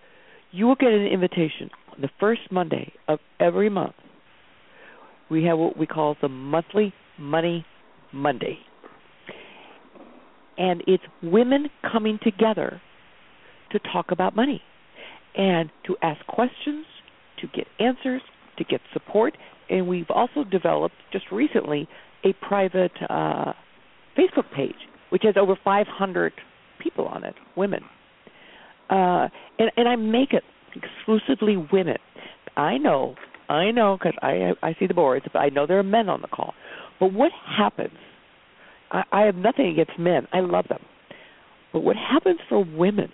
you 0.52 0.66
will 0.66 0.76
get 0.76 0.90
an 0.90 1.06
invitation 1.06 1.70
on 1.94 2.02
the 2.02 2.10
first 2.20 2.42
Monday 2.52 2.92
of 3.08 3.20
every 3.40 3.70
month. 3.70 3.96
We 5.30 5.44
have 5.44 5.58
what 5.58 5.78
we 5.78 5.86
call 5.86 6.16
the 6.22 6.30
monthly 6.30 6.94
Money 7.20 7.66
Monday. 8.14 8.60
And 10.58 10.84
it's 10.88 11.04
women 11.22 11.70
coming 11.92 12.20
together 12.24 12.82
to 13.72 13.80
talk 13.80 14.12
about 14.12 14.36
money 14.36 14.62
and 15.36 15.70
to 15.86 15.96
ask 16.02 16.26
questions, 16.28 16.86
to 17.42 17.48
get 17.48 17.68
answers, 17.80 18.22
to 18.58 18.64
get 18.64 18.82
support. 18.94 19.38
And 19.70 19.88
we've 19.88 20.10
also 20.10 20.44
developed 20.44 20.96
just 21.12 21.26
recently 21.32 21.88
a 22.24 22.34
private 22.48 22.92
uh, 23.10 23.54
Facebook 24.18 24.52
page, 24.56 24.76
which 25.10 25.24
has 25.24 25.36
over 25.38 25.56
500 25.64 26.34
people 26.80 27.06
on 27.06 27.24
it, 27.24 27.36
women. 27.56 27.82
Uh, 28.90 29.28
and, 29.60 29.72
and 29.76 29.88
I 29.88 29.96
make 29.96 30.34
it 30.34 30.44
exclusively 30.76 31.58
women. 31.72 31.98
I 32.56 32.78
know, 32.78 33.16
I 33.50 33.72
know, 33.72 33.98
because 33.98 34.18
I 34.22 34.54
I 34.62 34.76
see 34.80 34.88
the 34.88 34.94
boards. 34.94 35.26
But 35.32 35.40
I 35.40 35.50
know 35.50 35.68
there 35.68 35.80
are 35.80 35.84
men 35.84 36.10
on 36.10 36.22
the 36.22 36.28
call. 36.28 36.54
But 37.00 37.14
what 37.14 37.32
happens? 37.58 37.98
I, 38.92 39.04
I 39.12 39.22
have 39.22 39.36
nothing 39.36 39.68
against 39.68 40.00
men. 40.00 40.28
I 40.34 40.40
love 40.40 40.66
them. 40.70 40.82
But 41.74 41.82
what 41.82 41.96
happens 41.96 42.40
for 42.50 42.64
women 42.64 43.12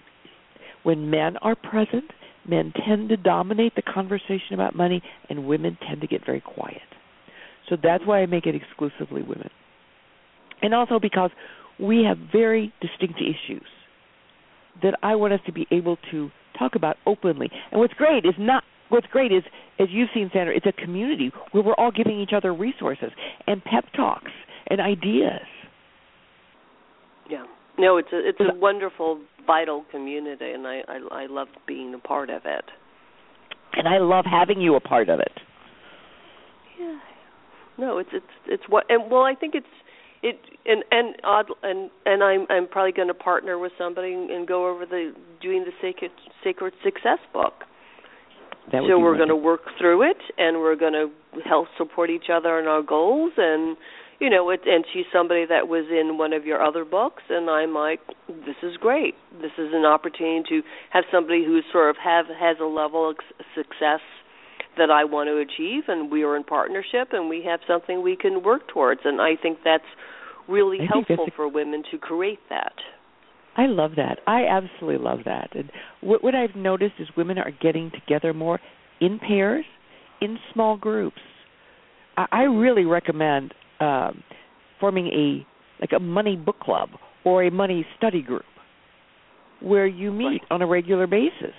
when 0.84 1.10
men 1.10 1.38
are 1.38 1.56
present? 1.56 2.06
Men 2.48 2.74
tend 2.86 3.10
to 3.10 3.18
dominate 3.18 3.74
the 3.76 3.82
conversation 3.82 4.54
about 4.54 4.76
money, 4.76 5.02
and 5.30 5.48
women 5.48 5.78
tend 5.88 6.02
to 6.02 6.08
get 6.08 6.26
very 6.26 6.42
quiet. 6.42 6.82
So 7.70 7.78
that's 7.82 8.06
why 8.06 8.20
I 8.20 8.26
make 8.26 8.46
it 8.46 8.54
exclusively 8.56 9.22
women. 9.22 9.50
And 10.62 10.74
also 10.74 11.00
because 11.00 11.32
we 11.80 12.04
have 12.04 12.18
very 12.32 12.74
distinct 12.82 13.20
issues 13.20 13.66
that 14.82 14.98
I 15.04 15.16
want 15.16 15.34
us 15.34 15.40
to 15.46 15.52
be 15.52 15.68
able 15.72 15.98
to 16.12 16.30
talk 16.58 16.76
about 16.76 16.98
openly. 17.06 17.50
And 17.72 17.80
what's 17.80 17.94
great 17.94 18.26
is 18.26 18.34
not 18.38 18.64
what's 18.90 19.08
great 19.08 19.32
is 19.32 19.44
as 19.80 19.88
you've 19.92 20.10
seen 20.14 20.30
Sandra, 20.34 20.56
it's 20.56 20.66
a 20.66 20.72
community 20.72 21.32
where 21.52 21.64
we're 21.64 21.74
all 21.74 21.92
giving 21.92 22.20
each 22.20 22.32
other 22.36 22.54
resources 22.54 23.12
and 23.48 23.64
pep 23.64 23.86
talks 23.96 24.32
and 24.68 24.80
ideas. 24.80 25.42
Yeah. 27.30 27.46
No, 27.78 27.98
it's 27.98 28.10
a 28.14 28.28
it's 28.28 28.40
a 28.40 28.56
wonderful, 28.56 29.20
vital 29.48 29.84
community, 29.92 30.52
and 30.52 30.68
I 30.68 30.82
I, 30.88 31.24
I 31.24 31.26
love 31.26 31.48
being 31.68 31.94
a 31.94 32.00
part 32.00 32.30
of 32.30 32.44
it. 32.46 32.66
And 33.74 33.88
I 33.88 33.98
love 33.98 34.26
having 34.30 34.62
you 34.62 34.76
a 34.76 34.80
part 34.80 35.10
of 35.10 35.20
it. 35.20 35.32
Yeah. 36.80 37.00
No, 37.78 37.98
it's 37.98 38.10
it's 38.14 38.26
it's 38.48 38.64
what 38.70 38.86
and 38.90 39.10
well, 39.10 39.24
I 39.24 39.34
think 39.34 39.56
it's 39.56 39.66
it 40.24 40.40
and 40.66 40.84
and 40.90 41.16
odd 41.24 41.48
and 41.62 41.92
and 42.06 42.24
I'm 42.24 42.48
I'm 42.50 42.68
probably 42.68 42.94
going 42.94 43.10
to 43.10 43.14
partner 43.14 43.60
with 43.60 43.74
somebody 43.78 44.14
and 44.14 44.48
go 44.48 44.70
over 44.70 44.86
the 44.86 45.14
doing 45.42 45.66
the 45.66 45.72
sacred 45.82 46.12
sacred 46.44 46.74
success 46.84 47.20
book. 47.34 47.54
That 48.72 48.84
so 48.88 48.98
we're 48.98 49.18
going 49.18 49.30
to 49.30 49.36
work 49.36 49.62
through 49.78 50.10
it 50.10 50.18
and 50.38 50.58
we're 50.58 50.78
going 50.78 50.94
to 50.94 51.10
help 51.44 51.68
support 51.78 52.10
each 52.10 52.32
other 52.34 52.58
in 52.60 52.66
our 52.66 52.82
goals 52.82 53.34
and 53.36 53.76
you 54.22 54.30
know 54.30 54.50
it 54.52 54.62
and 54.66 54.86
she's 54.94 55.04
somebody 55.12 55.46
that 55.46 55.68
was 55.68 55.84
in 55.92 56.18
one 56.18 56.32
of 56.32 56.46
your 56.46 56.64
other 56.64 56.86
books 56.86 57.24
and 57.30 57.50
I'm 57.50 57.74
like 57.74 58.00
this 58.30 58.56
is 58.64 58.78
great. 58.78 59.16
This 59.42 59.52
is 59.58 59.74
an 59.74 59.84
opportunity 59.84 60.44
to 60.48 60.62
have 60.92 61.04
somebody 61.12 61.44
who 61.44 61.60
sort 61.74 61.90
of 61.90 61.98
have 62.02 62.28
has 62.28 62.56
a 62.62 62.66
level 62.66 63.10
of 63.10 63.18
success 63.54 64.00
that 64.78 64.90
I 64.90 65.04
want 65.04 65.28
to 65.28 65.38
achieve 65.38 65.84
and 65.90 66.10
we 66.10 66.24
are 66.24 66.38
in 66.38 66.46
partnership 66.46 67.10
and 67.12 67.28
we 67.28 67.44
have 67.44 67.60
something 67.68 68.02
we 68.02 68.16
can 68.16 68.44
work 68.44 68.70
towards 68.70 69.02
and 69.04 69.20
I 69.20 69.36
think 69.36 69.60
that's 69.66 69.84
really 70.48 70.80
I 70.82 70.86
helpful 70.92 71.28
for 71.36 71.48
women 71.48 71.84
to 71.92 71.98
create 71.98 72.40
that. 72.50 72.74
I 73.56 73.68
love 73.68 73.92
that. 73.98 74.20
I 74.26 74.46
absolutely 74.46 75.04
love 75.04 75.20
that. 75.26 75.56
And 75.56 75.72
what, 76.02 76.24
what 76.24 76.34
I've 76.36 76.56
noticed 76.56 76.96
is 77.00 77.08
women 77.16 77.38
are 77.38 77.52
getting 77.62 77.92
together 77.92 78.34
more 78.34 78.60
in 79.00 79.20
pairs, 79.20 79.66
in 80.22 80.38
small 80.54 80.76
groups. 80.78 81.20
I, 82.18 82.26
I 82.32 82.42
really 82.44 82.86
recommend 82.86 83.54
um, 83.80 84.24
forming 84.80 85.08
a 85.08 85.46
like 85.82 85.92
a 85.96 86.00
money 86.00 86.36
book 86.36 86.60
club 86.60 86.90
or 87.26 87.44
a 87.44 87.52
money 87.52 87.86
study 87.98 88.22
group 88.22 88.44
where 89.62 89.88
you 89.88 90.12
meet 90.12 90.26
Right. 90.26 90.42
on 90.50 90.62
a 90.62 90.68
regular 90.68 91.08
basis 91.08 91.56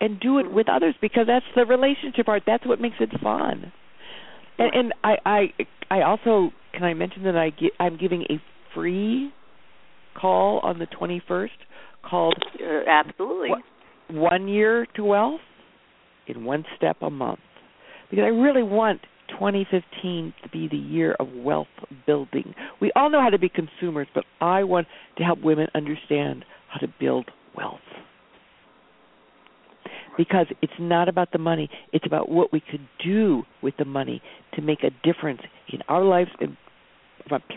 and 0.00 0.18
do 0.20 0.38
it 0.38 0.52
with 0.52 0.68
others 0.68 0.94
because 1.00 1.26
that's 1.26 1.44
the 1.54 1.64
relationship 1.64 2.26
part. 2.26 2.42
That's 2.46 2.66
what 2.66 2.80
makes 2.80 2.96
it 3.00 3.10
fun. 3.22 3.72
And, 4.58 4.74
and 4.74 4.94
I, 5.02 5.16
I 5.24 5.46
I 5.90 6.02
also 6.02 6.50
can 6.74 6.84
I 6.84 6.94
mention 6.94 7.22
that 7.24 7.36
I 7.36 7.50
gi- 7.50 7.72
I'm 7.78 7.96
giving 7.96 8.22
a 8.30 8.40
free 8.74 9.32
call 10.14 10.60
on 10.60 10.78
the 10.78 10.86
21st 10.86 11.50
called 12.02 12.34
Uh, 12.60 12.82
absolutely. 12.86 13.50
What- 13.50 13.62
One 14.10 14.48
Year 14.48 14.86
to 14.94 15.04
Wealth 15.04 15.40
in 16.26 16.44
One 16.44 16.64
Step 16.76 16.98
a 17.00 17.08
Month. 17.10 17.40
Because 18.10 18.24
I 18.24 18.28
really 18.28 18.62
want 18.62 19.00
2015 19.28 20.34
to 20.42 20.48
be 20.50 20.68
the 20.68 20.76
year 20.76 21.12
of 21.18 21.32
wealth 21.34 21.68
building. 22.06 22.54
We 22.80 22.92
all 22.94 23.08
know 23.08 23.20
how 23.22 23.30
to 23.30 23.38
be 23.38 23.48
consumers, 23.48 24.06
but 24.14 24.24
I 24.40 24.62
want 24.64 24.86
to 25.16 25.24
help 25.24 25.40
women 25.40 25.68
understand 25.74 26.44
how 26.68 26.78
to 26.80 26.88
build 27.00 27.30
wealth. 27.56 27.80
because 30.16 30.46
it's 30.62 30.72
not 30.78 31.08
about 31.08 31.32
the 31.32 31.38
money. 31.38 31.68
It's 31.92 32.06
about 32.06 32.28
what 32.28 32.52
we 32.52 32.60
could 32.60 32.86
do 33.04 33.42
with 33.62 33.76
the 33.78 33.84
money 33.84 34.22
to 34.54 34.62
make 34.62 34.84
a 34.84 34.90
difference 35.02 35.40
in 35.72 35.82
our 35.88 36.04
lives 36.04 36.30
and 36.40 36.56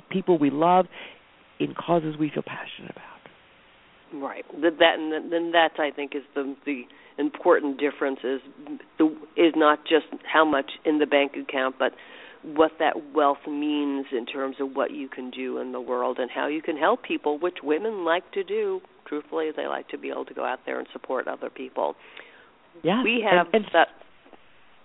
people 0.09 0.38
we 0.38 0.49
love, 0.49 0.88
in 1.59 1.74
causes 1.74 2.15
we 2.20 2.30
feel 2.34 2.43
passionate 2.43 2.91
about. 2.91 3.18
Right. 4.13 4.45
That, 4.61 4.80
that 4.80 4.95
and 4.97 5.32
then 5.32 5.51
that 5.51 5.72
I 5.80 5.91
think 5.91 6.15
is 6.15 6.24
the 6.34 6.55
the 6.65 6.84
important 7.18 7.80
difference 7.80 8.20
is 8.24 8.39
the 8.97 9.05
is 9.36 9.53
not 9.55 9.80
just 9.84 10.05
how 10.32 10.45
much 10.45 10.72
in 10.86 10.99
the 10.99 11.05
bank 11.05 11.34
account, 11.36 11.76
but 11.78 11.91
what 12.43 12.72
that 12.80 13.13
wealth 13.13 13.45
means 13.47 14.05
in 14.15 14.26
terms 14.26 14.57
of 14.59 14.76
what 14.76 14.91
you 14.91 15.09
can 15.09 15.30
do 15.30 15.57
in 15.57 15.72
the 15.72 15.82
world 15.82 16.20
and 16.20 16.30
how 16.32 16.47
you 16.47 16.61
can 16.61 16.78
help 16.78 17.03
people, 17.03 17.38
which 17.38 17.57
women 17.63 18.05
like 18.05 18.32
to 18.32 18.43
do. 18.43 18.80
Truthfully, 19.07 19.49
they 19.55 19.68
like 19.68 19.89
to 19.89 19.97
be 19.97 20.09
able 20.09 20.26
to 20.26 20.34
go 20.34 20.45
out 20.45 20.59
there 20.65 20.80
and 20.80 20.88
support 20.93 21.28
other 21.28 21.49
people. 21.49 21.95
Yeah, 22.84 23.03
we 23.03 23.26
have 23.30 23.47
and, 23.47 23.55
and 23.55 23.65
that. 23.74 23.88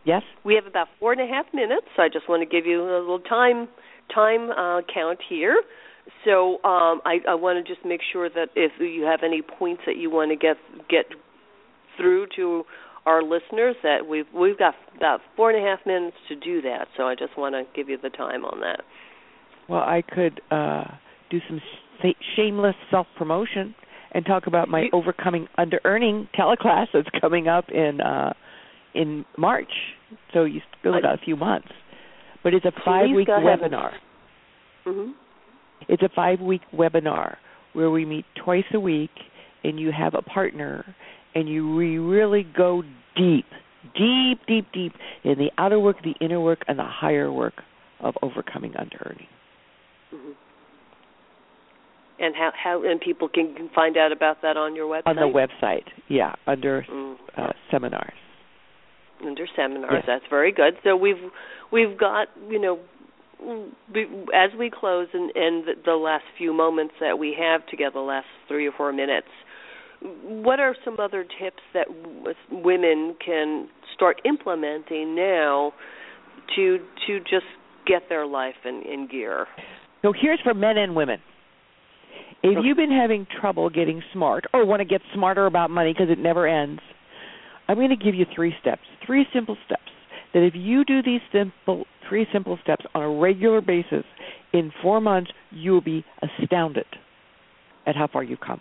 Yes, 0.05 0.23
we 0.45 0.57
have 0.57 0.67
about 0.67 0.89
four 0.99 1.13
and 1.13 1.21
a 1.21 1.27
half 1.27 1.47
minutes. 1.55 1.87
So 1.97 2.03
I 2.03 2.09
just 2.09 2.29
want 2.29 2.43
to 2.43 2.47
give 2.47 2.67
you 2.67 2.83
a 2.83 2.99
little 2.99 3.21
time 3.21 3.69
time 4.15 4.51
uh, 4.51 4.81
count 4.93 5.19
here. 5.29 5.63
So 6.25 6.55
um, 6.65 7.01
I, 7.05 7.19
I 7.29 7.35
want 7.35 7.65
to 7.65 7.75
just 7.75 7.87
make 7.87 8.01
sure 8.13 8.29
that 8.29 8.49
if 8.57 8.73
you 8.81 9.05
have 9.05 9.21
any 9.25 9.43
points 9.43 9.83
that 9.87 9.97
you 9.97 10.11
want 10.11 10.31
to 10.31 10.37
get 10.37 10.57
get 10.89 11.07
through 11.97 12.27
to 12.37 12.65
our 13.07 13.23
listeners, 13.23 13.77
that 13.83 14.07
we've 14.09 14.27
we've 14.35 14.59
got 14.59 14.75
about 14.97 15.21
four 15.37 15.51
and 15.51 15.65
a 15.65 15.69
half 15.69 15.85
minutes 15.87 16.17
to 16.29 16.37
do 16.37 16.63
that. 16.63 16.89
So 16.97 17.05
I 17.05 17.15
just 17.15 17.37
want 17.37 17.55
to 17.55 17.65
give 17.75 17.89
you 17.89 17.99
the 18.03 18.11
time 18.11 18.45
on 18.45 18.61
that. 18.61 18.83
Well, 19.69 19.81
I 19.81 20.03
could 20.03 20.41
uh, 20.51 20.85
do 21.31 21.39
some 21.49 21.61
shameless 22.37 22.77
self 22.91 23.07
promotion 23.17 23.75
and 24.13 24.27
talk 24.27 24.47
about 24.47 24.69
my 24.69 24.83
you, 24.83 24.91
overcoming 24.93 25.49
under 25.57 25.81
earning 25.85 26.29
teleclass 26.39 26.87
that's 26.93 27.09
coming 27.21 27.49
up 27.49 27.67
in 27.71 28.01
uh, 28.01 28.33
in 28.95 29.25
March. 29.39 29.73
So 30.33 30.45
you 30.45 30.61
still 30.81 30.93
got 31.01 31.15
a 31.15 31.25
few 31.25 31.37
months, 31.37 31.69
but 32.43 32.55
it's 32.55 32.65
a 32.65 32.73
five 32.85 33.11
week 33.15 33.29
webinar. 33.29 33.93
Mm-hmm. 34.87 35.13
It's 35.89 36.03
a 36.03 36.09
five 36.15 36.41
week 36.41 36.63
webinar 36.75 37.37
where 37.73 37.91
we 37.91 38.05
meet 38.05 38.25
twice 38.45 38.65
a 38.75 38.81
week 38.81 39.11
and 39.65 39.79
you 39.79 39.93
have 39.97 40.15
a 40.15 40.23
partner 40.23 40.95
and 41.35 41.49
you 41.49 41.75
we 41.75 41.99
really 41.99 42.47
go 42.57 42.83
deep, 43.17 43.47
deep, 43.95 44.41
deep, 44.47 44.67
deep 44.73 44.93
in 45.25 45.39
the 45.39 45.51
outer 45.59 45.79
work, 45.79 45.97
the 46.03 46.15
inner 46.25 46.41
work, 46.41 46.61
and 46.69 46.79
the 46.79 46.85
higher 46.85 47.33
work 47.33 47.63
of 48.01 48.15
overcoming 48.23 48.75
under 48.77 48.99
earning. 49.07 49.29
Mm-hmm. 50.15 50.33
And 52.19 52.37
how 52.37 52.51
how 52.63 52.85
and 52.85 53.01
people 53.01 53.29
can 53.29 53.71
find 53.75 53.97
out 53.97 54.13
about 54.13 54.43
that 54.43 54.57
on 54.57 54.77
your 54.77 54.87
website. 54.87 55.07
On 55.07 55.17
the 55.17 55.23
website, 55.23 55.87
yeah, 56.09 56.35
under 56.47 56.87
mm. 56.89 57.17
uh, 57.37 57.53
seminars. 57.71 58.13
Under 59.25 59.47
seminars, 59.57 59.91
yes. 59.95 60.05
that's 60.07 60.25
very 60.31 60.53
good. 60.53 60.75
So 60.85 60.97
we've 60.97 61.31
we've 61.71 61.99
got 61.99 62.29
you 62.49 62.61
know 62.61 62.79
as 64.35 64.51
we 64.59 64.71
close 64.71 65.09
and, 65.13 65.33
and 65.35 65.65
the 65.85 65.95
last 65.95 66.25
few 66.39 66.53
moments 66.53 66.95
that 67.01 67.19
we 67.19 67.37
have 67.39 67.67
together, 67.67 67.95
the 67.95 68.01
last 68.01 68.27
three 68.49 68.67
or 68.67 68.73
four 68.73 68.93
minutes, 68.93 69.27
what 70.01 70.61
are 70.61 70.77
some 70.85 70.97
other 70.99 71.25
tips 71.25 71.63
that 71.75 71.87
women 72.51 73.17
can 73.25 73.69
start 73.95 74.21
implementing 74.25 75.15
now 75.15 75.73
to 76.57 76.79
to 77.07 77.21
just 77.21 77.47
get 77.87 78.03
their 78.09 78.27
life 78.27 78.55
in, 78.65 78.83
in 78.83 79.09
gear? 79.09 79.47
So 80.03 80.13
here's 80.19 80.41
for 80.43 80.55
men 80.55 80.77
and 80.79 80.95
women. 80.95 81.21
If 82.45 82.59
you've 82.65 82.77
been 82.77 82.91
having 82.91 83.27
trouble 83.41 83.71
getting 83.71 84.03
smart 84.13 84.47
or 84.53 84.67
want 84.67 84.81
to 84.81 84.85
get 84.85 85.01
smarter 85.15 85.47
about 85.47 85.71
money 85.71 85.93
because 85.93 86.11
it 86.11 86.19
never 86.19 86.49
ends, 86.49 86.81
I'm 87.73 87.79
going 87.79 87.89
to 87.89 87.97
give 87.97 88.15
you 88.15 88.27
three 88.35 88.55
steps, 88.61 88.83
three 89.07 89.25
simple 89.33 89.57
steps 89.65 89.81
that 90.35 90.43
if 90.43 90.53
you 90.55 90.85
do 90.85 91.03
these 91.03 91.23
simple 91.33 91.87
three 92.07 92.27
simple 92.31 92.59
steps 92.63 92.85
on 92.95 93.03
a 93.03 93.09
regular 93.09 93.63
basis 93.63 94.05
in 94.53 94.71
4 94.83 95.01
months 95.01 95.31
you 95.51 95.71
will 95.73 95.81
be 95.81 96.05
astounded 96.21 96.85
at 97.87 97.97
how 97.97 98.09
far 98.13 98.23
you've 98.23 98.41
come. 98.41 98.61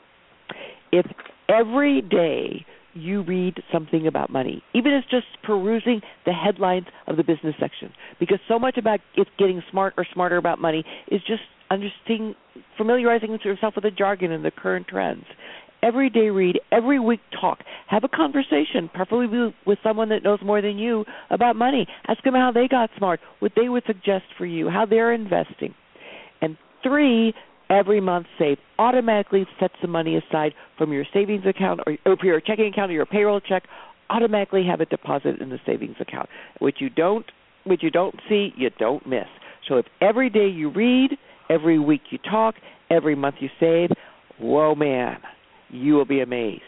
If 0.93 1.05
every 1.49 2.01
day 2.01 2.65
you 2.93 3.23
read 3.23 3.55
something 3.69 4.07
about 4.07 4.29
money, 4.29 4.63
even 4.73 4.93
if 4.93 5.03
it's 5.03 5.11
just 5.11 5.43
perusing 5.43 5.99
the 6.25 6.31
headlines 6.31 6.85
of 7.07 7.17
the 7.17 7.23
business 7.23 7.55
section, 7.59 7.91
because 8.17 8.39
so 8.47 8.57
much 8.57 8.77
about 8.77 9.01
it 9.15 9.27
getting 9.37 9.61
smart 9.69 9.93
or 9.97 10.07
smarter 10.13 10.37
about 10.37 10.59
money 10.59 10.85
is 11.09 11.19
just 11.27 11.41
understanding, 11.69 12.33
familiarizing 12.77 13.37
yourself 13.43 13.75
with 13.75 13.83
the 13.83 13.91
jargon 13.91 14.31
and 14.31 14.45
the 14.45 14.51
current 14.51 14.87
trends 14.87 15.25
every 15.83 16.09
day 16.09 16.29
read, 16.29 16.59
every 16.71 16.99
week 16.99 17.19
talk. 17.39 17.59
Have 17.87 18.03
a 18.03 18.07
conversation, 18.07 18.89
preferably 18.93 19.53
with 19.65 19.79
someone 19.83 20.09
that 20.09 20.23
knows 20.23 20.39
more 20.43 20.61
than 20.61 20.77
you 20.77 21.05
about 21.29 21.55
money. 21.55 21.87
Ask 22.07 22.23
them 22.23 22.33
how 22.33 22.51
they 22.53 22.67
got 22.67 22.89
smart, 22.97 23.19
what 23.39 23.53
they 23.55 23.69
would 23.69 23.83
suggest 23.85 24.25
for 24.37 24.45
you, 24.45 24.69
how 24.69 24.85
they're 24.85 25.13
investing. 25.13 25.73
And 26.41 26.57
three, 26.83 27.33
every 27.69 28.01
month 28.01 28.27
save. 28.37 28.57
Automatically 28.77 29.45
set 29.59 29.71
some 29.81 29.91
money 29.91 30.17
aside 30.17 30.53
from 30.77 30.91
your 30.91 31.05
savings 31.13 31.45
account 31.45 31.79
or, 31.85 31.97
or 32.05 32.17
your 32.23 32.41
checking 32.41 32.67
account 32.67 32.91
or 32.91 32.95
your 32.95 33.05
payroll 33.05 33.39
check. 33.39 33.63
Automatically 34.09 34.65
have 34.65 34.81
it 34.81 34.89
deposited 34.89 35.41
in 35.41 35.49
the 35.49 35.59
savings 35.65 35.95
account. 35.99 36.29
Which 36.59 36.77
you 36.79 36.89
don't 36.89 37.25
which 37.63 37.83
you 37.83 37.91
don't 37.91 38.15
see, 38.27 38.51
you 38.57 38.71
don't 38.79 39.05
miss. 39.07 39.27
So 39.69 39.77
if 39.77 39.85
every 40.01 40.31
day 40.31 40.47
you 40.47 40.71
read, 40.71 41.11
every 41.47 41.77
week 41.77 42.01
you 42.09 42.17
talk, 42.17 42.55
every 42.89 43.13
month 43.13 43.35
you 43.39 43.49
save, 43.59 43.91
whoa 44.39 44.73
man, 44.73 45.17
you 45.71 45.93
will 45.93 46.05
be 46.05 46.21
amazed. 46.21 46.61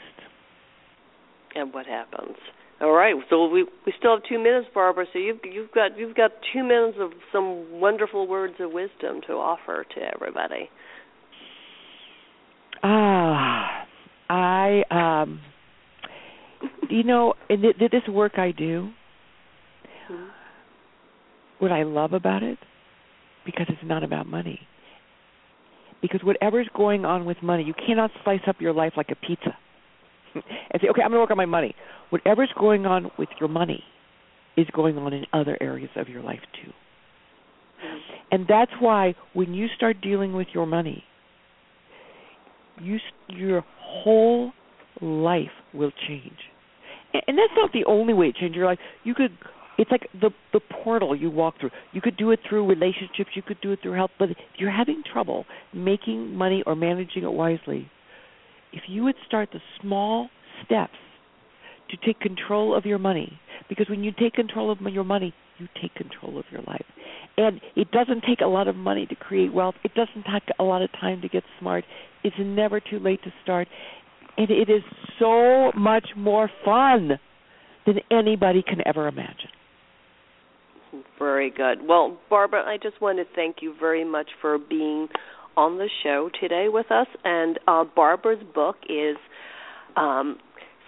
And 1.55 1.73
what 1.73 1.85
happens? 1.85 2.35
All 2.81 2.91
right, 2.91 3.15
so 3.29 3.47
we 3.47 3.63
we 3.85 3.93
still 3.97 4.15
have 4.15 4.23
two 4.27 4.39
minutes, 4.39 4.67
Barbara. 4.73 5.05
So 5.13 5.19
you've 5.19 5.39
you've 5.43 5.71
got 5.71 5.97
you've 5.97 6.15
got 6.15 6.31
two 6.51 6.63
minutes 6.63 6.97
of 6.99 7.11
some 7.31 7.79
wonderful 7.79 8.27
words 8.27 8.55
of 8.59 8.71
wisdom 8.71 9.21
to 9.27 9.33
offer 9.33 9.85
to 9.95 10.01
everybody. 10.13 10.69
Ah, 12.81 13.85
I 14.29 14.83
um, 14.89 15.39
you 16.89 17.03
know, 17.03 17.35
in 17.49 17.61
this 17.61 18.07
work 18.09 18.33
I 18.37 18.51
do, 18.51 18.89
mm-hmm. 20.11 20.25
what 21.59 21.71
I 21.71 21.83
love 21.83 22.13
about 22.13 22.43
it, 22.43 22.57
because 23.45 23.67
it's 23.69 23.87
not 23.87 24.03
about 24.03 24.27
money 24.27 24.59
because 26.03 26.21
whatever's 26.21 26.67
going 26.75 27.05
on 27.05 27.23
with 27.23 27.37
money, 27.41 27.63
you 27.63 27.73
cannot 27.73 28.11
slice 28.25 28.41
up 28.45 28.57
your 28.59 28.73
life 28.73 28.91
like 28.97 29.09
a 29.09 29.15
pizza 29.15 29.57
and 30.35 30.43
say, 30.81 30.89
okay, 30.89 31.01
I'm 31.01 31.09
going 31.09 31.13
to 31.13 31.19
work 31.19 31.31
on 31.31 31.37
my 31.37 31.45
money. 31.45 31.73
Whatever's 32.09 32.51
going 32.59 32.85
on 32.85 33.09
with 33.17 33.29
your 33.39 33.47
money 33.47 33.81
is 34.57 34.67
going 34.73 34.97
on 34.97 35.13
in 35.13 35.25
other 35.31 35.57
areas 35.61 35.89
of 35.95 36.09
your 36.09 36.21
life 36.21 36.41
too. 36.61 36.71
And 38.31 38.45
that's 38.47 38.71
why 38.79 39.15
when 39.33 39.53
you 39.53 39.67
start 39.77 40.01
dealing 40.01 40.33
with 40.33 40.47
your 40.53 40.65
money, 40.65 41.03
you 42.81 42.97
your 43.29 43.63
whole 43.79 44.51
life 45.01 45.51
will 45.73 45.91
change. 46.07 46.37
And 47.13 47.37
that's 47.37 47.53
not 47.55 47.71
the 47.71 47.85
only 47.85 48.13
way 48.13 48.31
to 48.31 48.39
change 48.39 48.55
your 48.55 48.65
life. 48.65 48.79
You 49.03 49.13
could 49.13 49.37
it's 49.77 49.89
like 49.91 50.07
the 50.19 50.29
the 50.51 50.59
portal 50.83 51.15
you 51.15 51.29
walk 51.29 51.55
through. 51.59 51.71
You 51.91 52.01
could 52.01 52.17
do 52.17 52.31
it 52.31 52.39
through 52.47 52.67
relationships, 52.67 53.31
you 53.35 53.41
could 53.41 53.59
do 53.61 53.71
it 53.71 53.79
through 53.81 53.93
health, 53.93 54.11
but 54.19 54.31
if 54.31 54.37
you're 54.57 54.71
having 54.71 55.03
trouble 55.11 55.45
making 55.73 56.35
money 56.35 56.63
or 56.65 56.75
managing 56.75 57.23
it 57.23 57.31
wisely, 57.31 57.89
if 58.71 58.83
you 58.87 59.03
would 59.03 59.15
start 59.25 59.49
the 59.51 59.59
small 59.81 60.29
steps 60.65 60.97
to 61.89 61.97
take 62.05 62.19
control 62.19 62.75
of 62.75 62.85
your 62.85 62.99
money, 62.99 63.39
because 63.69 63.89
when 63.89 64.03
you 64.03 64.11
take 64.11 64.33
control 64.33 64.71
of 64.71 64.79
your 64.81 65.03
money, 65.03 65.33
you 65.57 65.67
take 65.81 65.93
control 65.95 66.37
of 66.37 66.45
your 66.51 66.61
life. 66.61 66.85
And 67.37 67.59
it 67.75 67.89
doesn't 67.91 68.23
take 68.27 68.41
a 68.41 68.47
lot 68.47 68.67
of 68.67 68.75
money 68.75 69.05
to 69.07 69.15
create 69.15 69.53
wealth. 69.53 69.75
It 69.83 69.93
doesn't 69.95 70.23
take 70.31 70.43
a 70.59 70.63
lot 70.63 70.81
of 70.81 70.91
time 70.91 71.21
to 71.21 71.29
get 71.29 71.43
smart. 71.59 71.83
It's 72.23 72.35
never 72.39 72.79
too 72.79 72.99
late 72.99 73.23
to 73.23 73.33
start. 73.43 73.67
And 74.37 74.49
it 74.49 74.69
is 74.69 74.83
so 75.19 75.71
much 75.75 76.09
more 76.15 76.49
fun 76.63 77.19
than 77.85 77.95
anybody 78.11 78.63
can 78.63 78.81
ever 78.85 79.07
imagine. 79.07 79.49
Very 81.17 81.49
good. 81.49 81.87
Well, 81.87 82.17
Barbara, 82.29 82.63
I 82.65 82.77
just 82.77 83.01
want 83.01 83.17
to 83.17 83.25
thank 83.35 83.57
you 83.61 83.73
very 83.79 84.05
much 84.05 84.29
for 84.41 84.57
being 84.57 85.07
on 85.55 85.77
the 85.77 85.89
show 86.03 86.29
today 86.39 86.67
with 86.69 86.91
us. 86.91 87.07
And 87.23 87.59
uh, 87.67 87.83
Barbara's 87.95 88.43
book 88.53 88.77
is 88.89 89.17
um, 89.95 90.37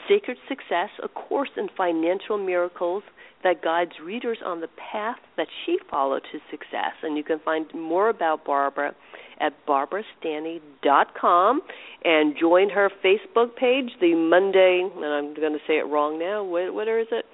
Sacred 0.08 0.38
Success 0.48 0.90
A 1.04 1.08
Course 1.08 1.50
in 1.58 1.68
Financial 1.76 2.38
Miracles 2.38 3.04
that 3.44 3.62
guides 3.64 3.92
readers 4.04 4.40
on 4.44 4.62
the 4.62 4.68
path 4.92 5.18
that 5.38 5.48
she 5.66 5.78
followed 5.90 6.24
to 6.32 6.40
success. 6.50 6.94
And 7.04 7.16
you 7.16 7.24
can 7.24 7.40
find 7.40 7.66
more 7.74 8.10
about 8.10 8.44
Barbara 8.46 8.96
at 9.40 9.54
barbarastanny.com 9.68 11.62
and 12.04 12.36
join 12.40 12.70
her 12.70 12.90
Facebook 13.04 13.56
page, 13.56 13.92
the 14.02 14.16
Monday, 14.16 14.90
and 14.96 15.06
I'm 15.06 15.34
going 15.36 15.54
to 15.54 15.60
say 15.68 15.76
it 15.76 15.88
wrong 15.88 16.18
now. 16.18 16.44
What, 16.44 16.74
what 16.74 16.88
is 16.88 17.08
it? 17.12 17.26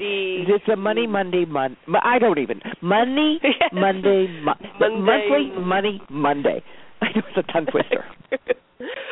The 0.00 0.54
it's 0.54 0.68
a 0.72 0.76
Money 0.76 1.06
Monday 1.06 1.44
month. 1.44 1.78
I 2.02 2.18
don't 2.18 2.38
even 2.38 2.60
Money 2.82 3.40
Monday, 3.72 4.26
Mo- 4.42 4.54
Monday 4.78 4.98
monthly 5.00 5.62
Money 5.62 6.02
Monday. 6.10 6.62
I 7.02 7.06
know 7.06 7.22
it's 7.28 7.48
a 7.48 7.52
tongue 7.52 7.66
twister. 7.66 8.04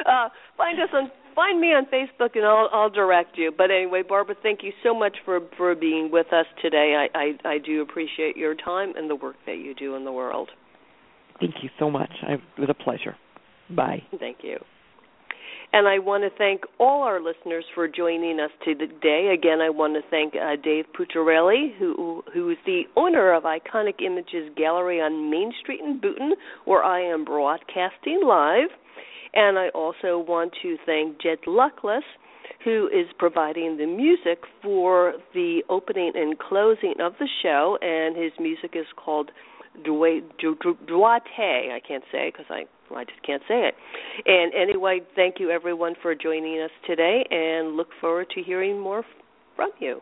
uh, 0.06 0.28
find 0.56 0.80
us 0.80 0.88
on 0.94 1.10
find 1.34 1.60
me 1.60 1.68
on 1.68 1.86
Facebook 1.86 2.34
and 2.34 2.44
I'll 2.44 2.68
I'll 2.72 2.90
direct 2.90 3.36
you. 3.36 3.52
But 3.56 3.70
anyway, 3.70 4.02
Barbara, 4.06 4.34
thank 4.42 4.60
you 4.62 4.72
so 4.82 4.94
much 4.94 5.16
for 5.24 5.40
for 5.56 5.74
being 5.74 6.10
with 6.10 6.32
us 6.32 6.46
today. 6.62 7.06
I 7.14 7.18
I, 7.18 7.48
I 7.54 7.58
do 7.58 7.82
appreciate 7.82 8.36
your 8.36 8.54
time 8.54 8.94
and 8.96 9.10
the 9.10 9.16
work 9.16 9.36
that 9.46 9.58
you 9.58 9.74
do 9.74 9.94
in 9.94 10.04
the 10.04 10.12
world. 10.12 10.50
Thank 11.40 11.56
you 11.62 11.70
so 11.78 11.90
much. 11.90 12.10
I, 12.26 12.34
it 12.34 12.40
was 12.58 12.68
a 12.70 12.74
pleasure. 12.74 13.16
Bye. 13.70 14.02
Thank 14.18 14.38
you. 14.42 14.58
And 15.70 15.86
I 15.86 15.98
want 15.98 16.24
to 16.24 16.30
thank 16.38 16.62
all 16.80 17.02
our 17.02 17.20
listeners 17.20 17.64
for 17.74 17.88
joining 17.88 18.40
us 18.40 18.50
today. 18.64 19.34
Again, 19.34 19.60
I 19.60 19.68
want 19.68 19.94
to 19.94 20.10
thank 20.10 20.34
uh, 20.34 20.56
Dave 20.62 20.86
Pucciarelli, 20.98 21.76
who 21.78 22.22
who 22.32 22.50
is 22.50 22.56
the 22.64 22.82
owner 22.96 23.34
of 23.34 23.42
Iconic 23.42 24.00
Images 24.04 24.50
Gallery 24.56 25.00
on 25.00 25.30
Main 25.30 25.52
Street 25.60 25.80
in 25.80 26.00
Boonton, 26.00 26.32
where 26.64 26.82
I 26.82 27.00
am 27.00 27.24
broadcasting 27.24 28.22
live. 28.26 28.70
And 29.34 29.58
I 29.58 29.68
also 29.74 30.18
want 30.18 30.54
to 30.62 30.78
thank 30.86 31.20
Jed 31.20 31.38
Luckless, 31.46 32.02
who 32.64 32.88
is 32.88 33.06
providing 33.18 33.76
the 33.76 33.86
music 33.86 34.44
for 34.62 35.14
the 35.34 35.62
opening 35.68 36.12
and 36.14 36.38
closing 36.38 36.94
of 36.98 37.12
the 37.20 37.28
show. 37.42 37.76
And 37.82 38.16
his 38.16 38.32
music 38.40 38.70
is 38.74 38.86
called 38.96 39.30
Duate. 39.84 40.24
I 41.38 41.80
can't 41.86 42.04
say 42.10 42.30
because 42.30 42.46
I 42.50 42.64
I 42.94 43.04
just 43.04 43.22
can't 43.22 43.42
say 43.46 43.68
it. 43.68 43.74
And 44.26 44.52
anyway, 44.54 45.00
thank 45.14 45.36
you 45.40 45.50
everyone 45.50 45.94
for 46.00 46.14
joining 46.14 46.60
us 46.60 46.70
today, 46.86 47.24
and 47.30 47.76
look 47.76 47.88
forward 48.00 48.28
to 48.34 48.42
hearing 48.42 48.80
more 48.80 49.04
from 49.56 49.70
you. 49.78 50.00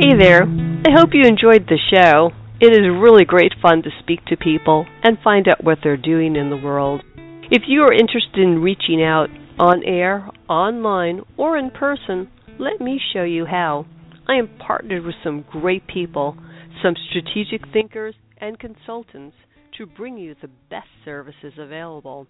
Hey 0.00 0.16
there. 0.18 0.42
I 0.86 0.92
hope 0.92 1.10
you 1.12 1.22
enjoyed 1.24 1.68
the 1.68 1.78
show. 1.92 2.32
It 2.62 2.72
is 2.72 2.80
really 3.00 3.24
great 3.24 3.54
fun 3.62 3.82
to 3.84 3.90
speak 4.00 4.22
to 4.26 4.36
people 4.36 4.84
and 5.02 5.16
find 5.24 5.48
out 5.48 5.64
what 5.64 5.78
they're 5.82 5.96
doing 5.96 6.36
in 6.36 6.50
the 6.50 6.58
world. 6.58 7.02
If 7.50 7.62
you 7.66 7.80
are 7.84 7.92
interested 7.92 8.38
in 8.38 8.60
reaching 8.60 9.02
out 9.02 9.30
on 9.58 9.82
air, 9.82 10.28
online, 10.46 11.22
or 11.38 11.56
in 11.56 11.70
person, 11.70 12.28
let 12.58 12.78
me 12.78 13.00
show 13.14 13.22
you 13.22 13.46
how. 13.46 13.86
I 14.28 14.34
am 14.34 14.50
partnered 14.58 15.04
with 15.04 15.14
some 15.24 15.46
great 15.50 15.86
people, 15.86 16.36
some 16.82 16.96
strategic 17.08 17.62
thinkers, 17.72 18.14
and 18.42 18.58
consultants 18.58 19.36
to 19.78 19.86
bring 19.86 20.18
you 20.18 20.34
the 20.42 20.50
best 20.68 20.88
services 21.02 21.54
available. 21.56 22.26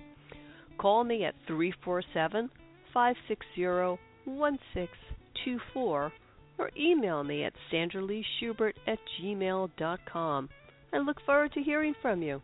Call 0.79 1.03
me 1.03 1.25
at 1.25 1.35
347 1.49 2.51
560 2.95 3.99
1624 4.27 6.13
or 6.61 6.71
email 6.79 7.25
me 7.25 7.45
at 7.45 7.55
sandraleeschubert 7.73 8.75
at 8.87 8.99
gmail.com. 9.21 10.49
I 10.93 10.99
look 10.99 11.17
forward 11.25 11.53
to 11.55 11.63
hearing 11.63 11.95
from 12.03 12.23
you. 12.23 12.43